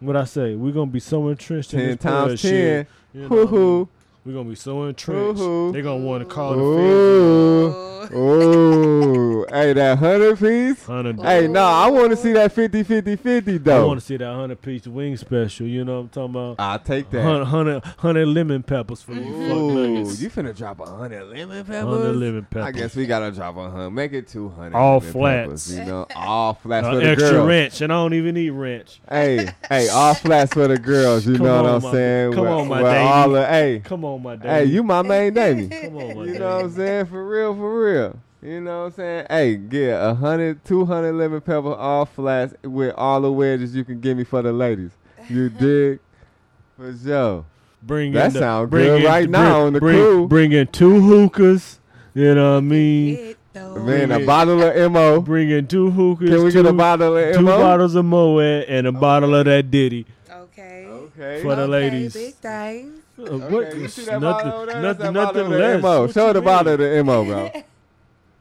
[0.00, 0.56] What I say?
[0.56, 2.88] We're gonna be so entrenched in this times ten.
[3.14, 3.88] You know, Hoo hoo.
[4.26, 5.38] We're gonna be so entrenched.
[5.72, 7.72] They're gonna want to call the Ooh.
[7.72, 7.92] Oh.
[8.14, 10.84] Ooh, hey, that hundred piece.
[10.84, 11.20] Hundred.
[11.20, 14.32] Hey, no, I want to see that 50 50 50 I want to see that
[14.32, 15.66] hundred piece wing special.
[15.66, 16.56] You know what I'm talking about?
[16.60, 17.22] I'll take that.
[17.22, 19.22] Hundred, hundred, hundred lemon peppers for you.
[19.22, 21.82] Ooh, you finna drop a hundred lemon peppers?
[21.84, 22.64] Hundred lemon peppers.
[22.66, 23.90] I guess we gotta drop a hundred.
[23.90, 24.76] Make it two hundred.
[24.76, 25.46] All lemon flats.
[25.46, 27.12] peppers, you know, all flats Uh, for the girls.
[27.12, 27.48] extra girls.
[27.48, 29.00] ranch, and I don't even eat ranch.
[29.08, 31.26] Hey, hey, all flats for the girls.
[31.26, 32.32] You Come know what I'm my- saying?
[32.34, 34.66] come Where- on, my all the, hey, Come on, my daddy.
[34.68, 35.68] hey, you my main Davy.
[35.82, 36.38] Come on, my You daddy.
[36.38, 37.06] know what I'm saying?
[37.06, 38.18] For real, for real.
[38.42, 39.26] You know what I'm saying?
[39.30, 43.84] Hey, get a hundred, two hundred lemon pepper all flats with all the wedges you
[43.84, 44.90] can give me for the ladies.
[45.28, 45.98] You dig?
[46.76, 47.44] For sure.
[47.82, 50.28] Bring That in the, sound bring good in- right now on the bring, crew.
[50.28, 51.80] Bring in two hookahs.
[52.14, 53.14] You know what I mean?
[53.16, 53.36] It.
[53.54, 55.20] Man, a bottle of Mo.
[55.22, 56.28] Bring in two hookahs.
[56.28, 57.58] Can we two, get a bottle of two Mo?
[57.58, 60.86] bottles of Moet and a bottle of that Diddy Okay.
[60.86, 61.40] Okay.
[61.42, 62.12] for the Okay, ladies.
[62.14, 63.02] Big thing.
[63.18, 63.76] Uh, Okay, what?
[63.76, 64.20] you see that nothing,
[64.50, 64.82] bottle over there?
[64.82, 65.82] That's nothing, that nothing bottle of less.
[65.82, 66.00] Mo.
[66.02, 66.44] What Show you the mean?
[66.44, 67.50] bottle of the Mo, bro.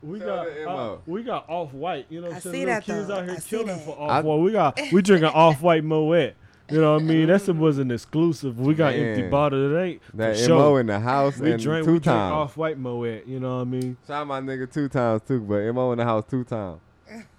[0.03, 1.01] We Show got, the uh, MO.
[1.07, 2.05] we got off white.
[2.09, 2.65] You know what I I'm see saying?
[2.67, 3.15] Little that, kids though.
[3.17, 3.85] out here I see killing that.
[3.85, 4.35] for I- off white.
[4.39, 6.33] We got we drinking off white Moet.
[6.69, 7.27] You know what I mean?
[7.27, 8.59] That was an exclusive.
[8.59, 9.31] We got empty Man.
[9.31, 9.71] bottles.
[9.71, 10.79] It ain't That for Mo sure.
[10.81, 12.33] in the house We and drink two we times.
[12.33, 13.25] off white Moet.
[13.27, 13.97] You know what I mean?
[14.05, 16.81] Shout out my nigga two times too, but Mo in the house two times.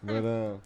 [0.02, 0.60] But um,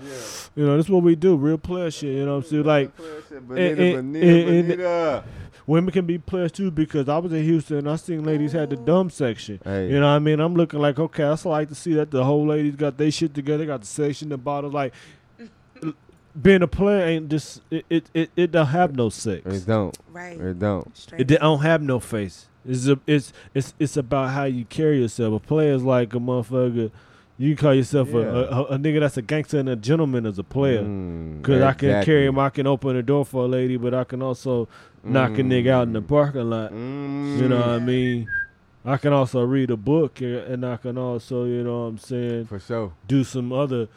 [0.00, 0.12] yeah.
[0.56, 1.36] You know, that's what we do.
[1.36, 2.14] Real player shit.
[2.14, 2.64] You know what I'm saying?
[2.64, 5.24] Like Boniita, and- Boniita, and- Boniita.
[5.68, 8.70] Women can be players too because I was in Houston and I seen ladies had
[8.70, 9.60] the dumb section.
[9.62, 9.88] Hey.
[9.90, 10.40] You know what I mean?
[10.40, 13.10] I'm looking like, okay, I still like to see that the whole ladies got their
[13.10, 14.72] shit together, got the section, the bottles.
[14.74, 14.94] Like
[16.40, 19.44] being a player ain't just it it, it, it don't have no sex.
[19.46, 19.96] It don't.
[20.10, 20.40] Right.
[20.40, 20.96] It don't.
[20.96, 22.46] Straight It don't have no face.
[22.66, 25.34] It's a, it's it's it's about how you carry yourself.
[25.34, 26.90] A player's like a motherfucker.
[27.40, 28.24] You call yourself a, Yeah.
[28.26, 30.82] a, a, a nigga that's a gangster and a gentleman as a player.
[30.82, 33.94] Mm, Cause I can carry him, I can open the door for a lady, but
[33.94, 34.68] I can also
[35.04, 36.08] knock a nigga out in the Mm.
[36.08, 36.72] parking lot.
[36.72, 37.38] Mm.
[37.40, 38.28] You know what I mean?
[38.84, 42.46] I can also read a book and I can also, you know what I'm saying,
[42.46, 42.92] For sure.
[43.06, 43.88] do some other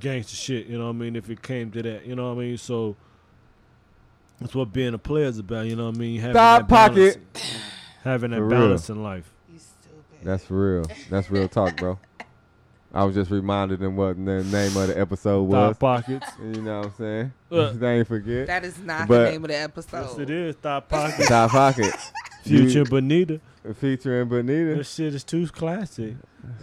[0.00, 2.40] gangster shit, you know what I mean, if it came to that, you know what
[2.42, 2.56] I mean?
[2.56, 2.96] So
[4.40, 6.20] that's what being a player is about, you know what I mean?
[6.20, 7.60] Having Stop that balance, pocket.
[8.02, 8.60] having that For real.
[8.60, 9.30] balance in life.
[9.52, 10.24] You stupid.
[10.24, 10.84] That's real.
[11.10, 11.98] That's real talk, bro.
[12.94, 15.76] I was just reminded them what the name of the episode was.
[15.76, 16.26] Thigh pockets.
[16.40, 17.32] You know what I'm saying?
[17.50, 17.72] Uh.
[17.74, 18.46] they ain't forget.
[18.46, 20.02] That is not But- the name of the episode.
[20.10, 20.56] Yes, it is.
[20.56, 21.28] Thigh pockets.
[21.28, 21.94] Thot Pocket.
[22.44, 23.40] Future Boniita.
[23.80, 24.76] Featuring Boniita.
[24.76, 26.14] This shit is too classic.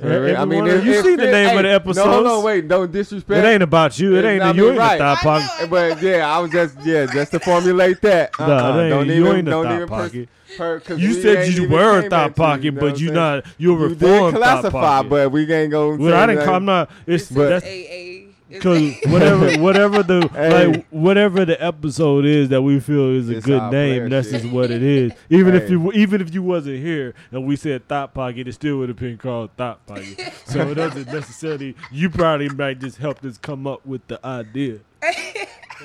[0.02, 2.06] Every- I mean, it- you it see the name hey, of the episode.
[2.06, 2.68] No, hold on, wait.
[2.68, 3.44] Don't disrespect.
[3.44, 4.16] It ain't about you.
[4.16, 4.40] It ain't.
[4.44, 4.96] not You ain't right.
[5.02, 5.70] a thigh pocket.
[5.70, 8.40] But yeah, I was just yeah, just to formulate that.
[8.40, 10.30] Nah, Uh-uh, it ain't- don't you even, ain't a don't thigh even pers- pocket.
[10.58, 12.72] Per- 'cause You we said ain't you even were came a thigh at pocket, you,
[12.72, 13.46] know but what you I'm not.
[13.58, 13.80] You saying?
[13.80, 15.10] a You did reformed thigh classify, pocket.
[15.10, 16.00] but we ain't going.
[16.00, 16.48] Well, I didn't.
[16.50, 16.90] I'm not.
[17.08, 18.28] It's But- that's AA.
[18.50, 20.68] because whatever, whatever the Hey.
[20.68, 24.00] like, whatever the episode is that we feel is a It's good our name.
[24.00, 24.42] player That's shit.
[24.42, 25.14] just what it is.
[25.30, 25.70] Even if Hey.
[25.72, 28.98] you, even if you wasn't here and we said thot pocket, it still would have
[29.00, 30.34] been called thot pocket.
[30.46, 31.76] so it doesn't necessarily.
[31.92, 34.80] You probably might just help us come up with the idea.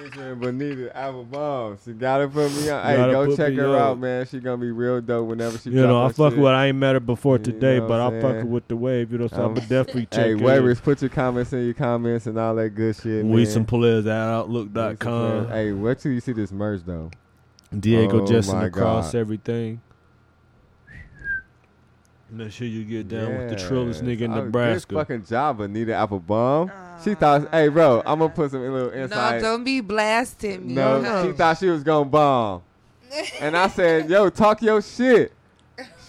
[0.05, 1.79] Featuring Bonita Apple Bomb.
[1.85, 2.69] She gotta put me.
[2.71, 2.85] on.
[2.85, 3.81] Hey, go check her up.
[3.81, 4.27] out, man.
[4.27, 5.71] She gonna be real dope whenever she.
[5.71, 6.41] You know, I fuck shit.
[6.43, 6.53] with.
[6.53, 9.13] I ain't met her before You today, but I'll fuck with the wave.
[9.13, 10.41] You know, so I'm Um, gonna definitely check Hey, it.
[10.41, 13.25] Wavers, put your comments in your comments and all that good shit.
[13.25, 13.47] We man.
[13.47, 15.49] some players at Outlook.com.
[15.49, 17.11] Hey, wait till you see this merch though.
[17.79, 19.19] Diego Oh across God.
[19.19, 19.81] everything.
[22.29, 24.89] Make sure you get down with the trillest nigga in Nebraska.
[24.95, 26.73] Good fucking job, Anita Applebum.
[27.05, 29.41] she thought, hey, bro, I'm gonna uh, put some little No, inside.
[29.43, 30.75] don't be blasting me.
[30.75, 32.63] No, No, she thought she was gonna bomb,
[33.41, 35.33] and I said, "Yo, talk your shit."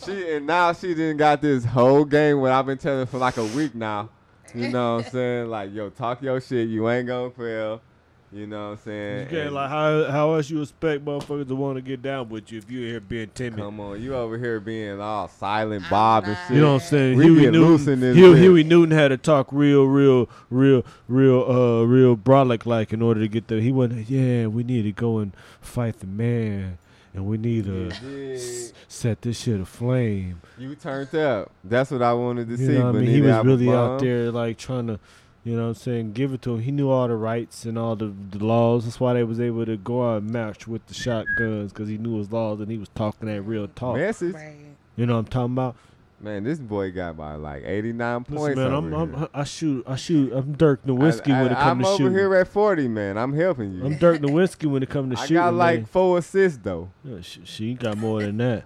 [0.04, 3.18] She and now she didn't got this whole game what I've been telling her for
[3.20, 4.10] like a week now.
[4.56, 5.50] You know what I'm saying?
[5.50, 6.68] Like, yo, talk your shit.
[6.70, 7.82] You ain't gonna fail.
[8.30, 9.20] You know what I'm saying?
[9.22, 12.28] You can't And like how how else you expect motherfuckers to want to get down
[12.28, 13.60] with you if you here being timid.
[13.60, 16.58] come on, you over here being all silent, Bob and shit.
[16.58, 17.18] You know what I'm saying?
[17.18, 18.40] We Huey get loose in Newton, this Huey.
[18.40, 23.22] Huey Newton had to talk real, real, real, real, uh, real brolic like in order
[23.22, 23.62] to get the.
[23.62, 25.32] He went, yeah, we need to go and
[25.62, 26.80] fight the man,
[27.14, 27.92] and we need to
[28.36, 30.42] s- set this shit aflame.
[30.58, 31.50] You turned up.
[31.64, 32.74] That's what I wanted to You see.
[32.78, 33.10] know what I mean?
[33.10, 35.00] He was really out there like trying to,
[35.48, 36.62] you know what I'm saying, give it to him.
[36.62, 38.84] He knew all the rights and all the, the laws.
[38.84, 41.98] That's why they was able to go out and match with the shotguns because he
[41.98, 43.96] knew his laws and he was talking that real talk.
[43.96, 44.34] Message.
[44.34, 44.58] Right.
[44.98, 45.78] You know what I'm talking about?
[46.20, 48.58] Man, this boy got by like 89 Listen, points.
[48.58, 49.20] man, over I'm, here.
[49.34, 50.34] I'm, I shoot, I shoot.
[50.34, 52.18] I'm Dirk Nowitzki I, when it comes am to over shooting.
[52.18, 53.18] here at 40, man.
[53.18, 53.86] I'm helping you.
[53.86, 55.38] I'm Dirk Nowitzki when it comes to I shooting.
[55.38, 55.86] got like man.
[55.86, 56.90] four assists though.
[57.06, 58.66] Yeah, she, she got more than that.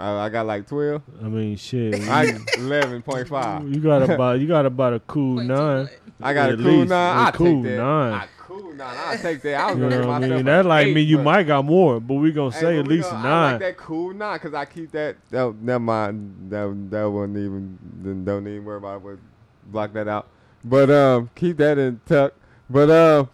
[0.00, 1.02] I, I got like 12.
[1.22, 1.94] I mean, shit.
[1.94, 3.74] I 11.5.
[3.74, 5.88] you got about, you got about a cool Point two nine.
[6.20, 6.30] One.
[6.30, 7.16] I got a At cool least, nine.
[7.16, 7.76] a I cool take that.
[7.78, 8.12] nine.
[8.12, 8.96] I cool nine.
[9.06, 9.54] I take that.
[9.54, 10.44] I was You gonna know what I mean?
[10.44, 12.86] That like eight, mean you but- might got more, but we gonna Hey, say at
[12.86, 13.52] least gonna- a I nine.
[13.52, 15.16] like that cool nine because I keep that.
[15.30, 16.34] That never mind.
[16.50, 17.78] That that wasn't even.
[18.02, 19.18] then Don't even worry about what
[19.66, 20.26] block that out.
[20.64, 22.34] But um, keep that in tuck.
[22.68, 23.28] But um,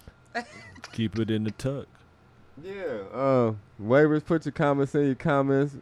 [0.93, 1.87] Keep it in the tuck.
[2.63, 2.73] yeah.
[3.13, 4.25] Um, waivers.
[4.25, 5.77] Put your comments in your comments.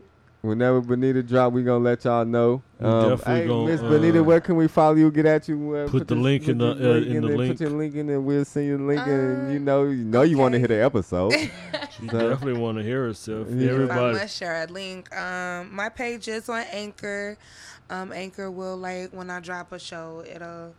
[0.44, 2.62] Whenever Boniita drop, we gonna let y'all know.
[2.78, 5.10] We Um, definitely hey, gon', Miss uh, where can we follow you?
[5.10, 5.74] Get at you.
[5.74, 7.52] Uh, Put the this- link in put the, your uh, in the link.
[7.52, 10.04] Put your link in, and we'll send you the link, and Uh, you know, you
[10.04, 11.32] know, you want to hear the episode.
[11.96, 13.46] She So- definitely want to hear herself.
[13.50, 13.86] Yeah.
[13.90, 15.14] I must share a link.
[15.16, 17.38] Um, my page is on Anchor.
[17.88, 20.74] Um, Anchor will like when I drop a show, it'll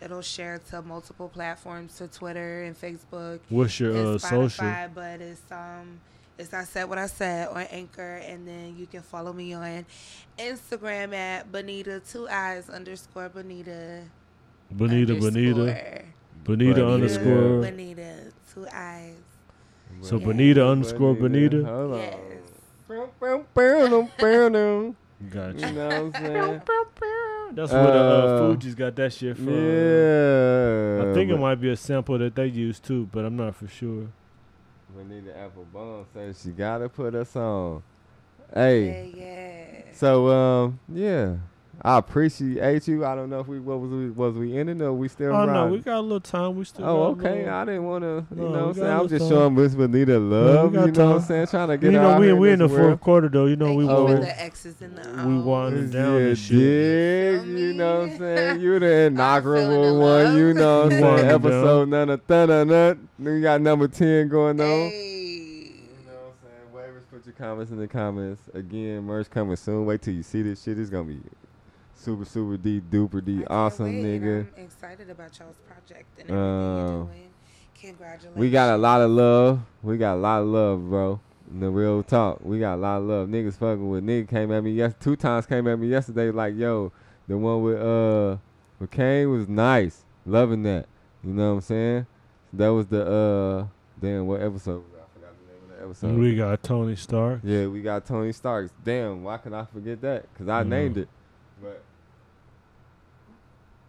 [0.00, 4.72] it'll share to multiple platforms, to Twitter and Facebook What's your uh, and social?
[4.94, 6.00] But it's um,
[6.40, 9.84] it's I said what I said on Anchor, and then you can follow me on
[10.38, 14.04] Instagram at Boniita two eyes underscore Boniita.
[14.74, 16.04] Boniita, Boniita, underscore.
[16.44, 16.94] Boniita Boniita.
[16.94, 17.62] underscore.
[17.62, 19.14] Boniita two eyes.
[20.02, 20.26] So Yeah.
[20.26, 21.64] Boniita underscore Boniita.
[21.64, 21.98] Hold on.
[22.00, 22.16] Yes.
[25.22, 26.62] You know what I'm saying?
[27.52, 29.48] That's where the uh, Uh, Fuji's got that shit from.
[29.48, 31.10] Yeah.
[31.10, 33.68] I think it might be a sample that they use too, but I'm not for
[33.68, 34.06] sure.
[34.94, 37.82] Bonita Applebone says she gotta put us on.
[38.52, 39.12] Hey.
[39.14, 39.82] Yeah, yeah.
[39.92, 41.36] So um yeah,
[41.82, 43.06] I appreciate you.
[43.06, 45.32] I don't know if we what was we was we ending or we still.
[45.34, 46.54] Oh no, we got a little time.
[46.56, 46.84] We still.
[46.86, 48.26] Oh got okay, little- I didn't want to.
[48.34, 49.28] You No, know, what I'm saying I'm just time.
[49.30, 50.72] showing Miss Boniita love.
[50.74, 51.26] got you know what I'm time.
[51.28, 51.46] saying?
[51.46, 53.00] Trying to get you know, out we here we in the this fourth world.
[53.00, 53.46] quarter though.
[53.46, 54.04] You know, we Thank you Oh.
[54.04, 55.44] want the X's and the we O's.
[55.44, 56.58] winding down Yeah, and shit.
[56.58, 58.60] dig, you know what I'm saying?
[58.60, 61.28] You the feeling inaugural one, you know what I'm saying?
[61.30, 62.68] Episode none of none of.
[62.68, 64.66] Then we got number ten going on.
[64.68, 65.70] You
[66.06, 66.34] know what
[66.74, 66.92] I'm saying?
[66.94, 68.42] Waivers, put your comments in the comments.
[68.52, 69.86] Again, merch coming soon.
[69.86, 70.78] Wait till you see this shit.
[70.78, 71.20] It's gonna be
[72.00, 74.22] super, super D, duper D, I can't awesome, wait.
[74.22, 74.46] nigga.
[74.56, 77.30] I'm excited about y'all's project and everything Um, you're doing.
[77.80, 78.36] Congratulations.
[78.36, 79.60] We got a lot of love.
[79.82, 81.20] We got a lot of love, bro.
[81.50, 83.28] In the real talk, we got a lot of love.
[83.28, 86.54] Niggas fucking with nigga came at me yes two times came at me yesterday like
[86.56, 86.92] yo,
[87.26, 88.36] the one with uh
[88.78, 90.04] with Kane was nice.
[90.26, 90.86] Loving that.
[91.24, 92.06] You know what I'm saying?
[92.52, 93.66] That was the uh
[94.00, 94.84] damn what episode?
[94.94, 96.18] I forgot the name of the episode.
[96.18, 97.40] We got Tony Stark.
[97.42, 98.72] Yeah, we got Tony Starks.
[98.84, 100.32] Damn, why can I forget that?
[100.34, 100.68] Cause I Mhm.
[100.68, 101.08] named it.
[101.60, 101.82] But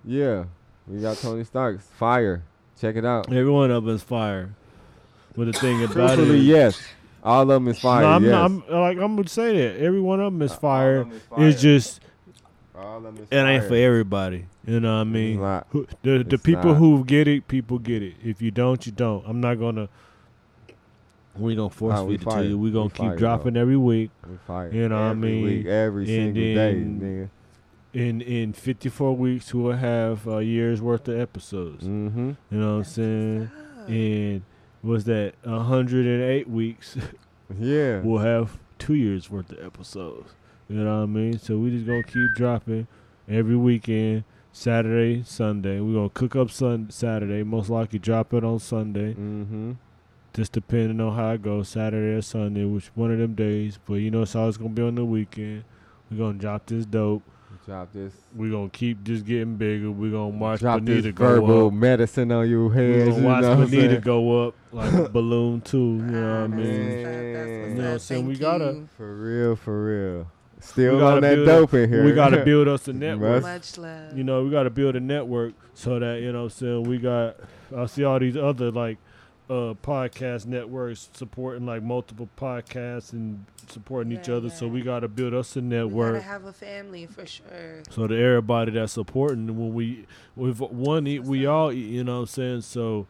[0.06, 0.46] yeah,
[0.88, 1.86] we got Tony Starks.
[1.98, 2.44] Fire.
[2.80, 3.28] Check it out.
[3.32, 4.50] Every one of us is fire.
[5.38, 6.82] But the thing about it, yes.
[7.24, 8.02] All of them is fire.
[8.02, 8.34] No, I'm, yes.
[8.34, 10.98] I'm like I'm gonna say that every one of them is Uh, fire.
[11.02, 11.48] of 'em is fire.
[11.48, 12.02] It's just
[12.76, 14.46] All of 'em is it ain't for everybody.
[14.66, 15.38] You know what I mean?
[15.70, 16.78] Who- The the It's people not.
[16.78, 18.16] who get it, people get it.
[18.24, 19.24] If you don't, you don't.
[19.28, 19.88] I'm not gonna.
[21.38, 22.58] We gonna force Nah, we feed it to you.
[22.58, 24.10] We gonna We keep fire, dropping every week.
[24.30, 24.70] We fire.
[24.72, 25.44] You know what I every mean?
[25.46, 27.30] Week, every And single day, nigga.
[27.94, 31.84] In in 54 weeks, we'll have a year's worth of episodes.
[31.84, 32.32] Mm-hmm.
[32.50, 33.52] You know what I'm saying?
[33.88, 34.42] And
[34.82, 36.98] was that 108 weeks?
[37.60, 38.00] Yeah.
[38.04, 40.34] we'll have two years worth of episodes.
[40.70, 41.38] You know what I mean?
[41.38, 42.88] So we just gonna keep dropping
[43.28, 44.24] every weekend,
[44.54, 45.82] Saturday, Sunday.
[45.82, 49.14] We're gonna cook up Sun Saturday, most likely drop it on Sunday.
[49.14, 49.74] Mm-hmm.
[50.34, 53.80] Just depending on how it goes, Saturday or Sunday, which one of them days.
[53.86, 55.66] But you know it's always gonna be on the weekend.
[56.10, 57.24] We're gonna drop this dope.
[57.66, 58.14] Drop this.
[58.36, 59.92] We're gonna keep just getting bigger.
[59.92, 61.74] We're gonna watch drop Boniita this go verbal up.
[61.74, 62.90] medicine on your head.
[62.90, 63.10] We're head.
[63.14, 65.78] gonna watch know Boniita go up like a balloon too.
[65.78, 67.04] You know what I Ah, mean?
[67.04, 67.62] that's what's up, that's Man.
[67.62, 68.28] what's You know what I'm saying?
[68.28, 68.90] We gotta- you.
[68.98, 70.28] For real, for real.
[70.60, 72.04] Still gotta on that build dope in here.
[72.06, 73.42] We gotta build us a network.
[73.44, 74.18] Much love.
[74.18, 76.84] you know, we got to build a network so that you know, what I'm saying
[76.84, 77.38] we got.
[77.76, 78.98] I see all these other like
[79.52, 84.50] uh podcast networks supporting like multiple podcasts and supporting each Yeah, other.
[84.50, 86.14] So we got to build us a we network.
[86.14, 87.84] gotta have a family for sure.
[87.90, 90.06] So to everybody that's supporting, when we
[90.38, 91.86] with one eat, we all eat.
[91.90, 92.62] You know what I'm saying?
[92.62, 93.08] So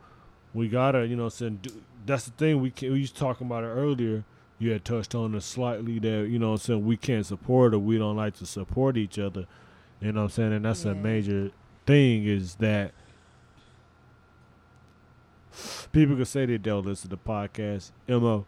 [0.54, 2.60] we gotta, you know, what I'm saying do, that's the thing.
[2.60, 4.24] We can, we was talking about it earlier.
[4.58, 7.74] You had touched on it slightly that you know what I'm saying we can't support
[7.76, 9.46] or we don't like to support each other.
[10.00, 10.54] You know what I'm saying?
[10.54, 11.52] And that's a major
[11.86, 12.94] thing is that
[15.92, 17.92] people can say they don't listen to podcasts.
[18.08, 18.46] Mo,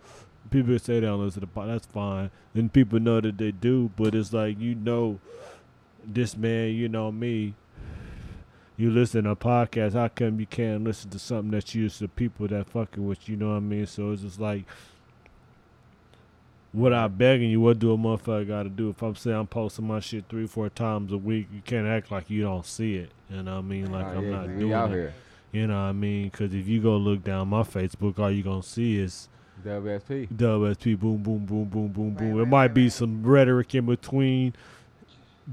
[0.49, 1.69] people can say they don't listen to pod.
[1.69, 2.31] That's fine.
[2.53, 5.19] Then people know that they do, but it's like you know,
[6.05, 7.53] this man, you know me.
[8.75, 9.93] You listen to a podcast.
[9.93, 13.33] How come you can't listen to something that's used to people that fucking with you?
[13.35, 13.85] You know what I mean?
[13.85, 14.65] So it's just like.
[16.71, 18.89] What I begging you, what do a motherfucker got to do?
[18.89, 22.09] If I'm saying I'm posting my shit three, four times a week, you can't act
[22.11, 23.11] like you don't see it.
[23.29, 23.91] You know what I mean?
[23.91, 24.93] Like Oh, I'm yeah, not we doing out it.
[24.95, 25.13] here.
[25.53, 26.29] You know what I mean?
[26.29, 29.29] Because if you go look down my Facebook, all you gonna see is
[29.63, 30.27] WSP.
[30.35, 32.15] WSP, boom, boom, boom, boom, boom, boom.
[32.15, 32.91] Right, it right, might right, be right.
[32.91, 34.53] some rhetoric in between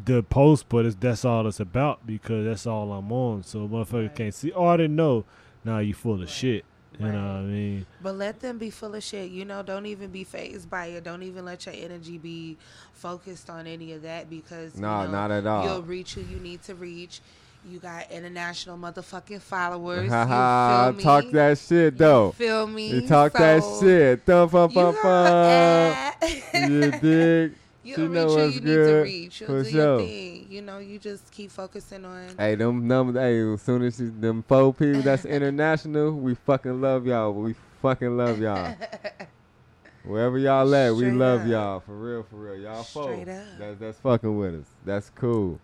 [0.07, 3.43] the post, but it's, that's all it's about because that's all I'm on.
[3.43, 4.17] So motherfucker Right.
[4.17, 4.53] can't see.
[4.53, 5.27] Oh, I didn't know.
[5.65, 6.29] Now you full of Right.
[6.31, 6.65] shit.
[6.99, 7.87] You know what I mean?
[8.03, 9.31] But let them be full of shit.
[9.31, 11.05] You know, don't even be phased by it.
[11.05, 12.59] Don't even let your energy be
[12.93, 15.65] focused on any of that because you No, know, not at all.
[15.65, 17.21] You'll reach who you need to reach.
[17.69, 20.05] You got international motherfucking followers.
[20.05, 21.03] you Haha, feel me?
[21.03, 22.27] talk that shit though.
[22.29, 22.91] You feel me?
[22.91, 24.23] You talk that So, shit.
[24.25, 26.23] Thump, thump, You thump, thump.
[26.55, 27.55] know, You dig?
[27.83, 29.41] You She know what's you good, need to reach.
[29.41, 29.81] You'll for do sure.
[29.99, 30.47] your thing.
[30.51, 32.29] You know, you just keep focusing on.
[32.39, 33.17] Hey, them numbers.
[33.17, 37.33] Hey, as soon as she, them four people that's international, we fucking love y'all.
[37.33, 38.75] We fucking love y'all.
[40.05, 41.47] Wherever y'all at, we love up.
[41.47, 41.81] y'all.
[41.81, 42.57] For real, for real.
[42.57, 43.05] Y'all four.
[43.05, 43.45] Straight up.
[43.59, 44.67] That's that's fucking with us.
[44.85, 45.61] That's cool.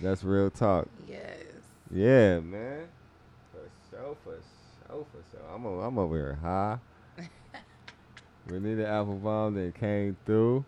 [0.00, 0.88] That's real talk.
[1.08, 1.38] Yes.
[1.92, 2.86] Yeah, man.
[3.52, 3.60] For
[3.90, 4.32] sure, for
[4.88, 5.54] sure, for sure.
[5.54, 6.78] I'm over, I'm over here high.
[8.48, 10.64] Renita Applebum that came through.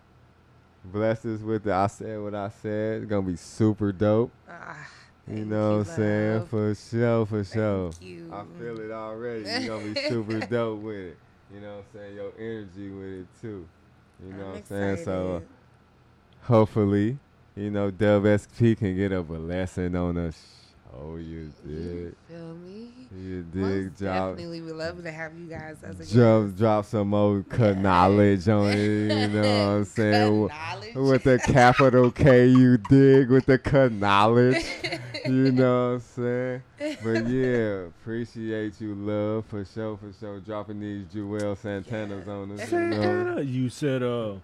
[0.85, 3.03] Blessed us with the I said what I said.
[3.03, 4.31] It's gonna be super dope.
[4.49, 4.87] Ah,
[5.27, 6.47] You know what I'm saying?
[6.47, 7.91] For sure, for sure.
[7.91, 8.31] Thank you.
[8.33, 9.65] I feel it already.
[9.65, 11.19] You're gonna be super dope with it.
[11.53, 12.15] You know what I'm saying?
[12.15, 13.67] Your energy with it too.
[14.25, 15.05] You know I'm what I'm saying?
[15.05, 17.19] So uh, hopefully,
[17.57, 20.57] you know, Dub SP can get up a lesson on us.
[20.99, 22.15] Oh, you dig.
[22.29, 22.89] Feel me?
[23.15, 26.85] You dig, Most drop, definitely would love to have you guys as a drop, drop
[26.87, 28.79] some more cut knowledge on it.
[28.79, 30.47] You know what I'm saying?
[30.47, 30.95] Knowledge.
[30.95, 34.65] With the capital K, you dig with the cut knowledge.
[35.27, 36.63] You know what I'm saying?
[36.79, 40.41] But yeah, appreciate you, love, for sure, for sure.
[40.41, 42.71] Dropping these Jewel Santanas on us.
[42.73, 43.39] You know?
[43.39, 44.35] You said, uh,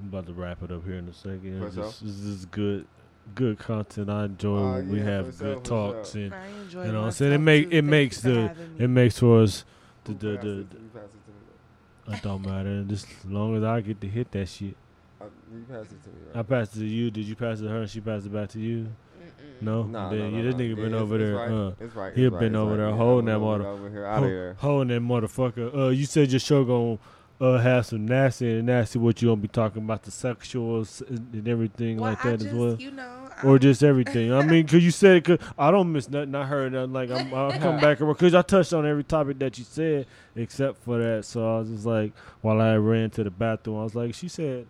[0.00, 1.58] I'm about to wrap it up here in a second.
[1.60, 1.84] For This, sure.
[2.08, 2.86] this is good,
[3.34, 4.08] good content.
[4.10, 6.22] I enjoy Oh, when we have for sure, good for talks sure.
[6.22, 7.32] and I enjoy you know what I'm saying.
[7.34, 9.64] It make it Thank makes the it makes for us
[10.04, 10.32] the Who the the.
[10.32, 10.54] it- who
[10.98, 12.16] passed it to me?
[12.16, 12.84] It don't matter.
[12.84, 14.74] Just as long as I get to hit that shit.
[15.20, 17.10] Uh, You passed it to me, I passed it to you.
[17.10, 17.80] Did you pass it to her?
[17.82, 18.86] and She passed it back to you.
[18.86, 19.62] Mm-mm.
[19.62, 19.82] No.
[19.82, 20.60] Nah, then nah, you nah, this nah.
[20.60, 21.36] nigga Yeah, been it's- over it's there.
[21.36, 21.50] right.
[21.50, 22.14] Uh, It's right.
[22.14, 24.22] he it's been right, over there Yeah, holding I'm that over- mother- Over here, out
[24.22, 24.54] of there.
[24.54, 25.76] holding that motherfucker.
[25.76, 26.98] Uh, you said your show gonna
[27.40, 28.98] uh have some nasty and nasty.
[28.98, 32.36] What you gonna be talking about the sexuals and and everything Well, like I that
[32.40, 34.32] just, as well, You know, or I'm- just everything.
[34.32, 35.24] I mean, cause you said it.
[35.24, 36.34] Cause I don't miss nothing.
[36.34, 36.92] I heard nothing.
[36.92, 38.14] Like I'm, I'll come back around.
[38.16, 40.06] Cause I touched on every topic that you said
[40.36, 41.24] except for that.
[41.24, 42.12] So I was just like,
[42.42, 44.66] while I ran to the bathroom, I was like, she said,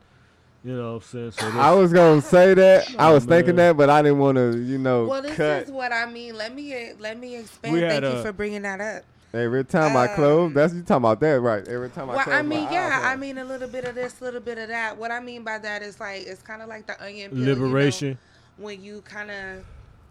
[0.62, 1.52] you know, what I'm saying.
[1.52, 2.88] So I was gonna say that.
[2.90, 5.64] I Nah, was thinking that, but I didn't want to, you know, Well, this cut.
[5.64, 6.36] is what I mean.
[6.36, 7.74] Let me let me expand.
[7.76, 9.02] Thank had you for bringing that up.
[9.32, 11.66] Every time I close, Um, that's you talking about that, right?
[11.68, 13.84] Every time I Well, close I mean, my yeah, eyes, I mean a little bit
[13.84, 14.96] of this, a little bit of that.
[14.98, 17.46] What I mean by that is like it's kind of like the onion peel, you
[17.54, 18.18] know, liberation.
[18.56, 19.64] when you kind of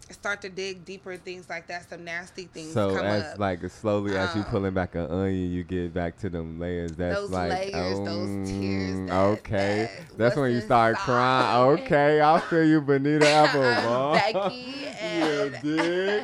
[0.09, 3.39] start to dig deeper, things like that, some nasty things So come as up.
[3.39, 6.93] like slowly as you Um, pulling back an onion, you get back to them layers.
[6.93, 11.03] That's Those like layers, those tears, mm, that- okay, that- that's when you start inside.
[11.03, 11.79] crying.
[11.83, 14.13] Okay, I'll feel you, Benita Applebum.
[14.13, 16.21] Becky and you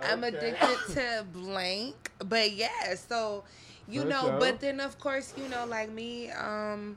[0.00, 0.10] dig?
[0.10, 2.10] I'm addicted to blank.
[2.18, 3.44] But yeah, so
[3.88, 4.38] you For know, sure.
[4.38, 6.96] but then of course, you know, like me, um,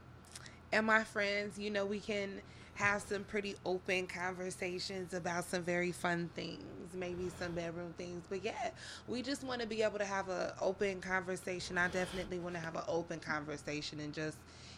[0.72, 2.42] and my friends, you know, we can
[2.76, 6.64] have some pretty open conversations about some very fun things,
[6.96, 8.24] maybe some bedroom things.
[8.30, 8.72] But yeah,
[9.08, 11.78] we just want to be able to have an open conversation.
[11.78, 14.38] I definitely want to have an open conversation and just,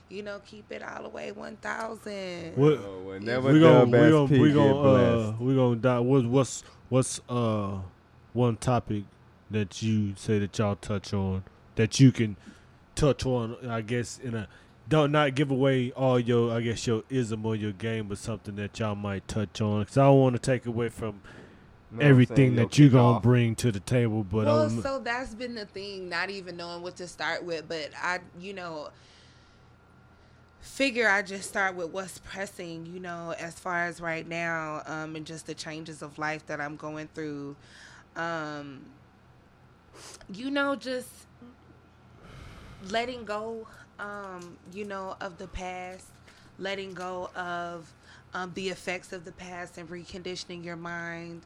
[0.09, 2.57] you know, keep it all the way one thousand.
[2.57, 5.41] What- Oh, well, never we gonna dub we gonna we get gonna uh blessed.
[5.41, 5.99] we gonna die.
[5.99, 7.77] What's what's what's uh
[8.35, 9.03] one topic
[9.49, 11.43] that you say that y'all touch on
[11.75, 12.37] that you can
[12.95, 13.57] touch on?
[13.67, 14.47] I guess in a
[14.87, 18.55] don't not give away all your I guess your ism or your game, but something
[18.57, 19.83] that y'all might touch on.
[19.85, 21.21] Cause I don't want to take away from
[21.91, 23.23] Know everything that you're gonna off.
[23.23, 24.23] bring to the table.
[24.23, 27.67] But well, I'm, so that's been the thing, not even knowing what to start with.
[27.67, 28.89] But I, you know,
[30.59, 35.15] figure I just start with what's pressing, you know, as far as right now, um,
[35.15, 37.55] and just the changes of life that I'm going through.
[38.15, 38.81] Um,
[40.33, 41.09] you know, just
[42.89, 43.67] letting go,
[43.99, 46.05] um, you know, of the past,
[46.59, 47.91] letting go of
[48.33, 51.41] um, the effects of the past and reconditioning your mind.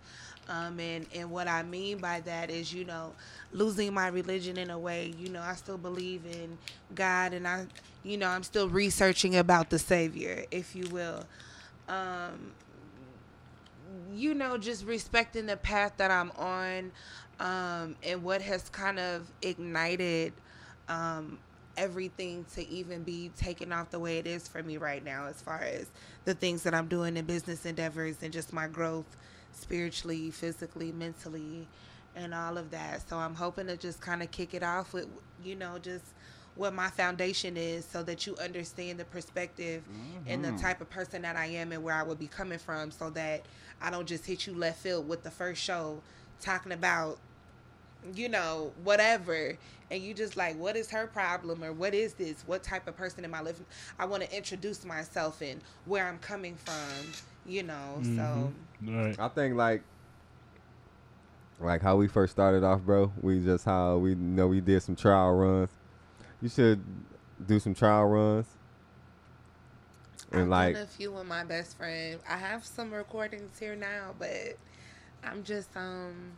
[0.48, 3.14] Um, and, and what I mean by that is, you know,
[3.54, 5.14] losing my religion in a way.
[5.20, 6.58] You know, I still believe in
[6.96, 7.68] God and I,
[8.04, 11.24] you know, I'm still researching about the Savior, if you will.
[11.88, 12.54] Um,
[14.14, 16.92] you know, just respecting the path that I'm on
[17.40, 20.34] um, and what has kind of ignited
[20.88, 21.40] um,
[21.78, 25.42] everything to even be taken off the way it is for me right now, as
[25.42, 25.88] far as
[26.26, 29.06] the things that I'm doing in business endeavors and just my growth
[29.54, 31.68] spiritually, physically, mentally,
[32.16, 33.08] and all of that.
[33.08, 35.08] So I'm hoping to just kind of kick it off with,
[35.44, 36.06] you know, just
[36.60, 39.82] what my foundation is so that you understand the perspective
[40.28, 40.58] and the mm-hmm.
[40.58, 43.46] type of person that I am and where I would be coming from so that
[43.82, 46.02] I don't just hit you left field with the first show
[46.42, 47.18] talking about
[48.16, 49.58] you know, whatever,
[49.92, 52.44] and you just like, what is her problem or what is this?
[52.46, 53.66] What type of person am I living?
[53.98, 57.12] I want to introduce myself and where I'm coming from,
[57.46, 58.00] you know.
[58.02, 58.98] So mm-hmm.
[58.98, 59.20] Right.
[59.20, 59.84] I think like
[61.60, 63.12] like how we first started off, bro.
[63.22, 65.70] We just how we you know we did some trial runs.
[66.42, 66.84] You should
[67.46, 68.48] do some trial runs.
[70.32, 72.20] And I've like done a few with my best friend.
[72.30, 74.58] I have some recordings here now, but
[75.24, 76.34] I'm just um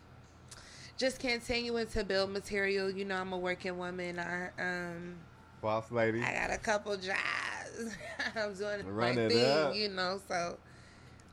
[0.97, 2.89] just continuing to build material.
[2.89, 4.19] You know, I'm a working woman.
[4.19, 5.17] I um
[5.61, 6.21] boss lady.
[6.21, 7.95] I got a couple jobs.
[8.35, 9.75] I'm doing Run my thing, up.
[9.75, 10.21] you know.
[10.27, 10.57] So,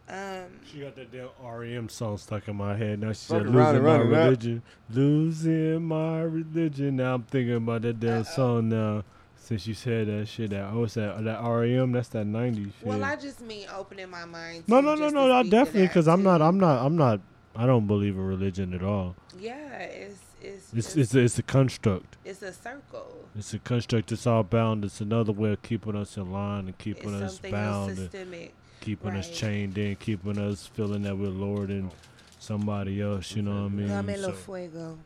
[0.09, 3.01] um, She got that damn REM song stuck in my head.
[3.01, 7.23] Now she said, "Losing and my run it up." religion, losing my religion." Now I'm
[7.25, 9.05] thinking about that damn song now.
[9.37, 11.93] Since you said that shit, that oh, it's that that REM.
[11.93, 12.75] That's that '90s shit.
[12.85, 14.65] well, I just mean opening my mind.
[14.67, 15.87] no, to no, no, just no, to no, definitely.
[15.89, 16.43] Because I'm not.
[16.43, 17.21] I'm not, I'm not.
[17.57, 19.17] I don't believe in religion at all.
[19.39, 22.17] Yeah, it's it's It's it's a, it's a construct.
[22.25, 23.25] it's a circle.
[23.37, 24.13] It's a construct.
[24.13, 24.85] It's all bound.
[24.85, 28.15] It's another way of keeping us in line and keeping It's us something bound, else
[28.15, 28.51] and
[28.89, 31.91] keeping us chained in, keeping us feeling that we're Lord and
[32.39, 33.37] somebody else.
[33.37, 34.17] You know what I mean?
[34.17, 34.99] So- fuego.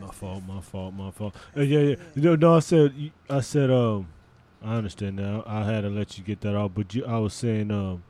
[0.00, 1.36] My fault, my fault, my fault.
[1.56, 1.94] Uh, yeah, yeah.
[2.16, 4.08] No, no, I said, I said, um,
[4.64, 5.44] I understand now.
[5.46, 8.02] I had to let you get that off, but you, I was saying, um,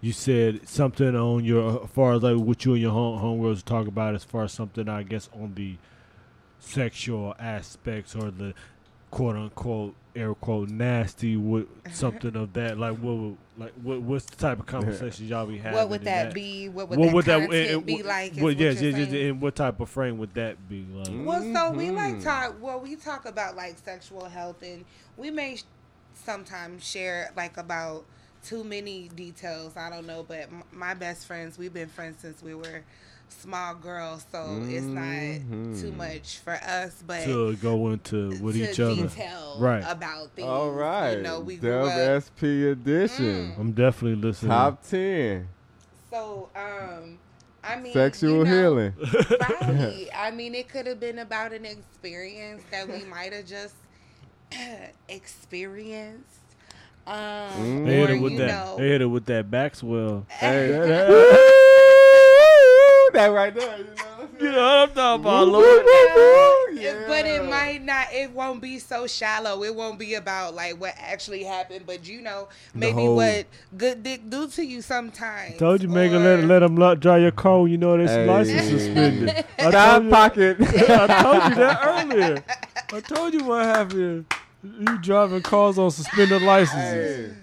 [0.00, 3.64] you said something on your, as far as like what you and your home homegirls
[3.64, 5.76] talk about, as far as something I guess on the
[6.58, 8.54] sexual aspects or the
[9.10, 12.78] quote unquote air quote nasty with something of that.
[12.78, 15.78] Like what, would- like what, what's the type of conversation y'all be having?
[15.78, 16.68] What would in that be?
[16.68, 18.32] What would what that would that and- and be like?
[18.32, 20.84] is What, what yes, yes, yes, and what type of frame would that be?
[20.92, 22.22] Like, Well, so we like Mhm.
[22.24, 22.56] talk.
[22.60, 24.84] Well, we talk about like sexual health, and
[25.16, 25.64] we may sh-
[26.14, 28.04] sometimes share like about
[28.44, 29.76] too many details.
[29.76, 32.82] I don't know, but m- my best friends, we've been friends since we were
[33.28, 35.02] small girls, so it's not
[35.80, 35.96] too Mhm.
[35.96, 37.02] much for us.
[37.06, 39.08] But to go into with to each other.
[39.58, 39.84] Right.
[39.86, 40.48] about things.
[40.48, 41.16] All right.
[41.18, 42.22] you know, we grew Dub up.
[42.22, 43.52] SP edition.
[43.52, 43.58] Mm.
[43.60, 44.50] I'm definitely listening.
[44.50, 45.48] Top ten.
[46.10, 47.18] So, um,
[47.62, 48.92] I mean, Sexual you know, healing.
[49.40, 50.08] Right.
[50.16, 53.74] I mean, it could have been about an experience that we might have just
[55.08, 56.24] experienced.
[57.06, 58.46] Um, They hit or, it with that.
[58.48, 60.26] know, They hit it with that Maxwell.
[60.30, 60.72] Hey.
[63.16, 64.28] that right there, you know.
[64.38, 65.64] You know what I'm talking about, Woo, Lord.
[65.64, 68.08] woo, woo, woo, it- but it might not.
[68.12, 69.62] It won't be so shallow.
[69.64, 71.84] It won't be about like what actually happened.
[71.86, 75.56] But you know, maybe whole- what good dick do to you sometimes.
[75.58, 77.66] Told you, Megan, let or- let them lo- dry your car.
[77.66, 78.26] You know this Hey.
[78.26, 79.30] license suspended.
[79.58, 80.56] I told Side you, pocket.
[80.60, 82.44] I told you that earlier.
[82.92, 84.26] I told you what happened.
[84.62, 87.30] You driving cars on suspended licenses.
[87.30, 87.36] Hey.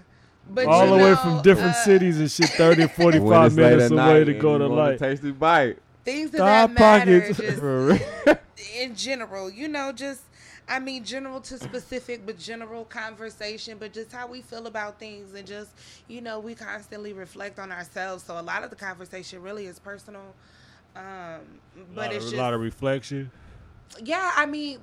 [0.48, 3.90] But All you the way from different uh, cities and shit, 30, When 45 minutes
[3.90, 4.98] away to go to want a light.
[4.98, 5.78] Tasty bite.
[6.04, 7.38] Things of that matter, pockets.
[7.38, 8.40] just
[8.76, 10.22] in general, you know, just
[10.68, 15.34] I mean, general to specific, but general conversation, but just how we feel about things,
[15.34, 15.70] and just
[16.08, 18.24] you know, we constantly reflect on ourselves.
[18.24, 20.34] So a lot of the conversation really is personal,
[20.96, 21.40] um,
[21.94, 23.30] but it's of, just a lot of reflection.
[24.02, 24.32] yeah.
[24.36, 24.78] I mean,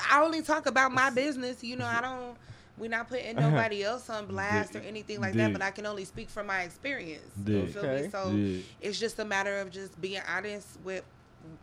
[0.00, 1.64] I, I only talk about my business.
[1.64, 2.36] You know, I don't.
[2.78, 6.04] We're not putting nobody else on blast or anything like that, but I can only
[6.04, 7.34] speak from my experience.
[7.46, 8.02] You feel Okay.
[8.04, 8.10] me?
[8.10, 8.62] So Yeah.
[8.80, 11.04] it's just a matter of just being honest with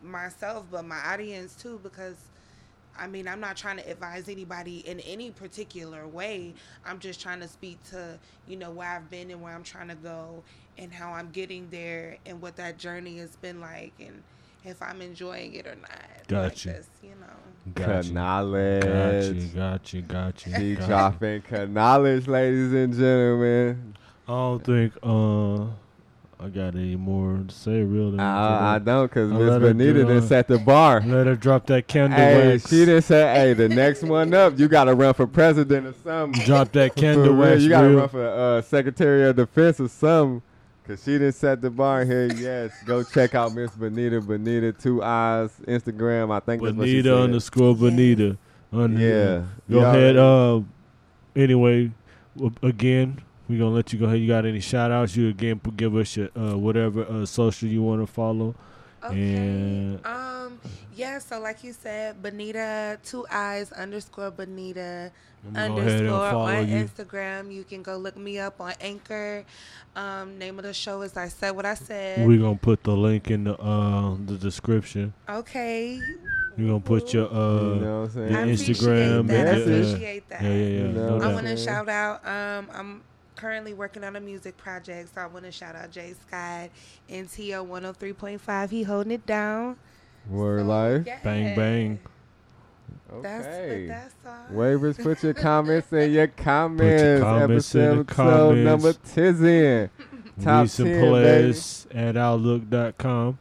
[0.02, 2.16] myself, but my audience too, because
[2.98, 6.54] I mean, I'm not trying to advise anybody in any particular way.
[6.84, 8.18] I'm just trying to speak to,
[8.48, 10.42] you know, where I've been and where I'm trying to go
[10.78, 14.22] and how I'm getting there and what that journey has been like and
[14.66, 16.26] if I'm enjoying it or not.
[16.28, 16.72] Got like you.
[16.72, 17.72] This, you know.
[17.74, 18.12] Got you.
[18.12, 18.84] Knowledge.
[18.84, 19.48] Got you.
[19.48, 20.02] Got you.
[20.02, 20.54] Got you.
[20.54, 20.86] She got you.
[20.86, 23.96] dropping knowledge, ladies and gentlemen.
[24.28, 25.66] I don't think uh
[26.38, 27.82] I got any more to say.
[27.82, 28.20] Real.
[28.20, 31.00] I, I don't, cause I'll Miss let her Boniita do, done set the bar.
[31.00, 32.68] Let her drop that candle Hey, wax.
[32.68, 36.44] she didn't say, hey, the next one up, you gotta run for president or something.
[36.44, 37.62] drop that candle real, wax.
[37.62, 40.42] you gotta run for uh, Secretary of Defense or something.
[40.86, 42.26] Cause she didn't set the bar here.
[42.32, 44.20] Yes, go check out Miss Boniita.
[44.22, 46.30] Boniita Two Eyes Instagram.
[46.32, 47.12] I think that's what she Boniita said.
[47.24, 48.36] underscore Boniita.
[48.72, 49.42] Under, Yeah.
[49.70, 50.16] Go Y'all ahead.
[50.16, 50.60] Uh,
[51.34, 51.90] anyway,
[52.62, 54.20] again, we're gonna let you go ahead.
[54.20, 55.16] You got any shout outs?
[55.16, 58.54] You again give us your uh, whatever uh, social you want to follow.
[59.04, 59.34] Okay.
[59.36, 60.25] And- Um.
[60.96, 61.18] Yeah.
[61.18, 65.10] So, like you said, Boniita two eyes underscore Boniita
[65.46, 66.84] I'm gonna go ahead and underscore on you.
[66.84, 67.52] Instagram.
[67.54, 69.44] You can go look me up on Anchor.
[69.94, 72.26] Um, name of the show is I said what I said.
[72.26, 75.12] We're gonna put the link in the uh the description.
[75.28, 76.00] okay.
[76.56, 78.30] You're gonna put your you uh know what I'm saying?
[78.30, 79.46] your I appreciate Instagram that.
[79.48, 80.42] I your, uh, appreciate that.
[80.42, 80.80] yeah, yeah, yeah.
[80.86, 82.26] You know I want to shout out.
[82.26, 83.02] Um, I'm
[83.36, 86.70] currently working on a music project, so I want to shout out Jay Scott
[87.10, 88.70] NTO 103.5.
[88.70, 89.76] He holding it down.
[90.28, 91.06] Word So, life.
[91.06, 91.18] yeah.
[91.22, 91.98] Bang bang.
[93.12, 93.86] Okay.
[93.88, 94.34] that's all.
[94.56, 97.22] Waivers, put your comments in your comments.
[97.22, 98.64] comments in the episode comments.
[98.64, 99.90] number 10.
[100.42, 101.08] Top we some 10, baby.
[101.08, 103.38] players at outlook.com.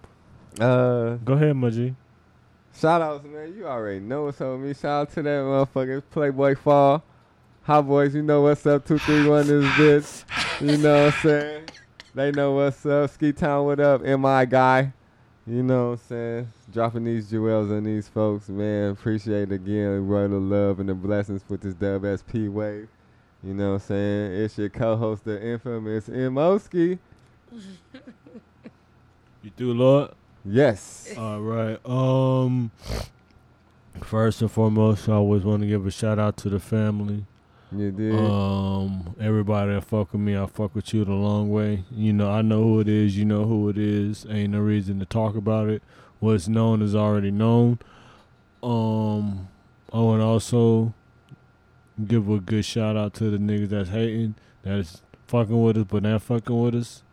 [0.60, 1.96] Uh, Go ahead, Maji.
[2.80, 3.54] shout outs, man.
[3.58, 4.74] You already know what's up with me.
[4.74, 7.04] Shout out to that motherfucker, Playboy Fall.
[7.64, 8.86] Hot boys, you know what's up.
[8.86, 10.24] Two three one is bitch.
[10.62, 11.64] You know what I'm saying?
[12.14, 13.10] They know what's up.
[13.10, 14.02] Ski Town, what up?
[14.04, 14.94] Mi guy.
[15.48, 16.48] You know what I'm saying?
[16.76, 18.92] Dropping these jewels on these folks, man.
[18.92, 20.06] Appreciate it again.
[20.06, 22.90] Royal love and the blessings with this Dub SP wave.
[23.42, 24.34] You know what I'm saying?
[24.34, 27.00] It's your co-host, the infamous Moski.
[29.42, 30.12] You through, Lord?
[30.44, 31.14] Yes.
[31.18, 31.80] All right.
[31.86, 32.72] Um.
[34.02, 37.26] First and foremost, I always want to give a shout out to the family.
[37.72, 38.16] You did.
[38.16, 41.86] Um, everybody that fuck with me, I fuck with you the long way.
[41.92, 43.18] You know, I know who it is.
[43.18, 44.26] You know who it is.
[44.30, 45.82] Ain't no reason to talk about it.
[46.26, 47.78] What's known is already known.
[48.64, 49.48] Um,
[49.94, 50.96] I want to also
[52.04, 54.34] give a good shout out to the niggas that's hating,
[54.64, 57.04] that's fucking with us, but not fucking with us.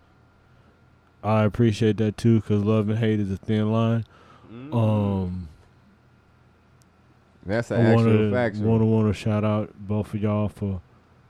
[1.23, 4.07] I appreciate that too, cause love and hate is a thin line.
[4.51, 4.75] Mm.
[4.75, 5.49] Um,
[7.45, 8.57] That's an I actual wanna fact.
[8.57, 10.81] wanna wanna shout out both of y'all for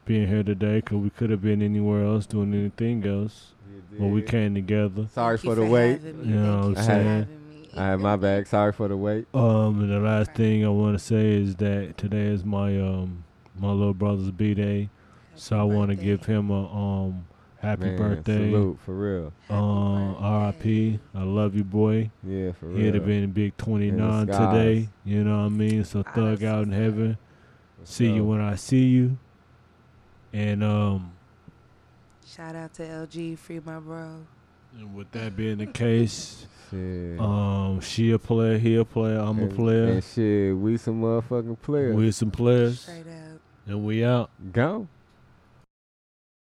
[0.05, 3.55] being here today, cause we could have been anywhere else doing anything else,
[3.99, 5.09] but we came together.
[5.13, 6.01] Sorry Thank for the wait.
[6.01, 7.42] You know what I'm saying?
[7.75, 7.87] Having me.
[7.87, 8.47] I had my bag.
[8.47, 9.27] Sorry for the wait.
[9.35, 13.25] Um, and the last thing I want to say is that today is my um
[13.59, 14.89] my little brother's b day,
[15.35, 17.27] so I want to give him a um
[17.61, 18.51] happy Man, birthday.
[18.51, 19.33] Salute for real.
[19.49, 20.99] Um, Happy R.I.P.
[21.15, 22.11] I love you, boy.
[22.27, 22.79] Yeah, for real.
[22.85, 24.89] He'd have been big 29 today.
[25.05, 25.85] You know what I mean?
[25.85, 27.17] So thug that's out in heaven.
[27.79, 29.17] Let's See you when I see you.
[30.33, 31.13] And um,
[32.27, 34.17] Shout out to LG, free my bro.
[34.79, 37.21] and with that being the case, Shit.
[37.21, 39.85] um, she a player, he a player, I'm a player.
[39.93, 41.95] And shit, we some motherfucking players.
[41.95, 43.41] We some players, Straight up.
[43.67, 44.31] and we out.
[44.53, 44.89] Go.